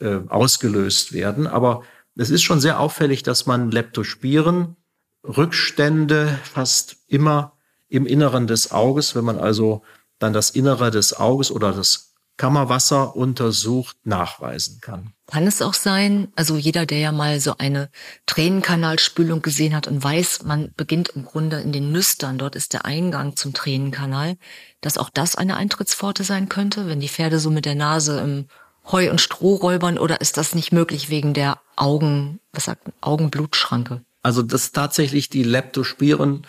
äh, 0.00 0.18
ausgelöst 0.28 1.12
werden. 1.12 1.46
Aber 1.46 1.82
es 2.16 2.30
ist 2.30 2.42
schon 2.42 2.60
sehr 2.60 2.80
auffällig, 2.80 3.22
dass 3.22 3.46
man 3.46 3.70
Leptospiren, 3.70 4.76
Rückstände 5.24 6.38
fast 6.42 6.96
immer 7.06 7.52
im 7.88 8.06
Inneren 8.06 8.48
des 8.48 8.72
Auges, 8.72 9.14
wenn 9.14 9.24
man 9.24 9.38
also 9.38 9.82
dann 10.18 10.32
das 10.32 10.50
Innere 10.50 10.90
des 10.90 11.16
Auges 11.16 11.52
oder 11.52 11.72
das 11.72 12.14
Kammerwasser 12.36 13.14
untersucht 13.14 13.96
nachweisen 14.04 14.80
kann. 14.80 15.12
Kann 15.30 15.46
es 15.46 15.62
auch 15.62 15.74
sein, 15.74 16.32
also 16.34 16.56
jeder, 16.56 16.86
der 16.86 16.98
ja 16.98 17.12
mal 17.12 17.38
so 17.38 17.56
eine 17.56 17.88
Tränenkanalspülung 18.26 19.42
gesehen 19.42 19.76
hat 19.76 19.86
und 19.86 20.02
weiß, 20.02 20.42
man 20.42 20.72
beginnt 20.76 21.10
im 21.10 21.24
Grunde 21.24 21.60
in 21.60 21.70
den 21.70 21.92
Nüstern, 21.92 22.36
dort 22.36 22.56
ist 22.56 22.72
der 22.72 22.84
Eingang 22.84 23.36
zum 23.36 23.52
Tränenkanal, 23.52 24.36
dass 24.80 24.98
auch 24.98 25.08
das 25.08 25.36
eine 25.36 25.56
Eintrittspforte 25.56 26.24
sein 26.24 26.48
könnte, 26.48 26.88
wenn 26.88 26.98
die 26.98 27.08
Pferde 27.08 27.38
so 27.38 27.50
mit 27.50 27.64
der 27.64 27.76
Nase 27.76 28.20
im 28.20 28.46
Heu 28.90 29.08
und 29.08 29.20
Stroh 29.20 29.54
räubern 29.54 29.98
oder 29.98 30.20
ist 30.20 30.36
das 30.36 30.54
nicht 30.54 30.72
möglich 30.72 31.10
wegen 31.10 31.32
der 31.32 31.60
Augen, 31.76 32.40
was 32.52 32.64
sagt, 32.64 32.88
Augenblutschranke? 33.00 34.02
Also 34.22 34.42
dass 34.42 34.72
tatsächlich 34.72 35.28
die 35.28 35.44
Leptospiren 35.44 36.44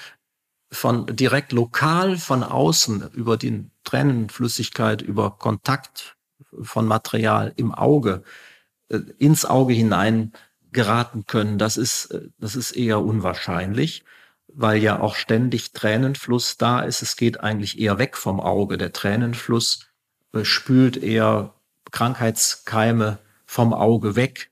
von 0.71 1.05
direkt 1.05 1.51
lokal 1.51 2.17
von 2.17 2.43
außen 2.43 3.11
über 3.13 3.37
die 3.37 3.69
Tränenflüssigkeit, 3.83 5.01
über 5.03 5.31
Kontakt 5.37 6.15
von 6.61 6.87
Material 6.87 7.53
im 7.57 7.73
Auge 7.73 8.23
ins 9.17 9.45
Auge 9.45 9.73
hinein 9.73 10.33
geraten 10.71 11.25
können, 11.25 11.57
das 11.57 11.77
ist, 11.77 12.11
äh, 12.11 12.29
das 12.39 12.55
ist 12.55 12.71
eher 12.71 13.01
unwahrscheinlich, 13.01 14.03
weil 14.47 14.81
ja 14.81 14.99
auch 14.99 15.15
ständig 15.15 15.71
Tränenfluss 15.73 16.57
da 16.57 16.81
ist. 16.81 17.01
Es 17.01 17.15
geht 17.15 17.39
eigentlich 17.39 17.79
eher 17.79 17.97
weg 17.97 18.17
vom 18.17 18.39
Auge. 18.39 18.77
Der 18.77 18.93
Tränenfluss 18.93 19.87
äh, 20.33 20.43
spült 20.43 20.97
eher 20.97 21.53
Krankheitskeime 21.91 23.19
vom 23.45 23.73
Auge 23.73 24.15
weg, 24.15 24.49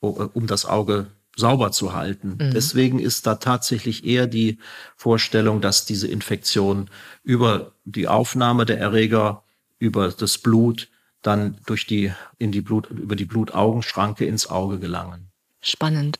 um 0.00 0.46
das 0.46 0.66
Auge 0.66 1.06
sauber 1.36 1.72
zu 1.72 1.94
halten. 1.94 2.36
Mhm. 2.38 2.50
Deswegen 2.52 2.98
ist 2.98 3.26
da 3.26 3.36
tatsächlich 3.36 4.04
eher 4.04 4.26
die 4.26 4.58
Vorstellung, 4.96 5.60
dass 5.60 5.86
diese 5.86 6.08
Infektion 6.08 6.90
über 7.22 7.72
die 7.84 8.06
Aufnahme 8.06 8.66
der 8.66 8.78
Erreger, 8.78 9.44
über 9.78 10.10
das 10.10 10.38
Blut 10.38 10.88
dann 11.26 11.58
durch 11.66 11.86
die, 11.86 12.12
in 12.38 12.52
die 12.52 12.60
Blut, 12.60 12.90
über 12.90 13.16
die 13.16 13.24
Blutaugenschranke 13.24 14.24
ins 14.24 14.48
Auge 14.48 14.78
gelangen. 14.78 15.30
Spannend. 15.60 16.18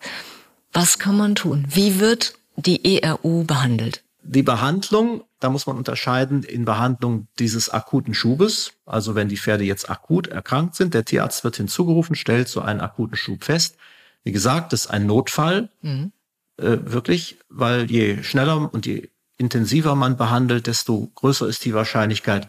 Was 0.73 0.99
kann 0.99 1.17
man 1.17 1.35
tun? 1.35 1.67
Wie 1.69 2.01
wird 2.01 2.35
die 2.57 3.01
ERU 3.01 3.45
behandelt? 3.45 4.03
Die 4.23 4.43
Behandlung, 4.43 5.23
da 5.38 5.51
muss 5.51 5.67
man 5.67 5.77
unterscheiden 5.77 6.43
in 6.43 6.64
Behandlung 6.64 7.29
dieses 7.38 7.69
akuten 7.69 8.14
Schubes. 8.14 8.73
Also 8.87 9.14
wenn 9.14 9.29
die 9.29 9.37
Pferde 9.37 9.64
jetzt 9.64 9.90
akut 9.90 10.29
erkrankt 10.29 10.75
sind, 10.77 10.95
der 10.95 11.05
Tierarzt 11.05 11.45
wird 11.45 11.57
hinzugerufen, 11.57 12.17
stellt 12.17 12.49
so 12.49 12.62
einen 12.62 12.81
akuten 12.81 13.17
Schub 13.17 13.45
fest. 13.45 13.77
Wie 14.23 14.33
gesagt, 14.33 14.73
das 14.73 14.87
ist 14.87 14.90
ein 14.90 15.07
Notfall, 15.07 15.69
mhm. 15.83 16.12
äh, 16.57 16.79
wirklich, 16.85 17.38
weil 17.51 17.90
je 17.90 18.23
schneller 18.23 18.73
und 18.73 18.87
je 18.87 19.11
intensiver 19.37 19.95
man 19.95 20.17
behandelt, 20.17 20.67
desto 20.67 21.11
größer 21.14 21.47
ist 21.47 21.64
die 21.67 21.75
Wahrscheinlichkeit, 21.75 22.49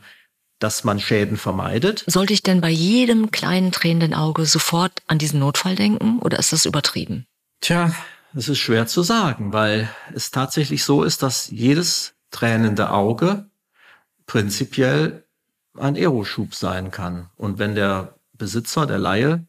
dass 0.59 0.83
man 0.83 0.99
Schäden 0.99 1.37
vermeidet. 1.37 2.03
Sollte 2.07 2.33
ich 2.33 2.43
denn 2.43 2.61
bei 2.61 2.69
jedem 2.69 3.31
kleinen 3.31 3.71
tränenden 3.71 4.13
Auge 4.13 4.45
sofort 4.45 5.01
an 5.07 5.17
diesen 5.17 5.39
Notfall 5.39 5.75
denken 5.75 6.19
oder 6.19 6.39
ist 6.39 6.53
das 6.53 6.65
übertrieben? 6.65 7.25
Tja, 7.61 7.93
es 8.35 8.49
ist 8.49 8.59
schwer 8.59 8.87
zu 8.87 9.03
sagen, 9.03 9.53
weil 9.53 9.89
es 10.13 10.31
tatsächlich 10.31 10.83
so 10.83 11.03
ist, 11.03 11.23
dass 11.23 11.49
jedes 11.49 12.13
tränende 12.31 12.91
Auge 12.91 13.45
prinzipiell 14.25 15.23
ein 15.77 15.95
Aeroschub 15.95 16.53
sein 16.55 16.91
kann. 16.91 17.29
Und 17.35 17.59
wenn 17.59 17.75
der 17.75 18.15
Besitzer, 18.33 18.85
der 18.85 18.97
Laie, 18.97 19.45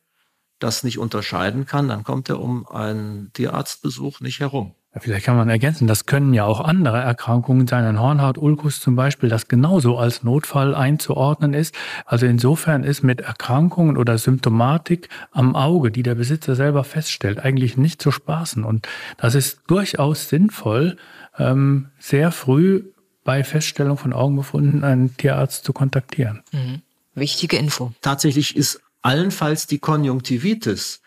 das 0.58 0.84
nicht 0.84 0.98
unterscheiden 0.98 1.66
kann, 1.66 1.88
dann 1.88 2.04
kommt 2.04 2.28
er 2.28 2.40
um 2.40 2.66
einen 2.68 3.32
Tierarztbesuch 3.32 4.20
nicht 4.20 4.40
herum. 4.40 4.74
Vielleicht 4.98 5.26
kann 5.26 5.36
man 5.36 5.48
ergänzen, 5.48 5.86
das 5.86 6.06
können 6.06 6.32
ja 6.32 6.44
auch 6.44 6.60
andere 6.60 6.98
Erkrankungen 6.98 7.66
sein, 7.66 7.84
ein 7.84 8.00
Hornhautulkus 8.00 8.80
zum 8.80 8.96
Beispiel, 8.96 9.28
das 9.28 9.48
genauso 9.48 9.98
als 9.98 10.22
Notfall 10.22 10.74
einzuordnen 10.74 11.54
ist. 11.54 11.74
Also 12.06 12.26
insofern 12.26 12.82
ist 12.82 13.02
mit 13.02 13.20
Erkrankungen 13.20 13.96
oder 13.96 14.16
Symptomatik 14.16 15.08
am 15.32 15.54
Auge, 15.54 15.90
die 15.90 16.02
der 16.02 16.14
Besitzer 16.14 16.54
selber 16.54 16.84
feststellt, 16.84 17.40
eigentlich 17.40 17.76
nicht 17.76 18.00
zu 18.00 18.10
spaßen. 18.10 18.64
Und 18.64 18.88
das 19.18 19.34
ist 19.34 19.60
durchaus 19.66 20.28
sinnvoll, 20.28 20.96
ähm, 21.38 21.88
sehr 21.98 22.32
früh 22.32 22.84
bei 23.24 23.44
Feststellung 23.44 23.98
von 23.98 24.12
Augenbefunden 24.12 24.84
einen 24.84 25.16
Tierarzt 25.16 25.64
zu 25.64 25.72
kontaktieren. 25.72 26.42
Mhm. 26.52 26.82
Wichtige 27.14 27.56
Info. 27.56 27.92
Tatsächlich 28.00 28.56
ist 28.56 28.80
allenfalls 29.02 29.66
die 29.66 29.78
Konjunktivitis 29.78 31.00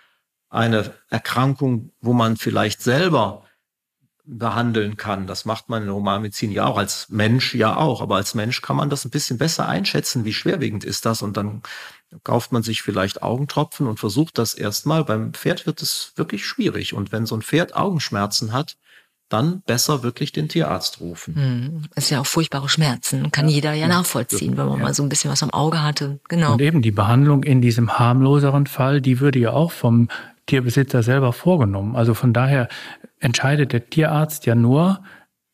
eine 0.49 0.93
Erkrankung, 1.09 1.91
wo 2.01 2.13
man 2.13 2.37
vielleicht 2.37 2.81
selber 2.81 3.45
behandeln 4.29 4.95
kann. 4.95 5.27
Das 5.27 5.45
macht 5.45 5.69
man 5.69 5.81
in 5.81 5.87
der 5.87 5.95
Humanmedizin 5.95 6.51
ja 6.51 6.65
auch, 6.65 6.77
als 6.77 7.07
Mensch 7.09 7.55
ja 7.55 7.75
auch. 7.75 8.01
Aber 8.01 8.17
als 8.17 8.35
Mensch 8.35 8.61
kann 8.61 8.75
man 8.75 8.89
das 8.89 9.05
ein 9.05 9.09
bisschen 9.09 9.37
besser 9.37 9.67
einschätzen, 9.67 10.23
wie 10.25 10.33
schwerwiegend 10.33 10.83
ist 10.83 11.05
das. 11.05 11.21
Und 11.21 11.35
dann 11.35 11.63
kauft 12.23 12.51
man 12.51 12.63
sich 12.63 12.81
vielleicht 12.81 13.23
Augentropfen 13.23 13.87
und 13.87 13.99
versucht 13.99 14.37
das 14.37 14.53
erstmal. 14.53 15.03
Beim 15.03 15.33
Pferd 15.33 15.65
wird 15.65 15.81
es 15.81 16.13
wirklich 16.15 16.45
schwierig. 16.45 16.93
Und 16.93 17.11
wenn 17.11 17.25
so 17.25 17.35
ein 17.35 17.41
Pferd 17.41 17.75
Augenschmerzen 17.75 18.53
hat, 18.53 18.77
dann 19.29 19.61
besser 19.61 20.01
wirklich 20.01 20.31
den 20.31 20.49
Tierarzt 20.49 20.99
rufen. 21.01 21.35
Hm, 21.35 21.81
ist 21.95 22.09
ja 22.09 22.19
auch 22.19 22.25
furchtbare 22.25 22.67
Schmerzen, 22.67 23.31
kann 23.31 23.47
ja. 23.47 23.55
jeder 23.55 23.73
ja, 23.73 23.87
nachvollziehen, 23.87 24.57
wenn 24.57 24.65
man 24.65 24.79
ja. 24.79 24.85
mal 24.85 24.93
so 24.95 25.03
ein 25.03 25.09
bisschen 25.09 25.31
was 25.31 25.43
am 25.43 25.51
Auge 25.51 25.83
hatte. 25.83 26.19
Genau. 26.29 26.53
Und 26.53 26.61
eben 26.61 26.81
die 26.81 26.91
Behandlung 26.91 27.43
in 27.43 27.61
diesem 27.61 27.99
harmloseren 27.99 28.65
Fall, 28.65 29.01
die 29.01 29.19
würde 29.19 29.37
ja 29.37 29.51
auch 29.51 29.71
vom 29.71 30.09
Tierbesitzer 30.49 31.03
selber 31.03 31.31
vorgenommen. 31.31 31.95
Also 31.95 32.13
von 32.13 32.33
daher 32.33 32.67
entscheidet 33.19 33.71
der 33.71 33.89
Tierarzt 33.89 34.45
ja 34.45 34.55
nur, 34.55 35.03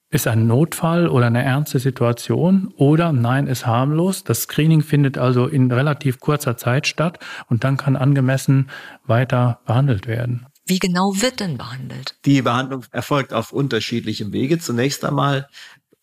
ist 0.10 0.28
ein 0.28 0.48
Notfall 0.48 1.10
oder 1.10 1.28
eine 1.28 1.44
ernste 1.44 1.80
Situation 1.80 2.74
oder 2.78 3.12
nein, 3.12 3.48
ist 3.48 3.66
harmlos. 3.66 4.24
Das 4.24 4.44
Screening 4.44 4.82
findet 4.82 5.18
also 5.18 5.48
in 5.48 5.70
relativ 5.72 6.22
kurzer 6.22 6.56
Zeit 6.56 6.88
statt 6.88 7.20
und 7.50 7.66
dann 7.66 7.76
kann 7.76 7.98
angemessen 7.98 8.70
weiter 9.06 9.60
behandelt 9.66 10.08
werden. 10.08 10.46
Wie 10.66 10.80
genau 10.80 11.14
wird 11.16 11.42
denn 11.42 11.58
behandelt? 11.58 12.18
Die 12.24 12.42
Behandlung 12.42 12.86
erfolgt 12.92 13.34
auf 13.34 13.52
unterschiedlichem 13.52 14.32
Wege. 14.32 14.58
Zunächst 14.60 15.04
einmal 15.04 15.50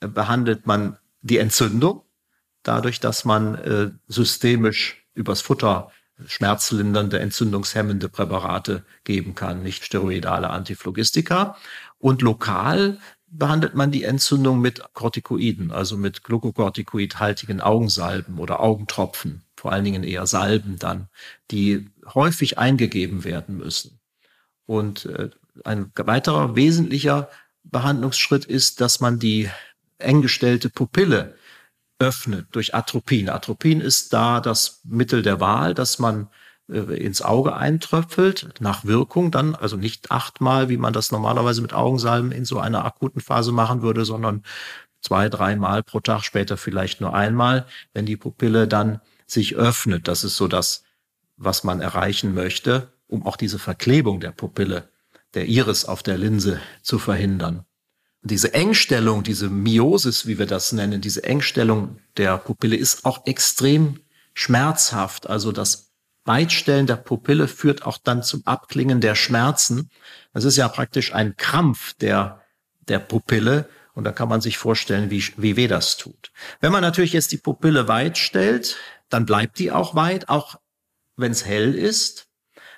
äh, 0.01 0.09
behandelt 0.09 0.67
man 0.67 0.99
die 1.23 1.39
Entzündung, 1.39 2.03
dadurch, 2.63 3.01
dass 3.01 3.25
man 3.25 3.55
äh, 3.55 3.91
systemisch 4.07 5.07
übers 5.15 5.41
Futter 5.41 5.91
schmerzlindernde, 6.27 7.19
entzündungshemmende 7.19 8.09
Präparate 8.09 8.85
geben 9.05 9.35
kann, 9.35 9.63
nicht 9.63 9.85
steroidale 9.85 10.51
Antiphlogistika. 10.51 11.57
Und 11.99 12.23
lokal 12.23 12.99
behandelt 13.33 13.75
man 13.75 13.91
die 13.91 14.05
Entzündung 14.05 14.61
mit 14.61 14.83
Corticoiden, 14.93 15.73
also 15.73 15.97
mit 15.97 16.23
glucocorticoidhaltigen 16.23 17.61
Augensalben 17.61 18.39
oder 18.39 18.61
Augentropfen, 18.61 19.43
vor 19.57 19.73
allen 19.73 19.85
Dingen 19.85 20.05
eher 20.05 20.27
Salben 20.27 20.79
dann, 20.79 21.09
die 21.51 21.89
häufig 22.15 22.59
eingegeben 22.59 23.25
werden 23.25 23.57
müssen. 23.57 23.99
Und 24.67 25.07
äh, 25.07 25.31
ein 25.65 25.91
weiterer 25.97 26.57
wesentlicher 26.57 27.31
Behandlungsschritt 27.65 28.45
ist, 28.45 28.81
dass 28.81 29.01
man 29.01 29.19
die 29.19 29.49
eng 29.99 30.21
gestellte 30.21 30.69
Pupille 30.69 31.35
öffnet 31.99 32.47
durch 32.53 32.75
Atropin. 32.75 33.29
Atropin 33.29 33.81
ist 33.81 34.13
da 34.13 34.41
das 34.41 34.81
Mittel 34.85 35.23
der 35.23 35.41
Wahl, 35.41 35.75
dass 35.75 35.99
man 35.99 36.29
äh, 36.69 36.79
ins 36.79 37.23
Auge 37.23 37.55
eintröpfelt, 37.55 38.55
nach 38.61 38.85
Wirkung 38.85 39.31
dann, 39.31 39.55
also 39.55 39.77
nicht 39.77 40.11
achtmal, 40.11 40.69
wie 40.69 40.77
man 40.77 40.93
das 40.93 41.13
normalerweise 41.13 41.63
mit 41.63 41.73
Augensalben 41.73 42.33
in 42.33 42.45
so 42.45 42.59
einer 42.59 42.85
akuten 42.85 43.21
Phase 43.21 43.53
machen 43.53 43.83
würde, 43.83 44.05
sondern 44.05 44.43
zwei, 45.01 45.29
dreimal 45.29 45.83
pro 45.83 46.01
Tag, 46.01 46.25
später 46.25 46.57
vielleicht 46.57 47.01
nur 47.01 47.15
einmal, 47.15 47.67
wenn 47.93 48.07
die 48.07 48.17
Pupille 48.17 48.69
dann 48.69 49.01
sich 49.27 49.57
öffnet. 49.57 50.09
Das 50.09 50.25
ist 50.25 50.37
so 50.37 50.49
das, 50.49 50.85
was 51.37 51.65
man 51.65 51.81
erreichen 51.81 52.35
möchte 52.35 52.93
um 53.13 53.27
auch 53.27 53.37
diese 53.37 53.59
Verklebung 53.59 54.21
der 54.21 54.33
Pupille, 54.33 54.89
der 55.35 55.47
Iris 55.47 55.85
auf 55.85 56.03
der 56.03 56.17
Linse 56.17 56.61
zu 56.83 56.99
verhindern. 56.99 57.67
Diese 58.23 58.55
Engstellung, 58.55 59.25
diese 59.25 59.51
Miosis, 59.51 60.27
wie 60.27 60.39
wir 60.39 60.47
das 60.47 60.73
nennen, 60.73 61.01
diese 61.01 61.25
Engstellung 61.25 61.99
der 62.17 62.39
Pupille 62.39 62.77
ist 62.77 63.05
auch 63.05 63.27
extrem 63.27 63.99
schmerzhaft. 64.35 65.29
Also 65.29 65.51
das 65.51 65.93
Weitstellen 66.25 66.87
der 66.87 66.97
Pupille 66.97 67.49
führt 67.49 67.85
auch 67.85 67.99
dann 67.99 68.23
zum 68.23 68.47
Abklingen 68.47 69.01
der 69.01 69.17
Schmerzen. 69.17 69.91
Das 70.33 70.45
ist 70.45 70.57
ja 70.57 70.69
praktisch 70.69 71.13
ein 71.13 71.37
Krampf 71.37 71.95
der, 71.95 72.43
der 72.89 73.01
Pupille. 73.01 73.69
Und 73.95 74.05
da 74.05 74.13
kann 74.13 74.29
man 74.29 74.41
sich 74.41 74.57
vorstellen, 74.57 75.11
wie, 75.11 75.25
wie 75.37 75.57
weh 75.57 75.69
das 75.69 75.97
tut. 75.97 76.31
Wenn 76.61 76.73
man 76.73 76.83
natürlich 76.83 77.13
jetzt 77.13 77.33
die 77.33 77.39
Pupille 77.39 77.89
weit 77.89 78.19
stellt, 78.19 78.77
dann 79.09 79.27
bleibt 79.27 79.59
die 79.59 79.71
auch 79.73 79.95
weit, 79.95 80.29
auch 80.29 80.59
wenn 81.17 81.33
es 81.33 81.45
hell 81.45 81.75
ist. 81.75 82.29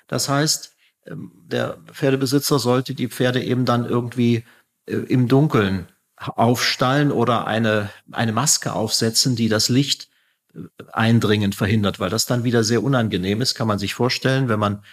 Das 0.07 0.27
heißt, 0.27 0.75
ähm, 1.05 1.31
der 1.45 1.77
Pferdebesitzer 1.91 2.59
sollte 2.59 2.95
die 2.95 3.07
Pferde 3.07 3.41
eben 3.41 3.65
dann 3.65 3.85
irgendwie 3.85 4.43
im 4.85 5.27
Dunkeln 5.27 5.87
aufstallen 6.17 7.11
oder 7.11 7.47
eine, 7.47 7.89
eine 8.11 8.31
Maske 8.31 8.73
aufsetzen, 8.73 9.35
die 9.35 9.49
das 9.49 9.69
Licht 9.69 10.09
äh, 10.53 10.59
eindringen 10.91 11.53
verhindert, 11.53 11.99
weil 11.99 12.09
das 12.09 12.25
dann 12.25 12.43
wieder 12.43 12.63
sehr 12.63 12.83
unangenehm 12.83 13.41
ist, 13.41 13.55
kann 13.55 13.67
man 13.67 13.79
sich 13.79 13.93
vorstellen, 13.93 14.49
wenn 14.49 14.59
man 14.59 14.83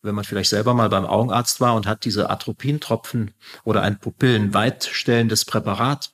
wenn 0.00 0.14
man 0.14 0.24
vielleicht 0.24 0.50
selber 0.50 0.74
mal 0.74 0.88
beim 0.88 1.04
Augenarzt 1.04 1.60
war 1.60 1.74
und 1.74 1.88
hat 1.88 2.04
diese 2.04 2.30
Atropintropfen 2.30 3.32
oder 3.64 3.82
ein 3.82 3.98
pupillenweitstellendes 3.98 5.44
Präparat 5.44 6.12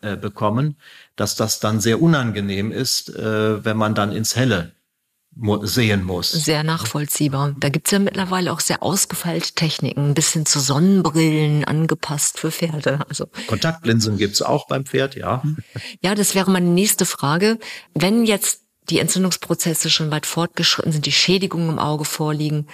äh, 0.00 0.16
bekommen, 0.16 0.76
dass 1.16 1.34
das 1.34 1.58
dann 1.58 1.80
sehr 1.80 2.00
unangenehm 2.00 2.70
ist, 2.70 3.08
äh, 3.16 3.64
wenn 3.64 3.76
man 3.76 3.96
dann 3.96 4.12
ins 4.12 4.36
Helle 4.36 4.75
sehen 5.62 6.02
muss. 6.02 6.32
Sehr 6.32 6.62
nachvollziehbar. 6.62 7.54
Da 7.58 7.68
gibt's 7.68 7.90
ja 7.90 7.98
mittlerweile 7.98 8.52
auch 8.52 8.60
sehr 8.60 8.82
ausgefeilte 8.82 9.52
Techniken, 9.52 10.14
bis 10.14 10.32
hin 10.32 10.46
zu 10.46 10.60
Sonnenbrillen 10.60 11.64
angepasst 11.64 12.38
für 12.38 12.50
Pferde. 12.50 13.00
Also 13.08 13.26
Kontaktlinsen 13.46 14.16
gibt's 14.16 14.42
auch 14.42 14.66
beim 14.66 14.86
Pferd, 14.86 15.14
ja. 15.14 15.42
Ja, 16.00 16.14
das 16.14 16.34
wäre 16.34 16.50
meine 16.50 16.68
nächste 16.68 17.04
Frage. 17.04 17.58
Wenn 17.94 18.24
jetzt 18.24 18.62
die 18.90 18.98
Entzündungsprozesse 18.98 19.90
schon 19.90 20.10
weit 20.10 20.26
fortgeschritten 20.26 20.92
sind, 20.92 21.06
die 21.06 21.12
Schädigungen 21.12 21.70
im 21.70 21.78
Auge 21.78 22.04
vorliegen, 22.04 22.66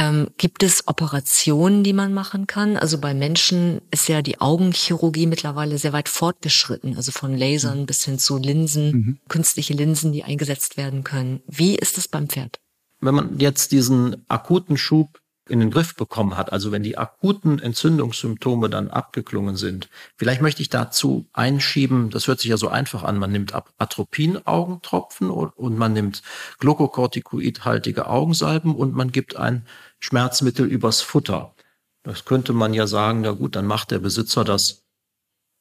ähm, 0.00 0.28
gibt 0.38 0.62
es 0.62 0.88
Operationen, 0.88 1.84
die 1.84 1.92
man 1.92 2.14
machen 2.14 2.46
kann? 2.46 2.78
Also 2.78 2.98
bei 2.98 3.12
Menschen 3.12 3.82
ist 3.90 4.08
ja 4.08 4.22
die 4.22 4.40
Augenchirurgie 4.40 5.26
mittlerweile 5.26 5.76
sehr 5.76 5.92
weit 5.92 6.08
fortgeschritten, 6.08 6.96
also 6.96 7.12
von 7.12 7.36
Lasern 7.36 7.80
mhm. 7.80 7.86
bis 7.86 8.04
hin 8.04 8.18
zu 8.18 8.38
Linsen, 8.38 8.90
mhm. 8.90 9.18
künstliche 9.28 9.74
Linsen, 9.74 10.12
die 10.12 10.24
eingesetzt 10.24 10.78
werden 10.78 11.04
können. 11.04 11.42
Wie 11.46 11.76
ist 11.76 11.98
es 11.98 12.08
beim 12.08 12.28
Pferd? 12.28 12.60
Wenn 13.00 13.14
man 13.14 13.38
jetzt 13.38 13.72
diesen 13.72 14.24
akuten 14.28 14.78
Schub 14.78 15.19
in 15.50 15.60
den 15.60 15.70
Griff 15.70 15.94
bekommen 15.94 16.36
hat, 16.36 16.52
also 16.52 16.72
wenn 16.72 16.82
die 16.82 16.96
akuten 16.96 17.58
Entzündungssymptome 17.58 18.70
dann 18.70 18.88
abgeklungen 18.88 19.56
sind. 19.56 19.88
Vielleicht 20.16 20.40
möchte 20.40 20.62
ich 20.62 20.70
dazu 20.70 21.26
einschieben, 21.32 22.10
das 22.10 22.26
hört 22.26 22.40
sich 22.40 22.50
ja 22.50 22.56
so 22.56 22.68
einfach 22.68 23.02
an, 23.02 23.18
man 23.18 23.32
nimmt 23.32 23.54
Atropin-Augentropfen 23.78 25.30
und 25.30 25.78
man 25.78 25.92
nimmt 25.92 26.22
glucocorticoidhaltige 26.58 28.06
Augensalben 28.06 28.74
und 28.74 28.94
man 28.94 29.12
gibt 29.12 29.36
ein 29.36 29.66
Schmerzmittel 29.98 30.66
übers 30.66 31.02
Futter. 31.02 31.54
Das 32.02 32.24
könnte 32.24 32.52
man 32.52 32.72
ja 32.72 32.86
sagen, 32.86 33.20
na 33.22 33.32
gut, 33.32 33.56
dann 33.56 33.66
macht 33.66 33.90
der 33.90 33.98
Besitzer 33.98 34.44
das 34.44 34.84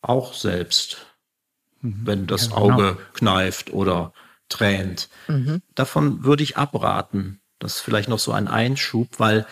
auch 0.01 0.33
selbst, 0.33 1.05
mhm. 1.81 2.01
wenn 2.03 2.27
das 2.27 2.49
ja, 2.49 2.55
genau. 2.55 2.61
Auge 2.61 2.97
kneift 3.13 3.73
oder 3.73 4.13
tränt. 4.47 5.09
Mhm. 5.27 5.61
Davon 5.75 6.23
würde 6.23 6.43
ich 6.43 6.57
abraten. 6.57 7.41
Das 7.59 7.75
ist 7.75 7.81
vielleicht 7.81 8.09
noch 8.09 8.19
so 8.19 8.31
ein 8.31 8.47
Einschub, 8.47 9.19
weil, 9.19 9.45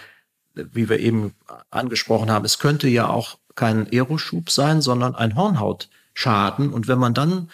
wie 0.73 0.89
wir 0.89 0.99
eben 0.99 1.33
angesprochen 1.71 2.31
haben, 2.31 2.45
es 2.45 2.59
könnte 2.59 2.87
ja 2.87 3.07
auch 3.09 3.37
kein 3.55 3.87
Aeroschub 3.91 4.49
sein, 4.49 4.81
sondern 4.81 5.15
ein 5.15 5.35
Hornhautschaden. 5.35 6.71
Und 6.71 6.87
wenn 6.87 6.99
man 6.99 7.13
dann 7.13 7.49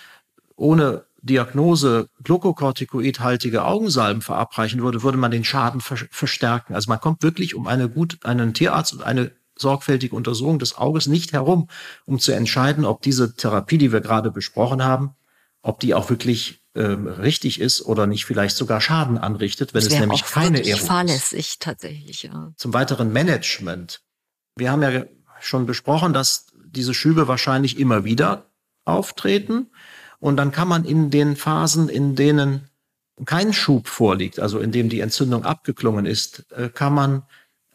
ohne 0.55 1.05
Diagnose 1.21 2.09
glukokortikoidhaltige 2.23 3.63
Augensalben 3.63 4.21
verabreichen 4.21 4.81
würde, 4.81 5.03
würde 5.03 5.17
man 5.17 5.31
den 5.31 5.45
Schaden 5.45 5.81
verstärken. 5.81 6.75
Also 6.75 6.89
man 6.89 6.99
kommt 6.99 7.23
wirklich 7.23 7.55
um 7.55 7.65
eine 7.65 7.87
gut, 7.87 8.19
einen 8.23 8.53
Tierarzt 8.53 8.93
und 8.93 9.03
eine 9.03 9.31
sorgfältige 9.57 10.15
Untersuchung 10.15 10.59
des 10.59 10.77
Auges 10.77 11.07
nicht 11.07 11.31
herum, 11.31 11.69
um 12.05 12.19
zu 12.19 12.33
entscheiden, 12.33 12.85
ob 12.85 13.01
diese 13.01 13.35
Therapie, 13.35 13.77
die 13.77 13.93
wir 13.93 14.01
gerade 14.01 14.31
besprochen 14.31 14.83
haben, 14.83 15.15
ob 15.61 15.79
die 15.79 15.93
auch 15.93 16.09
wirklich 16.09 16.62
ähm, 16.75 17.07
richtig 17.07 17.59
ist 17.59 17.81
oder 17.83 18.07
nicht 18.07 18.25
vielleicht 18.25 18.55
sogar 18.55 18.81
Schaden 18.81 19.17
anrichtet, 19.17 19.73
wenn 19.73 19.81
es 19.81 19.91
nämlich 19.91 20.23
keine 20.23 20.57
Erosion 20.57 20.79
ist. 20.79 20.87
fahrlässig 20.87 21.59
tatsächlich, 21.59 22.23
ja. 22.23 22.51
Zum 22.57 22.73
weiteren 22.73 23.13
Management. 23.13 24.01
Wir 24.55 24.71
haben 24.71 24.81
ja 24.81 25.05
schon 25.39 25.65
besprochen, 25.65 26.13
dass 26.13 26.47
diese 26.65 26.93
Schübe 26.93 27.27
wahrscheinlich 27.27 27.77
immer 27.77 28.03
wieder 28.03 28.49
auftreten. 28.85 29.67
Und 30.19 30.37
dann 30.37 30.51
kann 30.51 30.67
man 30.67 30.85
in 30.85 31.11
den 31.11 31.35
Phasen, 31.35 31.89
in 31.89 32.15
denen 32.15 32.69
kein 33.25 33.53
Schub 33.53 33.87
vorliegt, 33.87 34.39
also 34.39 34.59
in 34.59 34.71
dem 34.71 34.89
die 34.89 35.01
Entzündung 35.01 35.45
abgeklungen 35.45 36.05
ist, 36.05 36.51
äh, 36.51 36.69
kann 36.69 36.93
man, 36.93 37.23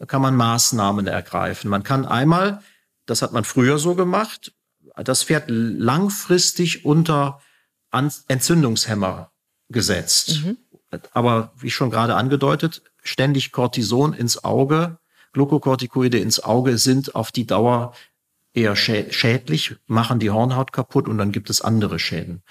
kann 0.07 0.21
man 0.21 0.35
Maßnahmen 0.35 1.07
ergreifen. 1.07 1.69
Man 1.69 1.83
kann 1.83 2.05
einmal, 2.05 2.61
das 3.05 3.21
hat 3.21 3.31
man 3.31 3.45
früher 3.45 3.77
so 3.77 3.95
gemacht, 3.95 4.51
das 4.95 5.23
Pferd 5.23 5.45
langfristig 5.47 6.83
unter 6.83 7.39
Entzündungshemmer 7.91 9.31
gesetzt. 9.69 10.43
Mhm. 10.43 10.57
Aber 11.13 11.53
wie 11.57 11.69
schon 11.69 11.91
gerade 11.91 12.15
angedeutet, 12.15 12.81
ständig 13.03 13.51
Cortison 13.51 14.13
ins 14.13 14.43
Auge, 14.43 14.97
Glukokortikoide 15.33 16.17
ins 16.17 16.43
Auge 16.43 16.77
sind 16.77 17.15
auf 17.15 17.31
die 17.31 17.45
Dauer 17.45 17.93
eher 18.53 18.75
schädlich, 18.75 19.75
machen 19.85 20.19
die 20.19 20.31
Hornhaut 20.31 20.71
kaputt 20.73 21.07
und 21.07 21.17
dann 21.17 21.31
gibt 21.31 21.49
es 21.49 21.61
andere 21.61 21.99
Schäden. 21.99 22.41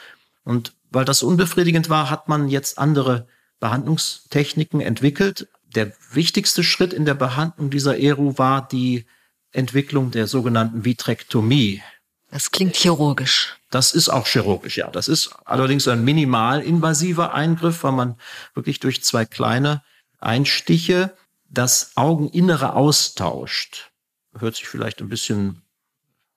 Und 0.45 0.75
weil 0.91 1.05
das 1.05 1.23
unbefriedigend 1.23 1.91
war, 1.91 2.09
hat 2.09 2.29
man 2.29 2.49
jetzt 2.49 2.79
andere 2.79 3.27
Behandlungstechniken 3.61 4.81
entwickelt. 4.81 5.49
Der 5.75 5.93
wichtigste 6.13 6.63
Schritt 6.63 6.93
in 6.93 7.05
der 7.05 7.15
Behandlung 7.15 7.71
dieser 7.71 7.99
ERU 7.99 8.39
war 8.39 8.67
die 8.67 9.07
Entwicklung 9.53 10.11
der 10.11 10.27
sogenannten 10.27 10.85
Vitrektomie. 10.85 11.83
Das 12.31 12.51
klingt 12.51 12.77
chirurgisch. 12.77 13.58
Das 13.71 13.93
ist 13.93 14.09
auch 14.09 14.27
chirurgisch, 14.27 14.79
ja. 14.79 14.91
Das 14.91 15.09
ist 15.09 15.35
allerdings 15.45 15.87
ein 15.89 16.05
minimalinvasiver 16.05 17.35
Eingriff, 17.35 17.85
weil 17.85 17.93
man 17.93 18.17
wirklich 18.55 18.81
durch 18.81 19.05
zwei 19.05 19.25
kleine 19.25 19.83
Einstiche 20.19 21.15
das 21.49 21.93
Augeninnere 21.95 22.75
austauscht. 22.75 23.91
Hört 24.39 24.57
sich 24.57 24.69
vielleicht 24.69 25.01
ein 25.01 25.09
bisschen 25.09 25.63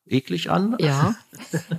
eklig 0.06 0.50
an. 0.50 0.76
Ja. 0.80 1.16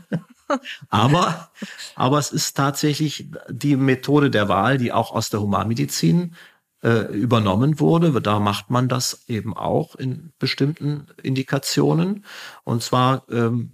aber, 0.89 1.51
aber 1.95 2.19
es 2.19 2.31
ist 2.31 2.57
tatsächlich 2.57 3.29
die 3.49 3.77
Methode 3.77 4.31
der 4.31 4.49
Wahl, 4.49 4.79
die 4.79 4.93
auch 4.93 5.13
aus 5.13 5.31
der 5.31 5.41
Humanmedizin 5.41 6.35
äh, 6.83 7.13
übernommen 7.13 7.79
wurde. 7.81 8.21
Da 8.21 8.41
macht 8.41 8.71
man 8.71 8.89
das 8.89 9.25
eben 9.29 9.57
auch 9.57 9.95
in 9.97 10.33
bestimmten 10.39 11.07
Indikationen. 11.23 12.25
Und 12.65 12.83
zwar 12.83 13.25
ähm, 13.31 13.73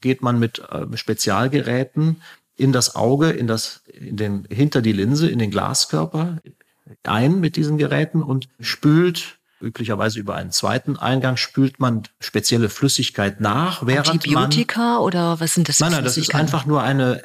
geht 0.00 0.22
man 0.22 0.38
mit 0.38 0.58
äh, 0.58 0.96
Spezialgeräten 0.96 2.22
in 2.56 2.72
das 2.72 2.94
Auge, 2.94 3.30
in 3.30 3.46
das, 3.46 3.82
in 3.86 4.16
den, 4.16 4.46
hinter 4.50 4.82
die 4.82 4.92
Linse, 4.92 5.28
in 5.28 5.38
den 5.38 5.50
Glaskörper 5.50 6.38
ein 7.04 7.40
mit 7.40 7.56
diesen 7.56 7.78
Geräten 7.78 8.22
und 8.22 8.48
spült 8.58 9.38
üblicherweise 9.60 10.18
über 10.18 10.36
einen 10.36 10.50
zweiten 10.50 10.96
Eingang 10.96 11.36
spült 11.36 11.80
man 11.80 12.04
spezielle 12.18 12.70
Flüssigkeit 12.70 13.40
nach, 13.40 13.86
während 13.86 14.08
Antibiotika 14.08 14.94
man, 14.94 14.98
oder 15.02 15.38
was 15.38 15.54
sind 15.54 15.68
das? 15.68 15.80
Nein, 15.80 15.92
nein, 15.92 16.04
das 16.04 16.16
ist 16.16 16.34
einfach 16.34 16.64
nur 16.64 16.82
eine, 16.82 17.22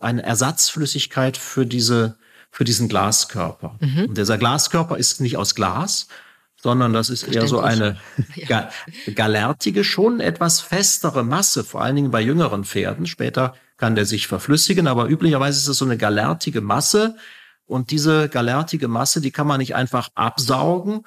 eine 0.00 0.22
Ersatzflüssigkeit 0.22 1.36
für 1.36 1.66
diese, 1.66 2.18
für 2.50 2.64
diesen 2.64 2.88
Glaskörper. 2.88 3.76
Mhm. 3.80 4.06
Und 4.08 4.18
dieser 4.18 4.38
Glaskörper 4.38 4.98
ist 4.98 5.20
nicht 5.20 5.36
aus 5.36 5.54
Glas, 5.54 6.08
sondern 6.60 6.92
das 6.92 7.08
ist 7.08 7.22
eher 7.22 7.46
so 7.46 7.60
eine 7.60 7.96
ja. 8.34 8.70
galertige, 9.14 9.84
schon 9.84 10.20
etwas 10.20 10.60
festere 10.60 11.22
Masse, 11.22 11.64
vor 11.64 11.82
allen 11.82 11.96
Dingen 11.96 12.10
bei 12.10 12.20
jüngeren 12.20 12.64
Pferden. 12.64 13.06
Später 13.06 13.54
kann 13.76 13.94
der 13.94 14.04
sich 14.04 14.26
verflüssigen, 14.26 14.88
aber 14.88 15.08
üblicherweise 15.08 15.58
ist 15.58 15.68
es 15.68 15.78
so 15.78 15.84
eine 15.84 15.96
galertige 15.96 16.60
Masse. 16.60 17.16
Und 17.66 17.90
diese 17.90 18.28
galertige 18.28 18.88
Masse, 18.88 19.20
die 19.20 19.30
kann 19.30 19.46
man 19.46 19.58
nicht 19.58 19.74
einfach 19.74 20.08
absaugen, 20.14 21.04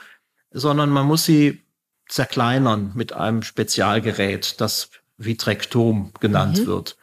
sondern 0.52 0.90
man 0.90 1.06
muss 1.06 1.26
sie 1.26 1.64
zerkleinern 2.08 2.92
mit 2.94 3.14
einem 3.14 3.42
Spezialgerät, 3.42 4.62
das 4.62 4.90
Vitrektom 5.18 6.12
genannt 6.20 6.60
mhm. 6.60 6.68
wird. 6.68 6.98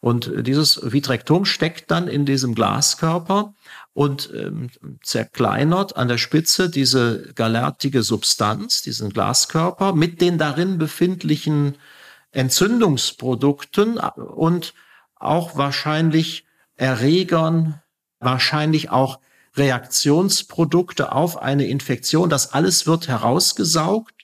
Und 0.00 0.30
dieses 0.46 0.80
Vitrektom 0.92 1.44
steckt 1.44 1.90
dann 1.90 2.06
in 2.06 2.24
diesem 2.24 2.54
Glaskörper 2.54 3.54
und 3.98 4.30
ähm, 4.32 4.70
zerkleinert 5.02 5.96
an 5.96 6.06
der 6.06 6.18
Spitze 6.18 6.70
diese 6.70 7.32
galertige 7.34 8.04
Substanz, 8.04 8.80
diesen 8.80 9.10
Glaskörper 9.10 9.92
mit 9.92 10.20
den 10.20 10.38
darin 10.38 10.78
befindlichen 10.78 11.76
Entzündungsprodukten 12.30 13.98
und 13.98 14.74
auch 15.16 15.56
wahrscheinlich 15.56 16.46
Erregern, 16.76 17.82
wahrscheinlich 18.20 18.90
auch 18.90 19.18
Reaktionsprodukte 19.56 21.10
auf 21.10 21.42
eine 21.42 21.66
Infektion. 21.66 22.30
Das 22.30 22.52
alles 22.52 22.86
wird 22.86 23.08
herausgesaugt 23.08 24.14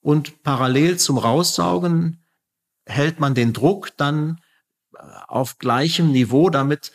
und 0.00 0.42
parallel 0.42 0.98
zum 0.98 1.18
Raussaugen 1.18 2.24
hält 2.86 3.20
man 3.20 3.34
den 3.34 3.52
Druck 3.52 3.94
dann 3.98 4.40
äh, 4.94 5.02
auf 5.28 5.58
gleichem 5.58 6.10
Niveau, 6.10 6.48
damit 6.48 6.90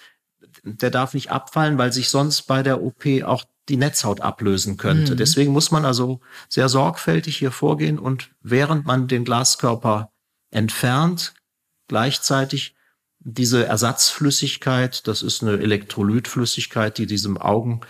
der 0.66 0.90
darf 0.90 1.14
nicht 1.14 1.32
abfallen, 1.32 1.78
weil 1.78 1.94
sich 1.94 2.10
sonst 2.10 2.44
bei 2.44 2.64
der 2.64 2.82
OP 2.82 3.06
auch 3.24 3.46
die 3.70 3.78
Netzhaut 3.78 4.22
ablösen 4.22 4.78
könnte. 4.78 5.14
Mhm. 5.14 5.18
Deswegen 5.18 5.54
muss 5.54 5.72
man 5.72 5.86
also 5.86 6.20
sehr 6.50 6.70
sorgfältig 6.70 7.38
hier 7.38 7.52
vorgehen 7.52 7.98
und 7.98 8.32
während 8.42 8.86
man 8.86 9.08
den 9.08 9.26
Glaskörper 9.26 10.12
entfernt, 10.52 11.34
gleichzeitig 11.88 12.76
diese 13.20 13.66
Ersatzflüssigkeit, 13.66 15.08
das 15.08 15.24
ist 15.24 15.42
eine 15.42 15.54
Elektrolytflüssigkeit, 15.54 16.98
die 16.98 17.08
diesem 17.08 17.38
Augen, 17.38 17.82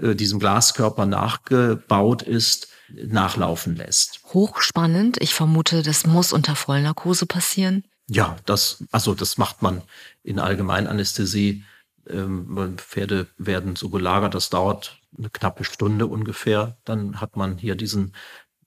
äh, 0.00 0.14
diesem 0.14 0.40
Glaskörper 0.40 1.06
nachgebaut 1.06 2.22
ist, 2.22 2.68
nachlaufen 2.88 3.76
lässt. 3.76 4.20
Hochspannend. 4.32 5.18
Ich 5.20 5.32
vermute, 5.32 5.82
das 5.82 6.06
muss 6.06 6.32
unter 6.32 6.56
Vollnarkose 6.56 7.26
passieren. 7.26 7.84
Ja, 8.08 8.36
das, 8.46 8.82
also 8.90 9.14
das 9.14 9.38
macht 9.38 9.62
man 9.62 9.82
in 10.24 10.40
Allgemeinanästhesie. 10.40 11.64
Ähm, 12.08 12.76
Pferde 12.78 13.26
werden 13.38 13.76
so 13.76 13.88
gelagert, 13.88 14.34
das 14.34 14.50
dauert 14.50 14.98
eine 15.16 15.30
knappe 15.30 15.64
Stunde 15.64 16.06
ungefähr. 16.06 16.76
Dann 16.84 17.20
hat 17.20 17.36
man 17.36 17.58
hier 17.58 17.74
diesen, 17.74 18.14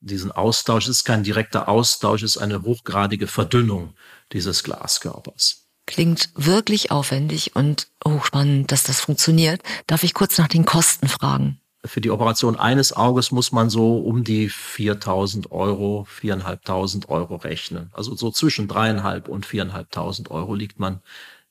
diesen 0.01 0.31
Austausch. 0.31 0.85
Es 0.85 0.97
ist 0.97 1.03
kein 1.03 1.23
direkter 1.23 1.67
Austausch, 1.67 2.23
es 2.23 2.35
ist 2.35 2.41
eine 2.41 2.63
hochgradige 2.63 3.27
Verdünnung 3.27 3.95
dieses 4.31 4.63
Glaskörpers. 4.63 5.67
Klingt 5.85 6.29
wirklich 6.35 6.91
aufwendig 6.91 7.55
und 7.55 7.87
hochspannend, 8.05 8.71
dass 8.71 8.83
das 8.83 9.01
funktioniert. 9.01 9.61
Darf 9.87 10.03
ich 10.03 10.13
kurz 10.13 10.37
nach 10.37 10.47
den 10.47 10.65
Kosten 10.65 11.07
fragen? 11.07 11.59
Für 11.85 11.99
die 11.99 12.11
Operation 12.11 12.57
eines 12.57 12.93
Auges 12.93 13.31
muss 13.31 13.51
man 13.51 13.69
so 13.69 13.97
um 13.97 14.23
die 14.23 14.49
4.000 14.49 15.51
Euro, 15.51 16.07
4.500 16.21 17.09
Euro 17.09 17.35
rechnen. 17.35 17.89
Also 17.91 18.15
so 18.15 18.31
zwischen 18.31 18.69
dreieinhalb 18.69 19.27
und 19.27 19.45
4.500 19.45 20.31
Euro 20.31 20.55
liegt 20.55 20.79
man 20.79 21.01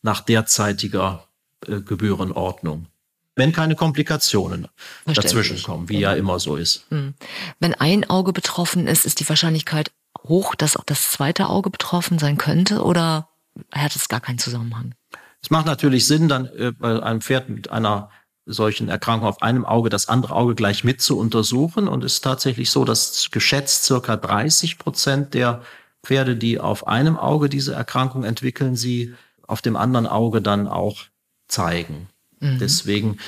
nach 0.01 0.21
derzeitiger 0.21 1.29
Gebührenordnung. 1.67 2.87
Wenn 3.35 3.53
keine 3.53 3.77
Komplikationen 3.77 4.69
dazwischen 5.07 5.63
kommen, 5.63 5.89
wie 5.89 5.99
ja 5.99 6.13
immer 6.13 6.39
so 6.39 6.57
ist. 6.57 6.85
Hm. 6.91 7.15
Wenn 7.61 7.75
ein 7.75 8.09
Auge 8.11 8.33
betroffen 8.33 8.87
ist, 8.87 9.07
ist 9.07 9.21
die 9.21 9.29
Wahrscheinlichkeit 9.29 9.91
hoch, 10.25 10.55
dass 10.55 10.77
auch 10.77 10.85
das 10.85 11.11
zweite 11.11 11.49
Auge 11.49 11.71
betroffen 11.71 12.19
sein 12.19 12.37
könnte 12.37 12.83
oder 12.83 13.29
hat 13.73 13.97
es 13.97 14.09
gar 14.09 14.21
keinen 14.21 14.39
Zusammenhang. 14.39 14.95
Es 15.43 15.51
macht 15.51 15.67
natürlich 15.67 16.07
Sinn, 16.07 16.29
dann 16.29 16.47
äh, 16.47 16.73
bei 16.73 17.03
einem 17.03 17.21
Pferd 17.21 17.49
mit 17.49 17.71
einer 17.71 18.11
solchen 18.45 18.89
Erkrankung 18.89 19.29
auf 19.29 19.43
einem 19.43 19.65
Auge 19.65 19.89
das 19.89 20.09
andere 20.09 20.35
Auge 20.35 20.55
gleich 20.55 20.85
mit 20.85 21.01
zu 21.01 21.19
untersuchen. 21.19 21.89
Und 21.89 22.05
es 22.05 22.15
ist 22.15 22.21
tatsächlich 22.23 22.71
so, 22.71 22.85
dass 22.85 23.31
geschätzt 23.31 23.85
circa 23.85 24.17
30 24.17 24.79
Prozent 24.79 25.35
der 25.35 25.63
Pferde, 26.05 26.37
die 26.37 26.59
auf 26.59 26.87
einem 26.87 27.17
Auge 27.17 27.49
diese 27.49 27.75
Erkrankung 27.75 28.25
entwickeln, 28.25 28.75
sie 28.77 29.15
auf 29.47 29.63
dem 29.63 29.77
anderen 29.77 30.07
Auge 30.07 30.43
dann 30.43 30.67
auch 30.67 31.05
zeigen. 31.53 32.09
Mhm. 32.41 32.59
Deswegen, 32.59 33.19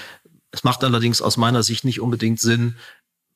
es 0.51 0.65
macht 0.65 0.83
allerdings 0.83 1.23
aus 1.23 1.37
meiner 1.37 1.63
Sicht 1.63 1.85
nicht 1.85 2.01
unbedingt 2.01 2.41
Sinn, 2.41 2.77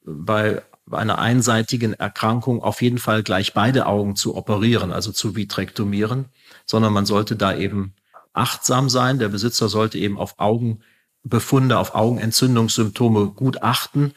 bei 0.05 0.62
einer 0.90 1.18
einseitigen 1.18 1.92
Erkrankung 1.92 2.62
auf 2.62 2.81
jeden 2.81 2.98
Fall 2.98 3.22
gleich 3.22 3.53
beide 3.53 3.87
Augen 3.87 4.16
zu 4.16 4.35
operieren, 4.35 4.90
also 4.90 5.12
zu 5.12 5.37
vitrektomieren, 5.37 6.27
sondern 6.64 6.92
man 6.92 7.07
sollte 7.07 7.37
da 7.37 7.55
eben 7.55 7.94
achtsam 8.33 8.88
sein. 8.88 9.18
Der 9.18 9.29
Besitzer 9.29 9.68
sollte 9.68 9.98
eben 9.98 10.18
auf 10.18 10.38
Augen 10.38 10.81
Befunde, 11.24 11.79
auf 11.79 11.94
Augenentzündungssymptome 11.94 13.29
gut 13.29 13.62
achten 13.62 14.14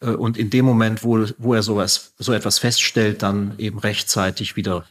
äh, 0.00 0.10
und 0.10 0.38
in 0.38 0.50
dem 0.50 0.64
Moment, 0.64 1.04
wo, 1.04 1.26
wo 1.38 1.54
er 1.54 1.62
sowas, 1.62 2.14
so 2.18 2.32
etwas 2.32 2.58
feststellt, 2.58 3.22
dann 3.22 3.54
eben 3.58 3.78
rechtzeitig 3.78 4.56
wieder 4.56 4.86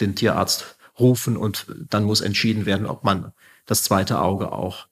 den 0.00 0.14
Tierarzt 0.14 0.76
rufen 0.98 1.36
und 1.36 1.66
dann 1.90 2.04
muss 2.04 2.20
entschieden 2.20 2.66
werden, 2.66 2.86
ob 2.86 3.04
man 3.04 3.32
das 3.66 3.82
zweite 3.82 4.20
Auge 4.20 4.52
auch 4.52 4.86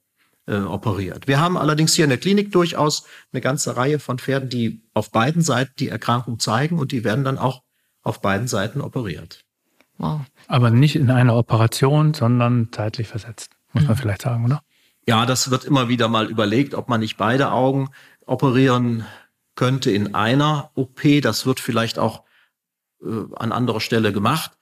äh, 0.46 0.56
operiert. 0.56 1.28
Wir 1.28 1.40
haben 1.40 1.56
allerdings 1.56 1.94
hier 1.94 2.04
in 2.04 2.10
der 2.10 2.18
Klinik 2.18 2.52
durchaus 2.52 3.04
eine 3.32 3.40
ganze 3.40 3.76
Reihe 3.76 3.98
von 3.98 4.18
Pferden, 4.18 4.48
die 4.48 4.82
auf 4.94 5.10
beiden 5.10 5.42
Seiten 5.42 5.72
die 5.78 5.88
Erkrankung 5.88 6.38
zeigen 6.38 6.78
und 6.78 6.92
die 6.92 7.04
werden 7.04 7.24
dann 7.24 7.38
auch 7.38 7.62
auf 8.02 8.20
beiden 8.20 8.48
Seiten 8.48 8.80
operiert. 8.80 9.44
Wow. 9.98 10.22
Aber 10.48 10.70
nicht 10.70 10.96
in 10.96 11.10
einer 11.10 11.36
Operation, 11.36 12.14
sondern 12.14 12.68
zeitlich 12.72 13.08
versetzt, 13.08 13.50
muss 13.72 13.82
mhm. 13.82 13.88
man 13.88 13.96
vielleicht 13.96 14.22
sagen, 14.22 14.44
oder? 14.44 14.62
Ja, 15.06 15.26
das 15.26 15.50
wird 15.50 15.64
immer 15.64 15.88
wieder 15.88 16.08
mal 16.08 16.30
überlegt, 16.30 16.74
ob 16.74 16.88
man 16.88 17.00
nicht 17.00 17.16
beide 17.16 17.52
Augen 17.52 17.90
operieren 18.26 19.04
könnte 19.56 19.90
in 19.90 20.14
einer 20.14 20.70
OP. 20.74 21.02
Das 21.22 21.46
wird 21.46 21.60
vielleicht 21.60 21.98
auch 21.98 22.24
äh, 23.02 23.06
an 23.36 23.52
anderer 23.52 23.80
Stelle 23.80 24.12
gemacht. 24.12 24.52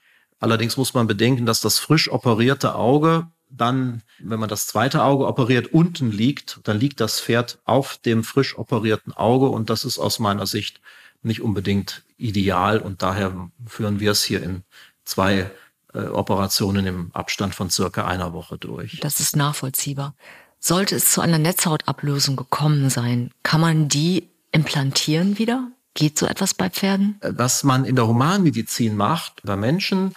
Allerdings 0.40 0.76
muss 0.76 0.94
man 0.94 1.06
bedenken, 1.06 1.46
dass 1.46 1.60
das 1.60 1.78
frisch 1.78 2.10
operierte 2.10 2.74
Auge 2.74 3.28
dann, 3.50 4.02
wenn 4.18 4.40
man 4.40 4.48
das 4.48 4.66
zweite 4.66 5.02
Auge 5.02 5.26
operiert, 5.26 5.72
unten 5.72 6.10
liegt, 6.10 6.60
dann 6.64 6.78
liegt 6.78 7.00
das 7.00 7.20
Pferd 7.20 7.58
auf 7.64 7.98
dem 7.98 8.24
frisch 8.24 8.58
operierten 8.58 9.12
Auge 9.12 9.48
und 9.48 9.70
das 9.70 9.84
ist 9.84 9.98
aus 9.98 10.18
meiner 10.18 10.46
Sicht 10.46 10.80
nicht 11.22 11.40
unbedingt 11.40 12.04
ideal 12.16 12.78
und 12.78 13.02
daher 13.02 13.50
führen 13.66 14.00
wir 14.00 14.12
es 14.12 14.22
hier 14.22 14.42
in 14.42 14.62
zwei 15.04 15.50
äh, 15.94 16.00
Operationen 16.00 16.86
im 16.86 17.10
Abstand 17.12 17.54
von 17.54 17.70
circa 17.70 18.06
einer 18.06 18.32
Woche 18.32 18.58
durch. 18.58 19.00
Das 19.00 19.20
ist 19.20 19.36
nachvollziehbar. 19.36 20.14
Sollte 20.60 20.96
es 20.96 21.12
zu 21.12 21.20
einer 21.20 21.38
Netzhautablösung 21.38 22.36
gekommen 22.36 22.90
sein, 22.90 23.30
kann 23.42 23.60
man 23.60 23.88
die 23.88 24.28
implantieren 24.52 25.38
wieder? 25.38 25.68
Geht 25.94 26.18
so 26.18 26.26
etwas 26.26 26.54
bei 26.54 26.70
Pferden? 26.70 27.18
Äh, 27.20 27.32
was 27.34 27.64
man 27.64 27.84
in 27.84 27.96
der 27.96 28.06
Humanmedizin 28.06 28.96
macht, 28.96 29.40
bei 29.44 29.56
Menschen, 29.56 30.14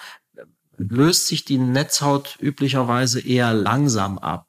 löst 0.89 1.28
sich 1.28 1.46
die 1.46 1.58
Netzhaut 1.58 2.38
üblicherweise 2.39 3.20
eher 3.20 3.54
langsam 3.54 4.17
ab, 4.17 4.48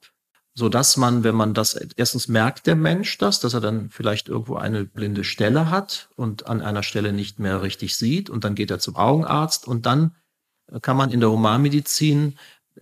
so 0.55 0.68
dass 0.68 0.97
man, 0.97 1.25
wenn 1.25 1.35
man 1.35 1.55
das 1.55 1.75
erstens 1.97 2.29
merkt 2.29 2.66
der 2.66 2.77
Mensch 2.77 3.18
das, 3.18 3.40
dass 3.40 3.55
er 3.55 3.61
dann 3.61 3.90
vielleicht 3.90 4.29
irgendwo 4.29 4.57
eine 4.57 4.85
blinde 4.85 5.25
Stelle 5.25 5.71
hat 5.71 6.09
und 6.16 6.47
an 6.47 6.61
einer 6.61 6.83
Stelle 6.83 7.12
nicht 7.12 7.38
mehr 7.38 7.62
richtig 7.62 7.97
sieht 7.97 8.31
und 8.31 8.45
dann 8.45 8.55
geht 8.55 8.71
er 8.71 8.79
zum 8.79 8.97
Augenarzt 8.97 9.66
und 9.66 9.87
dann 9.87 10.14
kann 10.81 10.97
man 10.97 11.11
in 11.11 11.21
der 11.21 11.31
Humanmedizin 11.31 12.38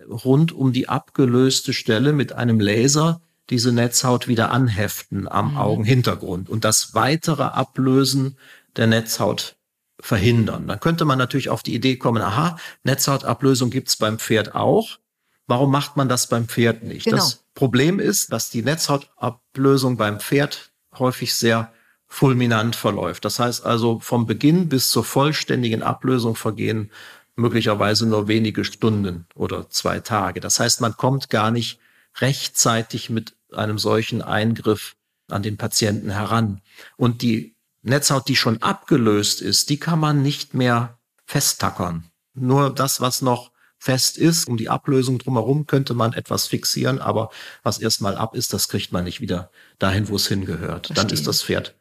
rund 0.08 0.52
um 0.52 0.72
die 0.72 0.88
abgelöste 0.88 1.72
Stelle 1.72 2.12
mit 2.12 2.32
einem 2.32 2.60
Laser 2.60 3.20
diese 3.50 3.72
Netzhaut 3.72 4.28
wieder 4.28 4.52
anheften 4.52 5.26
am 5.26 5.52
mhm. 5.52 5.58
Augenhintergrund 5.58 6.48
und 6.48 6.64
das 6.64 6.94
weitere 6.94 7.42
Ablösen 7.42 8.36
der 8.76 8.86
Netzhaut 8.86 9.56
verhindern. 10.00 10.66
Dann 10.66 10.80
könnte 10.80 11.04
man 11.04 11.18
natürlich 11.18 11.48
auf 11.50 11.62
die 11.62 11.74
Idee 11.74 11.96
kommen, 11.96 12.22
aha, 12.22 12.56
Netzhautablösung 12.84 13.70
gibt's 13.70 13.96
beim 13.96 14.18
Pferd 14.18 14.54
auch. 14.54 14.98
Warum 15.46 15.70
macht 15.70 15.96
man 15.96 16.08
das 16.08 16.28
beim 16.28 16.46
Pferd 16.46 16.82
nicht? 16.82 17.04
Genau. 17.04 17.16
Das 17.16 17.44
Problem 17.54 17.98
ist, 17.98 18.32
dass 18.32 18.50
die 18.50 18.62
Netzhautablösung 18.62 19.96
beim 19.96 20.20
Pferd 20.20 20.70
häufig 20.98 21.34
sehr 21.34 21.72
fulminant 22.06 22.76
verläuft. 22.76 23.24
Das 23.24 23.38
heißt 23.38 23.64
also, 23.64 24.00
vom 24.00 24.26
Beginn 24.26 24.68
bis 24.68 24.90
zur 24.90 25.04
vollständigen 25.04 25.82
Ablösung 25.82 26.34
vergehen 26.36 26.90
möglicherweise 27.36 28.06
nur 28.06 28.28
wenige 28.28 28.64
Stunden 28.64 29.26
oder 29.34 29.70
zwei 29.70 30.00
Tage. 30.00 30.40
Das 30.40 30.60
heißt, 30.60 30.80
man 30.80 30.96
kommt 30.96 31.30
gar 31.30 31.50
nicht 31.50 31.78
rechtzeitig 32.18 33.10
mit 33.10 33.34
einem 33.52 33.78
solchen 33.78 34.22
Eingriff 34.22 34.96
an 35.28 35.42
den 35.42 35.56
Patienten 35.56 36.10
heran. 36.10 36.60
Und 36.96 37.22
die 37.22 37.54
Netzhaut, 37.82 38.28
die 38.28 38.36
schon 38.36 38.62
abgelöst 38.62 39.40
ist, 39.40 39.70
die 39.70 39.78
kann 39.78 39.98
man 39.98 40.22
nicht 40.22 40.54
mehr 40.54 40.98
festtackern. 41.24 42.10
Nur 42.34 42.70
das, 42.74 43.00
was 43.00 43.22
noch 43.22 43.52
fest 43.78 44.18
ist, 44.18 44.46
um 44.46 44.56
die 44.56 44.68
Ablösung 44.68 45.18
drumherum 45.18 45.66
könnte 45.66 45.94
man 45.94 46.12
etwas 46.12 46.46
fixieren, 46.46 46.98
aber 46.98 47.30
was 47.62 47.78
erstmal 47.78 48.16
ab 48.16 48.34
ist, 48.34 48.52
das 48.52 48.68
kriegt 48.68 48.92
man 48.92 49.04
nicht 49.04 49.20
wieder 49.20 49.50
dahin, 49.78 50.08
wo 50.08 50.16
es 50.16 50.28
hingehört. 50.28 50.88
Verstehe. 50.88 51.04
Dann 51.04 51.14
ist 51.14 51.26
das 51.26 51.42
Pferd 51.42 51.74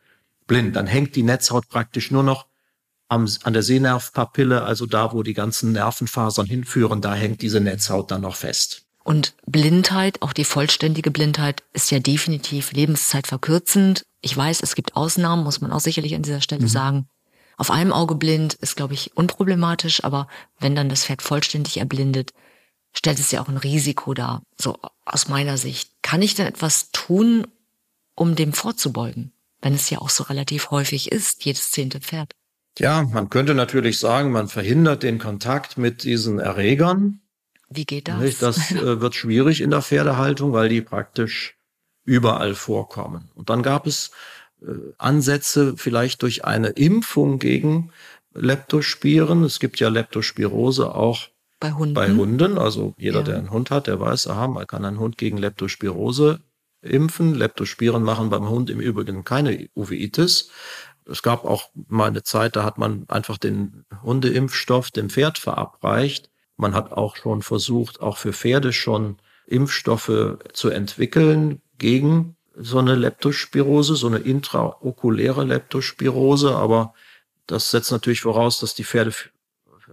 blind. 0.48 0.76
Dann 0.76 0.88
hängt 0.88 1.16
die 1.16 1.24
Netzhaut 1.24 1.70
praktisch 1.70 2.12
nur 2.12 2.24
noch 2.24 2.48
am, 3.08 3.28
an 3.44 3.54
der 3.54 3.64
Sehnervpapille, 3.64 4.64
also 4.64 4.86
da, 4.86 5.14
wo 5.14 5.24
die 5.24 5.34
ganzen 5.34 5.72
Nervenfasern 5.72 6.46
hinführen, 6.46 7.02
da 7.02 7.14
hängt 7.14 7.42
diese 7.42 7.60
Netzhaut 7.60 8.12
dann 8.12 8.22
noch 8.22 8.36
fest. 8.36 8.89
Und 9.10 9.34
Blindheit, 9.48 10.22
auch 10.22 10.34
die 10.34 10.44
vollständige 10.44 11.10
Blindheit, 11.10 11.64
ist 11.74 11.90
ja 11.90 11.98
definitiv 11.98 12.74
lebenszeitverkürzend. 12.74 14.06
Ich 14.22 14.38
weiß, 14.38 14.62
es 14.62 14.76
gibt 14.76 14.96
Ausnahmen, 14.96 15.44
muss 15.44 15.62
man 15.62 15.72
auch 15.72 15.80
sicherlich 15.80 16.14
an 16.14 16.22
dieser 16.22 16.42
Stelle 16.42 16.62
mhm. 16.62 16.68
sagen. 16.68 17.08
Auf 17.58 17.72
einem 17.72 17.92
Auge 17.92 18.14
blind 18.14 18.54
ist, 18.54 18.76
glaube 18.76 18.94
ich, 18.94 19.18
unproblematisch, 19.18 20.04
aber 20.04 20.28
wenn 20.60 20.76
dann 20.76 20.90
das 20.90 21.06
Pferd 21.06 21.24
vollständig 21.24 21.78
erblindet, 21.78 22.34
stellt 22.94 23.18
es 23.18 23.32
ja 23.32 23.42
auch 23.42 23.48
ein 23.48 23.58
Risiko 23.58 24.14
dar. 24.14 24.44
So 24.62 24.78
aus 25.06 25.28
meiner 25.28 25.58
Sicht. 25.58 25.90
Kann 26.04 26.22
ich 26.22 26.36
denn 26.36 26.46
etwas 26.46 26.92
tun, 26.92 27.48
um 28.14 28.36
dem 28.36 28.54
vorzubeugen? 28.54 29.32
Wenn 29.60 29.74
es 29.74 29.90
ja 29.90 29.98
auch 29.98 30.12
so 30.12 30.22
relativ 30.26 30.70
häufig 30.70 31.12
ist, 31.12 31.46
jedes 31.46 31.72
zehnte 31.72 32.00
Pferd. 32.00 32.34
Ja, 32.78 33.02
man 33.02 33.32
könnte 33.32 33.56
natürlich 33.56 33.98
sagen, 33.98 34.32
man 34.32 34.50
verhindert 34.50 35.02
den 35.02 35.18
Kontakt 35.18 35.80
mit 35.80 36.04
diesen 36.04 36.38
Erregern. 36.38 37.22
Wie 37.70 37.86
geht 37.86 38.08
das? 38.08 38.40
Das 38.40 38.72
äh, 38.72 39.00
wird 39.00 39.16
schwierig 39.16 39.62
in 39.62 39.70
der 39.70 39.82
Pferdehaltung, 39.82 40.54
weil 40.54 40.70
die 40.70 40.82
praktisch 40.82 41.58
überall 42.04 42.56
vorkommen. 42.56 43.30
Und 43.36 43.50
dann 43.50 43.64
gab 43.64 43.86
es 43.86 44.12
äh, 44.62 44.74
Ansätze 44.98 45.76
vielleicht 45.78 46.24
durch 46.24 46.46
eine 46.46 46.70
Impfung 46.70 47.40
gegen 47.40 47.92
Leptospiren. 48.34 49.44
Es 49.44 49.60
gibt 49.60 49.80
ja 49.80 49.90
Leptospirose 49.90 50.94
auch 50.94 51.30
bei 51.60 51.74
Hunden. 51.74 51.94
Bei 51.94 52.10
Hunden. 52.10 52.58
Also 52.58 52.94
jeder, 52.98 53.20
ja. 53.20 53.26
der 53.26 53.38
einen 53.38 53.52
Hund 53.52 53.70
hat, 53.70 53.88
der 53.88 54.00
weiß, 54.00 54.28
aha, 54.28 54.48
man 54.48 54.66
kann 54.66 54.86
einen 54.86 55.00
Hund 55.00 55.18
gegen 55.18 55.38
Leptospirose 55.38 56.40
impfen. 56.82 57.36
Leptospiren 57.36 58.04
machen 58.04 58.30
beim 58.30 58.50
Hund 58.50 58.70
im 58.70 58.80
Übrigen 58.80 59.24
keine 59.24 59.70
Uveitis. 59.76 60.50
Es 61.06 61.22
gab 61.24 61.44
auch 61.44 61.70
mal 61.88 62.08
eine 62.08 62.24
Zeit, 62.24 62.56
da 62.56 62.64
hat 62.64 62.78
man 62.78 63.06
einfach 63.10 63.38
den 63.38 63.86
Hundeimpfstoff 64.04 64.92
dem 64.92 65.10
Pferd 65.10 65.38
verabreicht. 65.38 66.30
Man 66.60 66.76
hat 66.76 66.92
auch 66.92 67.16
schon 67.16 67.42
versucht, 67.42 68.02
auch 68.02 68.18
für 68.18 68.34
Pferde 68.34 68.74
schon 68.74 69.16
Impfstoffe 69.48 70.38
zu 70.52 70.70
entwickeln 70.70 71.62
gegen 71.78 72.36
so 72.54 72.80
eine 72.80 72.96
Leptospirose, 72.96 73.96
so 73.96 74.08
eine 74.08 74.18
intraokuläre 74.18 75.46
Leptospirose. 75.46 76.54
Aber 76.58 76.94
das 77.48 77.72
setzt 77.72 77.94
natürlich 77.94 78.20
voraus, 78.20 78.60
dass 78.60 78.76
die 78.76 78.84
Pferde 78.84 79.14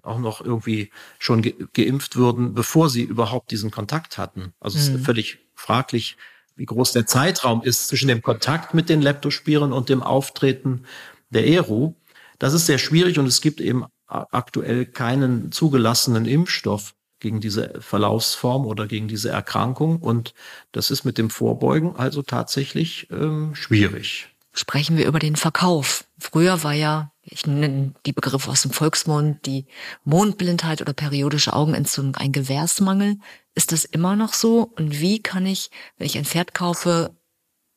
auch 0.03 0.19
noch 0.19 0.41
irgendwie 0.41 0.91
schon 1.21 1.41
ge 1.41 1.55
geimpft 1.73 2.17
würden, 2.17 2.53
bevor 2.53 2.91
sie 2.91 3.03
überhaupt 3.03 3.53
diesen 3.53 3.71
Kontakt 3.71 4.19
hatten. 4.19 4.53
Also 4.59 4.77
mhm. 4.77 4.83
es 4.83 4.89
ist 4.89 4.95
mhm. 4.95 5.05
völlig 5.05 5.39
fraglich, 5.55 6.17
wie 6.57 6.67
groß 6.67 6.91
der 6.91 7.07
Zeitraum 7.07 7.63
ist 7.63 7.87
zwischen 7.87 8.09
dem 8.09 8.23
Kontakt 8.23 8.75
mit 8.75 8.89
den 8.89 9.03
Leptospiren 9.03 9.73
und 9.73 9.89
dem 9.89 10.03
Auftreten 10.03 10.85
der 11.31 11.47
ERU. 11.47 11.95
Das 12.41 12.55
ist 12.55 12.67
sehr 12.67 12.79
schwierig 12.79 13.21
und 13.21 13.27
es 13.27 13.41
gibt 13.41 13.61
eben 13.61 13.85
aktuell 14.07 14.87
keinen 14.87 15.53
zugelassenen 15.53 16.27
Impfstoff 16.27 16.95
gegen 17.19 17.41
diese 17.41 17.81
Verlaufsform 17.81 18.67
oder 18.67 18.87
gegen 18.87 19.09
diese 19.09 19.31
Erkrankung. 19.31 19.99
Und 19.99 20.35
das 20.73 20.91
ist 20.91 21.05
mit 21.05 21.19
dem 21.19 21.31
Vorbeugen 21.31 21.97
also 21.97 22.23
tatsächlich 22.23 23.09
ähm, 23.11 23.55
schwierig. 23.55 24.29
Sprechen 24.53 24.97
wir 24.97 25.07
über 25.07 25.19
den 25.19 25.37
Verkauf. 25.37 26.05
Früher 26.19 26.63
war 26.63 26.73
ja, 26.73 27.13
ich 27.23 27.47
nenne 27.47 27.95
die 28.07 28.13
Begriffe 28.13 28.51
aus 28.51 28.63
dem 28.63 28.71
Volksmund, 28.71 29.45
die 29.45 29.67
Mondblindheit 30.05 30.81
oder 30.81 30.93
periodische 30.93 31.53
Augenentzündung 31.53 32.17
ein 32.17 32.33
Gewährsmangel. 32.33 33.19
Ist 33.55 33.73
das 33.73 33.85
immer 33.85 34.17
noch 34.17 34.33
so? 34.33 34.73
Und 34.77 35.01
wie 35.01 35.23
kann 35.23 35.45
ich, 35.45 35.71
wenn 35.99 36.07
ich 36.07 36.17
ein 36.17 36.25
Pferd 36.25 36.55
kaufe, 36.55 37.15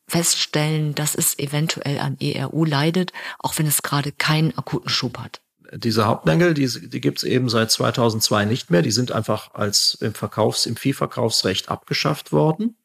feststellen, 0.08 0.94
dass 0.94 1.14
es 1.14 1.38
eventuell 1.38 1.98
an 1.98 2.18
ERU 2.18 2.64
leidet, 2.64 3.12
auch 3.38 3.58
wenn 3.58 3.66
es 3.66 3.82
gerade 3.82 4.12
keinen 4.12 4.56
akuten 4.56 4.88
Schub 4.88 5.18
hat? 5.18 5.40
Diese 5.72 6.06
Hauptmängel, 6.06 6.54
die, 6.54 6.66
die 6.88 7.00
gibt 7.00 7.18
es 7.18 7.24
eben 7.24 7.48
seit 7.48 7.70
2002 7.70 8.44
nicht 8.44 8.70
mehr. 8.70 8.82
Die 8.82 8.90
sind 8.90 9.12
einfach 9.12 9.54
als 9.54 9.94
im 10.00 10.14
Verkaufs-, 10.14 10.66
im 10.66 10.76
Viehverkaufsrecht 10.76 11.68
abgeschafft 11.68 12.32
worden. 12.32 12.76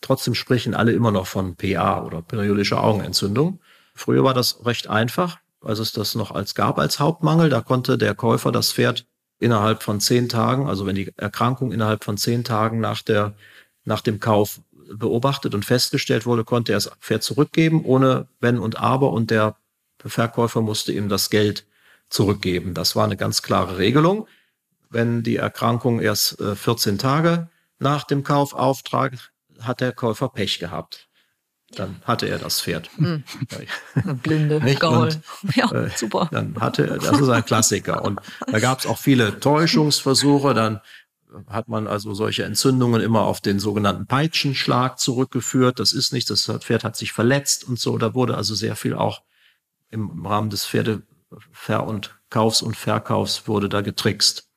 Trotzdem 0.00 0.34
sprechen 0.34 0.74
alle 0.74 0.92
immer 0.92 1.10
noch 1.10 1.26
von 1.26 1.56
PA 1.56 2.02
oder 2.02 2.22
periodischer 2.22 2.82
Augenentzündung. 2.82 3.60
Früher 3.94 4.24
war 4.24 4.32
das 4.32 4.64
recht 4.64 4.88
einfach, 4.88 5.38
als 5.60 5.78
es 5.78 5.92
das 5.92 6.14
noch 6.14 6.30
als 6.30 6.54
gab 6.54 6.78
als 6.78 6.98
Hauptmangel. 6.98 7.50
Da 7.50 7.60
konnte 7.60 7.98
der 7.98 8.14
Käufer 8.14 8.52
das 8.52 8.72
Pferd 8.72 9.06
innerhalb 9.38 9.82
von 9.82 10.00
zehn 10.00 10.28
Tagen, 10.28 10.66
also 10.66 10.86
wenn 10.86 10.94
die 10.94 11.12
Erkrankung 11.16 11.72
innerhalb 11.72 12.04
von 12.04 12.16
zehn 12.16 12.44
Tagen 12.44 12.80
nach 12.80 13.02
der, 13.02 13.34
nach 13.84 14.00
dem 14.00 14.20
Kauf 14.20 14.60
beobachtet 14.92 15.54
und 15.54 15.64
festgestellt 15.64 16.24
wurde, 16.26 16.44
konnte 16.44 16.72
er 16.72 16.76
das 16.76 16.90
Pferd 17.00 17.22
zurückgeben, 17.22 17.84
ohne 17.84 18.28
Wenn 18.40 18.58
und 18.58 18.78
Aber 18.78 19.12
und 19.12 19.30
der 19.30 19.56
Verkäufer 19.98 20.62
musste 20.62 20.92
ihm 20.92 21.08
das 21.10 21.28
Geld 21.28 21.66
zurückgeben. 22.10 22.74
Das 22.74 22.96
war 22.96 23.04
eine 23.04 23.16
ganz 23.16 23.42
klare 23.42 23.78
Regelung. 23.78 24.26
Wenn 24.90 25.22
die 25.22 25.36
Erkrankung 25.36 26.00
erst 26.00 26.36
14 26.42 26.94
äh, 26.94 26.98
Tage 26.98 27.48
nach 27.78 28.04
dem 28.04 28.24
Kauf 28.24 28.52
auftrat, 28.52 29.30
hat 29.60 29.80
der 29.80 29.92
Käufer 29.92 30.28
Pech 30.28 30.58
gehabt. 30.58 31.08
dann 31.72 32.02
hatte 32.04 32.28
er 32.28 32.38
das 32.38 32.60
Pferd. 32.60 32.90
Mhm. 32.98 33.22
Blinde, 34.22 34.60
Gaul. 34.80 35.10
Ja, 35.54 35.70
äh, 35.70 35.90
super. 35.94 36.28
Dann 36.32 36.60
hatte 36.60 36.86
er, 36.86 36.98
das 36.98 37.20
ist 37.20 37.28
ein 37.28 37.44
Klassiker. 37.44 38.04
Und 38.04 38.20
da 38.46 38.58
gab 38.58 38.80
es 38.80 38.86
auch 38.86 38.98
viele 38.98 39.38
Täuschungsversuche. 39.38 40.52
Dann 40.52 40.80
hat 41.46 41.68
man 41.68 41.86
also 41.86 42.12
solche 42.12 42.42
Entzündungen 42.42 43.00
immer 43.00 43.22
auf 43.22 43.40
den 43.40 43.60
sogenannten 43.60 44.06
Peitschenschlag 44.06 44.98
zurückgeführt. 44.98 45.78
Das 45.78 45.92
ist 45.92 46.12
nicht, 46.12 46.28
das 46.28 46.50
Pferd 46.60 46.82
hat 46.82 46.96
sich 46.96 47.12
verletzt 47.12 47.62
und 47.62 47.78
so. 47.78 47.98
Da 47.98 48.14
wurde 48.14 48.36
also 48.36 48.56
sehr 48.56 48.74
viel 48.74 48.94
auch 48.94 49.22
im 49.90 50.26
Rahmen 50.26 50.50
des 50.50 50.64
Pferdever- 51.52 51.86
und 51.86 52.18
Kaufs 52.30 52.62
und 52.62 52.76
Verkaufs 52.76 53.46
wurde 53.48 53.68
da 53.68 53.80
getrickst. 53.80 54.48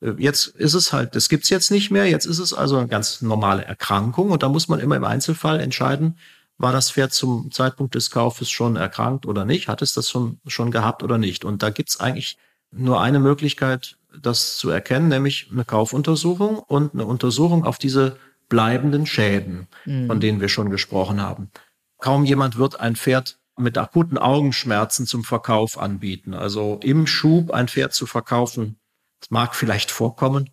Äh, 0.00 0.12
jetzt 0.18 0.48
ist 0.48 0.74
es 0.74 0.92
halt, 0.92 1.14
das 1.14 1.28
gibt's 1.28 1.50
jetzt 1.50 1.70
nicht 1.70 1.90
mehr. 1.90 2.06
Jetzt 2.06 2.26
ist 2.26 2.38
es 2.38 2.52
also 2.52 2.76
eine 2.76 2.88
ganz 2.88 3.22
normale 3.22 3.64
Erkrankung 3.64 4.30
und 4.30 4.42
da 4.42 4.48
muss 4.48 4.68
man 4.68 4.80
immer 4.80 4.96
im 4.96 5.04
Einzelfall 5.04 5.60
entscheiden, 5.60 6.18
war 6.58 6.72
das 6.72 6.90
Pferd 6.90 7.12
zum 7.12 7.52
Zeitpunkt 7.52 7.94
des 7.94 8.10
Kaufes 8.10 8.50
schon 8.50 8.74
erkrankt 8.74 9.26
oder 9.26 9.44
nicht? 9.44 9.68
Hat 9.68 9.80
es 9.80 9.92
das 9.92 10.10
schon, 10.10 10.40
schon 10.46 10.72
gehabt 10.72 11.04
oder 11.04 11.16
nicht? 11.16 11.44
Und 11.44 11.62
da 11.62 11.70
gibt's 11.70 12.00
eigentlich 12.00 12.36
nur 12.72 13.00
eine 13.00 13.20
Möglichkeit, 13.20 13.96
das 14.20 14.56
zu 14.56 14.68
erkennen, 14.68 15.08
nämlich 15.08 15.48
eine 15.52 15.64
Kaufuntersuchung 15.64 16.58
und 16.58 16.94
eine 16.94 17.04
Untersuchung 17.04 17.64
auf 17.64 17.78
diese 17.78 18.16
bleibenden 18.48 19.06
Schäden, 19.06 19.68
mhm. 19.84 20.08
von 20.08 20.20
denen 20.20 20.40
wir 20.40 20.48
schon 20.48 20.70
gesprochen 20.70 21.22
haben. 21.22 21.50
Kaum 21.98 22.24
jemand 22.24 22.58
wird 22.58 22.80
ein 22.80 22.96
Pferd 22.96 23.37
mit 23.58 23.78
akuten 23.78 24.18
Augenschmerzen 24.18 25.06
zum 25.06 25.24
Verkauf 25.24 25.78
anbieten. 25.78 26.34
Also 26.34 26.78
im 26.82 27.06
Schub 27.06 27.50
ein 27.50 27.68
Pferd 27.68 27.92
zu 27.92 28.06
verkaufen, 28.06 28.78
das 29.20 29.30
mag 29.30 29.54
vielleicht 29.54 29.90
vorkommen, 29.90 30.50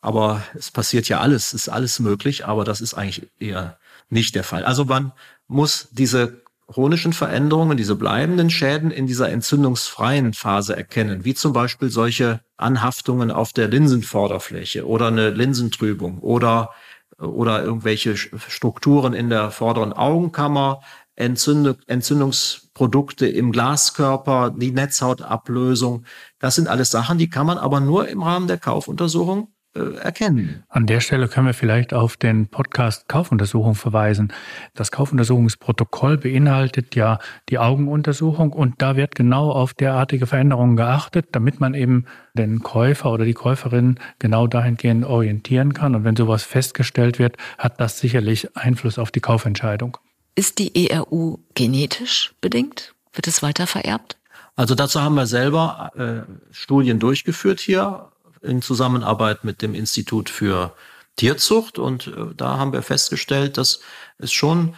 aber 0.00 0.42
es 0.54 0.70
passiert 0.70 1.08
ja 1.08 1.20
alles, 1.20 1.52
ist 1.52 1.68
alles 1.68 1.98
möglich, 1.98 2.46
aber 2.46 2.64
das 2.64 2.80
ist 2.80 2.94
eigentlich 2.94 3.28
eher 3.38 3.78
nicht 4.10 4.34
der 4.34 4.44
Fall. 4.44 4.64
Also 4.64 4.84
man 4.84 5.12
muss 5.46 5.88
diese 5.90 6.42
chronischen 6.68 7.14
Veränderungen, 7.14 7.76
diese 7.76 7.96
bleibenden 7.96 8.50
Schäden 8.50 8.90
in 8.90 9.06
dieser 9.06 9.30
entzündungsfreien 9.30 10.34
Phase 10.34 10.76
erkennen, 10.76 11.24
wie 11.24 11.34
zum 11.34 11.52
Beispiel 11.52 11.88
solche 11.88 12.40
Anhaftungen 12.56 13.30
auf 13.30 13.52
der 13.52 13.68
Linsenvorderfläche 13.68 14.86
oder 14.86 15.06
eine 15.06 15.30
Linsentrübung 15.30 16.18
oder, 16.18 16.70
oder 17.18 17.62
irgendwelche 17.62 18.16
Strukturen 18.16 19.14
in 19.14 19.30
der 19.30 19.50
vorderen 19.50 19.94
Augenkammer, 19.94 20.82
Entzündung, 21.18 21.76
Entzündungsprodukte 21.86 23.26
im 23.26 23.50
Glaskörper, 23.50 24.54
die 24.56 24.70
Netzhautablösung. 24.70 26.04
Das 26.38 26.54
sind 26.54 26.68
alles 26.68 26.90
Sachen, 26.90 27.18
die 27.18 27.28
kann 27.28 27.46
man 27.46 27.58
aber 27.58 27.80
nur 27.80 28.08
im 28.08 28.22
Rahmen 28.22 28.46
der 28.46 28.58
Kaufuntersuchung 28.58 29.48
äh, 29.74 29.96
erkennen. 29.96 30.62
An 30.68 30.86
der 30.86 31.00
Stelle 31.00 31.26
können 31.26 31.48
wir 31.48 31.54
vielleicht 31.54 31.92
auf 31.92 32.16
den 32.16 32.46
Podcast 32.46 33.08
Kaufuntersuchung 33.08 33.74
verweisen. 33.74 34.32
Das 34.74 34.92
Kaufuntersuchungsprotokoll 34.92 36.18
beinhaltet 36.18 36.94
ja 36.94 37.18
die 37.48 37.58
Augenuntersuchung 37.58 38.52
und 38.52 38.76
da 38.78 38.94
wird 38.94 39.16
genau 39.16 39.50
auf 39.50 39.74
derartige 39.74 40.28
Veränderungen 40.28 40.76
geachtet, 40.76 41.30
damit 41.32 41.58
man 41.58 41.74
eben 41.74 42.04
den 42.34 42.60
Käufer 42.60 43.10
oder 43.10 43.24
die 43.24 43.34
Käuferin 43.34 43.98
genau 44.20 44.46
dahingehend 44.46 45.04
orientieren 45.04 45.74
kann. 45.74 45.96
Und 45.96 46.04
wenn 46.04 46.14
sowas 46.14 46.44
festgestellt 46.44 47.18
wird, 47.18 47.36
hat 47.58 47.80
das 47.80 47.98
sicherlich 47.98 48.56
Einfluss 48.56 49.00
auf 49.00 49.10
die 49.10 49.20
Kaufentscheidung. 49.20 49.98
Ist 50.38 50.58
die 50.60 50.88
ERU 50.88 51.38
genetisch 51.54 52.32
bedingt? 52.40 52.94
Wird 53.12 53.26
es 53.26 53.42
weiter 53.42 53.66
vererbt? 53.66 54.16
Also 54.54 54.76
dazu 54.76 55.02
haben 55.02 55.16
wir 55.16 55.26
selber 55.26 55.90
äh, 55.96 56.22
Studien 56.54 57.00
durchgeführt 57.00 57.58
hier 57.58 58.12
in 58.40 58.62
Zusammenarbeit 58.62 59.42
mit 59.42 59.62
dem 59.62 59.74
Institut 59.74 60.30
für 60.30 60.76
Tierzucht 61.16 61.80
und 61.80 62.06
äh, 62.06 62.32
da 62.36 62.56
haben 62.56 62.72
wir 62.72 62.82
festgestellt, 62.82 63.56
dass 63.56 63.80
es 64.18 64.30
schon 64.30 64.76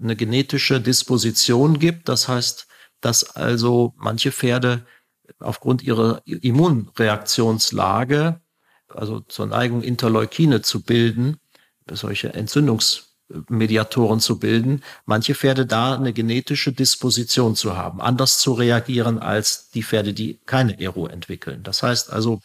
eine 0.00 0.16
genetische 0.16 0.80
Disposition 0.80 1.78
gibt. 1.78 2.08
Das 2.08 2.28
heißt, 2.28 2.66
dass 3.02 3.36
also 3.36 3.92
manche 3.98 4.32
Pferde 4.32 4.86
aufgrund 5.40 5.82
ihrer 5.82 6.22
Immunreaktionslage, 6.24 8.40
also 8.88 9.20
zur 9.20 9.46
Neigung 9.46 9.82
Interleukine 9.82 10.62
zu 10.62 10.80
bilden, 10.80 11.36
solche 11.90 12.28
Entzündungsmediatoren 13.32 14.20
zu 14.20 14.38
bilden, 14.38 14.82
manche 15.06 15.34
Pferde 15.34 15.66
da 15.66 15.94
eine 15.94 16.12
genetische 16.12 16.72
Disposition 16.72 17.56
zu 17.56 17.76
haben, 17.76 18.00
anders 18.00 18.38
zu 18.38 18.52
reagieren 18.52 19.18
als 19.18 19.70
die 19.70 19.82
Pferde, 19.82 20.12
die 20.12 20.38
keine 20.46 20.78
Ero 20.80 21.06
entwickeln. 21.06 21.62
Das 21.62 21.82
heißt 21.82 22.12
also, 22.12 22.40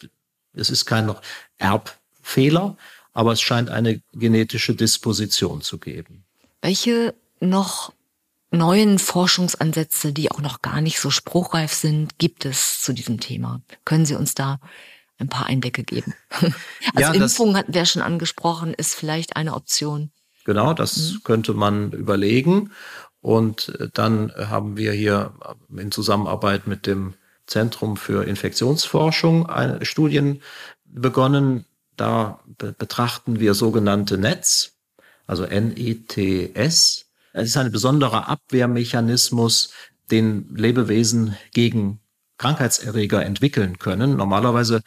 es 0.54 0.70
ist 0.70 0.86
kein 0.86 1.14
Erbfehler, 1.58 2.76
aber 3.12 3.32
es 3.32 3.40
scheint 3.40 3.70
eine 3.70 4.00
genetische 4.12 4.74
Disposition 4.74 5.60
zu 5.60 5.78
geben. 5.78 6.24
Welche 6.62 7.14
noch 7.40 7.92
neuen 8.50 8.98
Forschungsansätze, 8.98 10.12
die 10.12 10.30
auch 10.30 10.40
noch 10.40 10.62
gar 10.62 10.80
nicht 10.80 11.00
so 11.00 11.10
spruchreif 11.10 11.72
sind, 11.72 12.18
gibt 12.18 12.44
es 12.44 12.80
zu 12.80 12.92
diesem 12.92 13.20
Thema? 13.20 13.60
Können 13.84 14.06
Sie 14.06 14.14
uns 14.14 14.34
da 14.34 14.58
ein 15.18 15.28
paar 15.28 15.46
Einblicke 15.46 15.84
geben? 15.84 16.14
Also 16.94 17.12
ja, 17.12 17.12
Impfung 17.12 17.56
hatten 17.56 17.74
wir 17.74 17.84
schon 17.84 18.02
angesprochen, 18.02 18.72
ist 18.72 18.94
vielleicht 18.94 19.36
eine 19.36 19.54
Option. 19.54 20.10
Genau, 20.48 20.72
das 20.72 21.12
mhm. 21.12 21.24
könnte 21.24 21.52
man 21.52 21.92
überlegen. 21.92 22.70
Und 23.20 23.68
äh, 23.78 23.90
dann 23.92 24.32
haben 24.34 24.78
wir 24.78 24.92
hier 24.92 25.34
in 25.76 25.92
Zusammenarbeit 25.92 26.66
mit 26.66 26.86
dem 26.86 27.12
Zentrum 27.46 27.98
für 27.98 28.24
Infektionsforschung 28.26 29.46
Studien 29.82 30.40
begonnen. 30.86 31.66
Da 31.96 32.40
betrachten 32.56 33.40
wir 33.40 33.52
sogenannte 33.52 34.16
NETs, 34.16 34.78
also 35.26 35.44
NETS. 35.44 36.16
Es 36.54 37.04
ist 37.34 37.56
ein 37.58 37.70
besonderer 37.70 38.30
Abwehrmechanismus, 38.30 39.74
den 40.10 40.54
Lebewesen 40.54 41.36
gegen 41.52 42.00
Krankheitserreger 42.38 43.22
entwickeln 43.22 43.78
können. 43.78 44.16
Normalerweise 44.16 44.80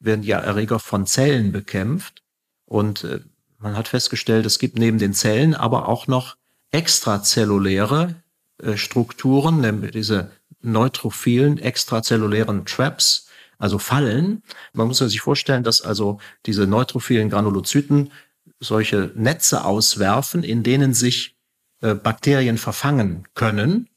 werden 0.00 0.24
ja 0.24 0.40
Erreger 0.40 0.80
von 0.80 1.06
Zellen 1.06 1.52
bekämpft 1.52 2.24
und 2.64 3.04
äh, 3.04 3.20
man 3.64 3.76
hat 3.76 3.88
festgestellt, 3.88 4.46
es 4.46 4.58
gibt 4.60 4.78
neben 4.78 4.98
den 4.98 5.14
Zellen 5.14 5.54
aber 5.54 5.88
auch 5.88 6.06
noch 6.06 6.36
extrazelluläre 6.70 8.14
äh, 8.62 8.76
Strukturen, 8.76 9.60
nämlich 9.60 9.90
diese 9.92 10.30
neutrophilen 10.60 11.58
extrazellulären 11.58 12.66
Traps, 12.66 13.26
also 13.58 13.78
Fallen. 13.78 14.42
Man 14.74 14.86
muss 14.86 14.98
sich 14.98 15.20
vorstellen, 15.20 15.64
dass 15.64 15.80
also 15.80 16.18
diese 16.46 16.66
neutrophilen 16.66 17.30
Granulozyten 17.30 18.12
solche 18.60 19.10
Netze 19.14 19.64
auswerfen, 19.64 20.44
in 20.44 20.62
denen 20.62 20.92
sich 20.92 21.36
äh, 21.80 21.94
Bakterien 21.94 22.58
verfangen 22.58 23.26
können. 23.34 23.88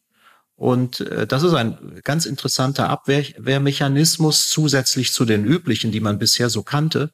Und 0.57 0.99
äh, 0.99 1.25
das 1.25 1.43
ist 1.43 1.53
ein 1.53 2.01
ganz 2.03 2.25
interessanter 2.25 2.89
Abwehrmechanismus 2.89 4.49
zusätzlich 4.49 5.13
zu 5.13 5.23
den 5.23 5.45
üblichen, 5.45 5.91
die 5.91 6.01
man 6.01 6.19
bisher 6.19 6.49
so 6.49 6.63
kannte. 6.63 7.11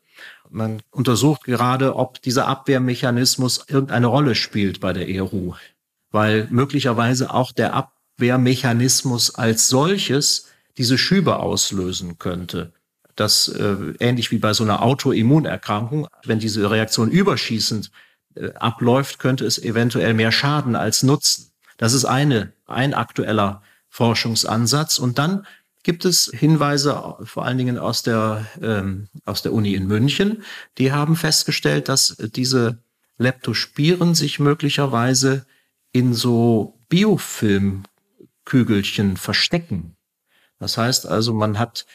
Man 0.49 0.81
untersucht 0.89 1.43
gerade, 1.43 1.95
ob 1.95 2.21
dieser 2.21 2.47
Abwehrmechanismus 2.47 3.65
irgendeine 3.67 4.07
Rolle 4.07 4.33
spielt 4.33 4.79
bei 4.79 4.93
der 4.93 5.07
ERU, 5.09 5.53
weil 6.11 6.47
möglicherweise 6.49 7.33
auch 7.33 7.51
der 7.51 7.73
Ab 7.73 7.93
Abwehrmechanismus 8.15 9.35
als 9.35 9.67
solches 9.67 10.47
diese 10.77 10.97
Schübe 10.97 11.37
auslösen 11.37 12.17
könnte. 12.19 12.73
Das 13.15 13.47
äh, 13.47 13.75
ähnlich 13.99 14.31
wie 14.31 14.37
bei 14.37 14.53
so 14.53 14.63
einer 14.63 14.81
Autoimmunerkrankung, 14.81 16.07
wenn 16.23 16.39
diese 16.39 16.69
Reaktion 16.69 17.11
überschießend 17.11 17.91
äh, 18.35 18.51
abläuft, 18.53 19.19
könnte 19.19 19.45
es 19.45 19.61
eventuell 19.61 20.13
mehr 20.13 20.31
Schaden 20.31 20.75
als 20.75 21.03
Nutzen. 21.03 21.51
Das 21.83 21.91
ist 21.91 22.05
eine, 22.05 22.53
ein 22.65 22.93
aktueller 22.93 23.61
Forschungsansatz. 23.89 24.99
Und 24.99 25.19
dann 25.19 25.45
gibt 25.83 26.05
es 26.05 26.31
Hinweise, 26.33 27.17
vor 27.25 27.43
allen 27.43 27.57
Dingen 27.57 27.77
aus 27.77 28.03
der, 28.03 28.45
ähm, 28.61 29.09
aus 29.25 29.41
der 29.41 29.51
Uni 29.51 29.73
in 29.73 29.87
München, 29.87 30.43
die 30.77 30.93
haben 30.93 31.17
festgestellt, 31.17 31.89
dass 31.89 32.15
diese 32.17 32.77
Leptospiren 33.17 34.15
sich 34.15 34.39
möglicherweise 34.39 35.45
in 35.91 36.13
so 36.13 36.79
Biofilm 36.87 37.83
Kügelchen 38.45 39.17
verstecken. 39.17 39.97
Das 40.59 40.77
heißt 40.77 41.05
also, 41.05 41.33
man 41.33 41.59
hat 41.59 41.85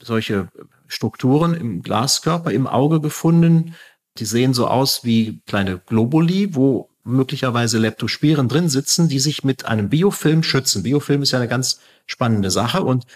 solche 0.00 0.48
Strukturen 0.86 1.52
im 1.52 1.82
Glaskörper, 1.82 2.50
im 2.50 2.66
Auge 2.66 3.02
gefunden, 3.02 3.74
die 4.16 4.24
sehen 4.24 4.54
so 4.54 4.68
aus 4.68 5.04
wie 5.04 5.42
kleine 5.44 5.80
Globuli, 5.80 6.54
wo 6.54 6.88
möglicherweise 7.08 7.78
Leptospiren 7.78 8.48
drin 8.48 8.68
sitzen, 8.68 9.08
die 9.08 9.18
sich 9.18 9.44
mit 9.44 9.64
einem 9.66 9.88
Biofilm 9.88 10.42
schützen. 10.42 10.82
Biofilm 10.82 11.22
ist 11.22 11.32
ja 11.32 11.38
eine 11.38 11.48
ganz 11.48 11.80
spannende 12.06 12.50
Sache 12.50 12.82
und 12.82 13.06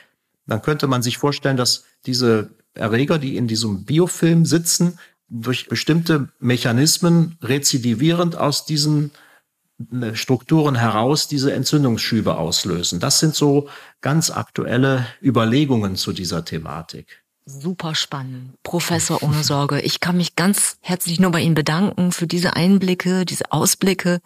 dann 0.47 0.62
könnte 0.62 0.86
man 0.86 1.03
sich 1.03 1.18
vorstellen, 1.18 1.57
dass 1.57 1.84
diese 2.07 2.51
Erreger, 2.74 3.18
die 3.18 3.36
in 3.36 3.47
diesem 3.47 3.84
Biofilm 3.84 4.45
sitzen, 4.45 4.99
durch 5.28 5.68
bestimmte 5.68 6.28
Mechanismen 6.40 7.38
rezidivierend 7.43 8.36
aus 8.36 8.66
diesen 8.66 9.12
Strukturen 10.14 10.76
heraus 10.76 11.26
diese 11.28 11.53
Entzündungsschübe 11.53 12.36
auslösen. 12.36 13.01
Das 13.01 13.18
sind 13.18 13.34
so 13.34 13.68
ganz 14.01 14.30
aktuelle 14.30 15.07
Überlegungen 15.22 15.97
zu 15.97 16.12
dieser 16.12 16.45
Thematik. 16.45 17.22
Super 17.45 17.95
spannend. 17.95 18.55
Professor 18.62 19.22
ohne 19.22 19.43
Sorge. 19.43 19.80
Ich 19.80 20.01
kann 20.01 20.16
mich 20.16 20.36
ganz 20.36 20.78
herzlich 20.80 21.18
nur 21.18 21.32
bei 21.32 21.40
Ihnen 21.40 21.55
bedanken 21.55 22.12
für 22.12 22.26
diese 22.26 22.55
Einblicke, 22.55 23.24
diese 23.24 23.51
Ausblicke. 23.51 24.20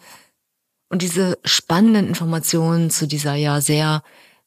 und 0.89 1.01
diese 1.01 1.37
spannenden 1.43 2.07
Informationen 2.07 2.89
zu 2.89 3.07
dieser 3.07 3.35
ja 3.35 3.59
sehr 3.59 4.03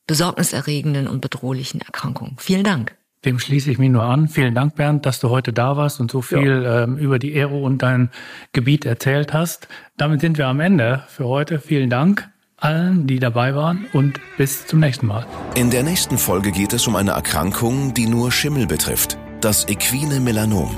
besorgniserregenden 0.06 1.06
und 1.06 1.20
bedrohlichen 1.20 1.80
Erkrankung. 1.80 2.36
Vielen 2.38 2.64
Dank. 2.64 2.96
Dem 3.24 3.38
schließe 3.38 3.70
ich 3.70 3.78
mich 3.78 3.90
nur 3.90 4.04
an. 4.04 4.28
Vielen 4.28 4.54
Dank, 4.54 4.76
Bernd, 4.76 5.04
dass 5.04 5.20
du 5.20 5.28
heute 5.28 5.52
da 5.52 5.76
warst 5.76 6.00
und 6.00 6.10
so 6.10 6.22
viel 6.22 6.62
ja. 6.62 6.84
ähm, 6.84 6.96
über 6.96 7.18
die 7.18 7.34
Aero 7.34 7.62
und 7.62 7.82
dein 7.82 8.10
Gebiet 8.52 8.86
erzählt 8.86 9.34
hast. 9.34 9.68
Damit 9.98 10.22
sind 10.22 10.38
wir 10.38 10.46
am 10.46 10.60
Ende 10.60 11.04
für 11.08 11.26
heute. 11.26 11.60
Vielen 11.60 11.90
Dank 11.90 12.30
allen, 12.60 13.06
die 13.06 13.18
dabei 13.18 13.54
waren 13.54 13.86
und 13.92 14.20
bis 14.36 14.66
zum 14.66 14.80
nächsten 14.80 15.06
Mal. 15.06 15.26
In 15.54 15.70
der 15.70 15.82
nächsten 15.82 16.18
Folge 16.18 16.52
geht 16.52 16.72
es 16.72 16.86
um 16.86 16.96
eine 16.96 17.12
Erkrankung, 17.12 17.94
die 17.94 18.06
nur 18.06 18.30
Schimmel 18.30 18.66
betrifft. 18.66 19.18
Das 19.40 19.66
equine 19.68 20.20
Melanom. 20.20 20.76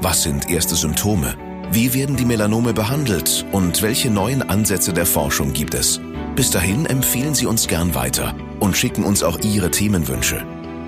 Was 0.00 0.24
sind 0.24 0.50
erste 0.50 0.74
Symptome? 0.74 1.36
Wie 1.70 1.94
werden 1.94 2.16
die 2.16 2.24
Melanome 2.24 2.74
behandelt 2.74 3.46
und 3.52 3.80
welche 3.80 4.10
neuen 4.10 4.42
Ansätze 4.42 4.92
der 4.92 5.06
Forschung 5.06 5.52
gibt 5.52 5.74
es? 5.74 6.00
Bis 6.36 6.50
dahin 6.50 6.86
empfehlen 6.86 7.34
Sie 7.34 7.46
uns 7.46 7.68
gern 7.68 7.94
weiter 7.94 8.34
und 8.60 8.76
schicken 8.76 9.04
uns 9.04 9.22
auch 9.22 9.38
Ihre 9.40 9.70
Themenwünsche. 9.70 10.44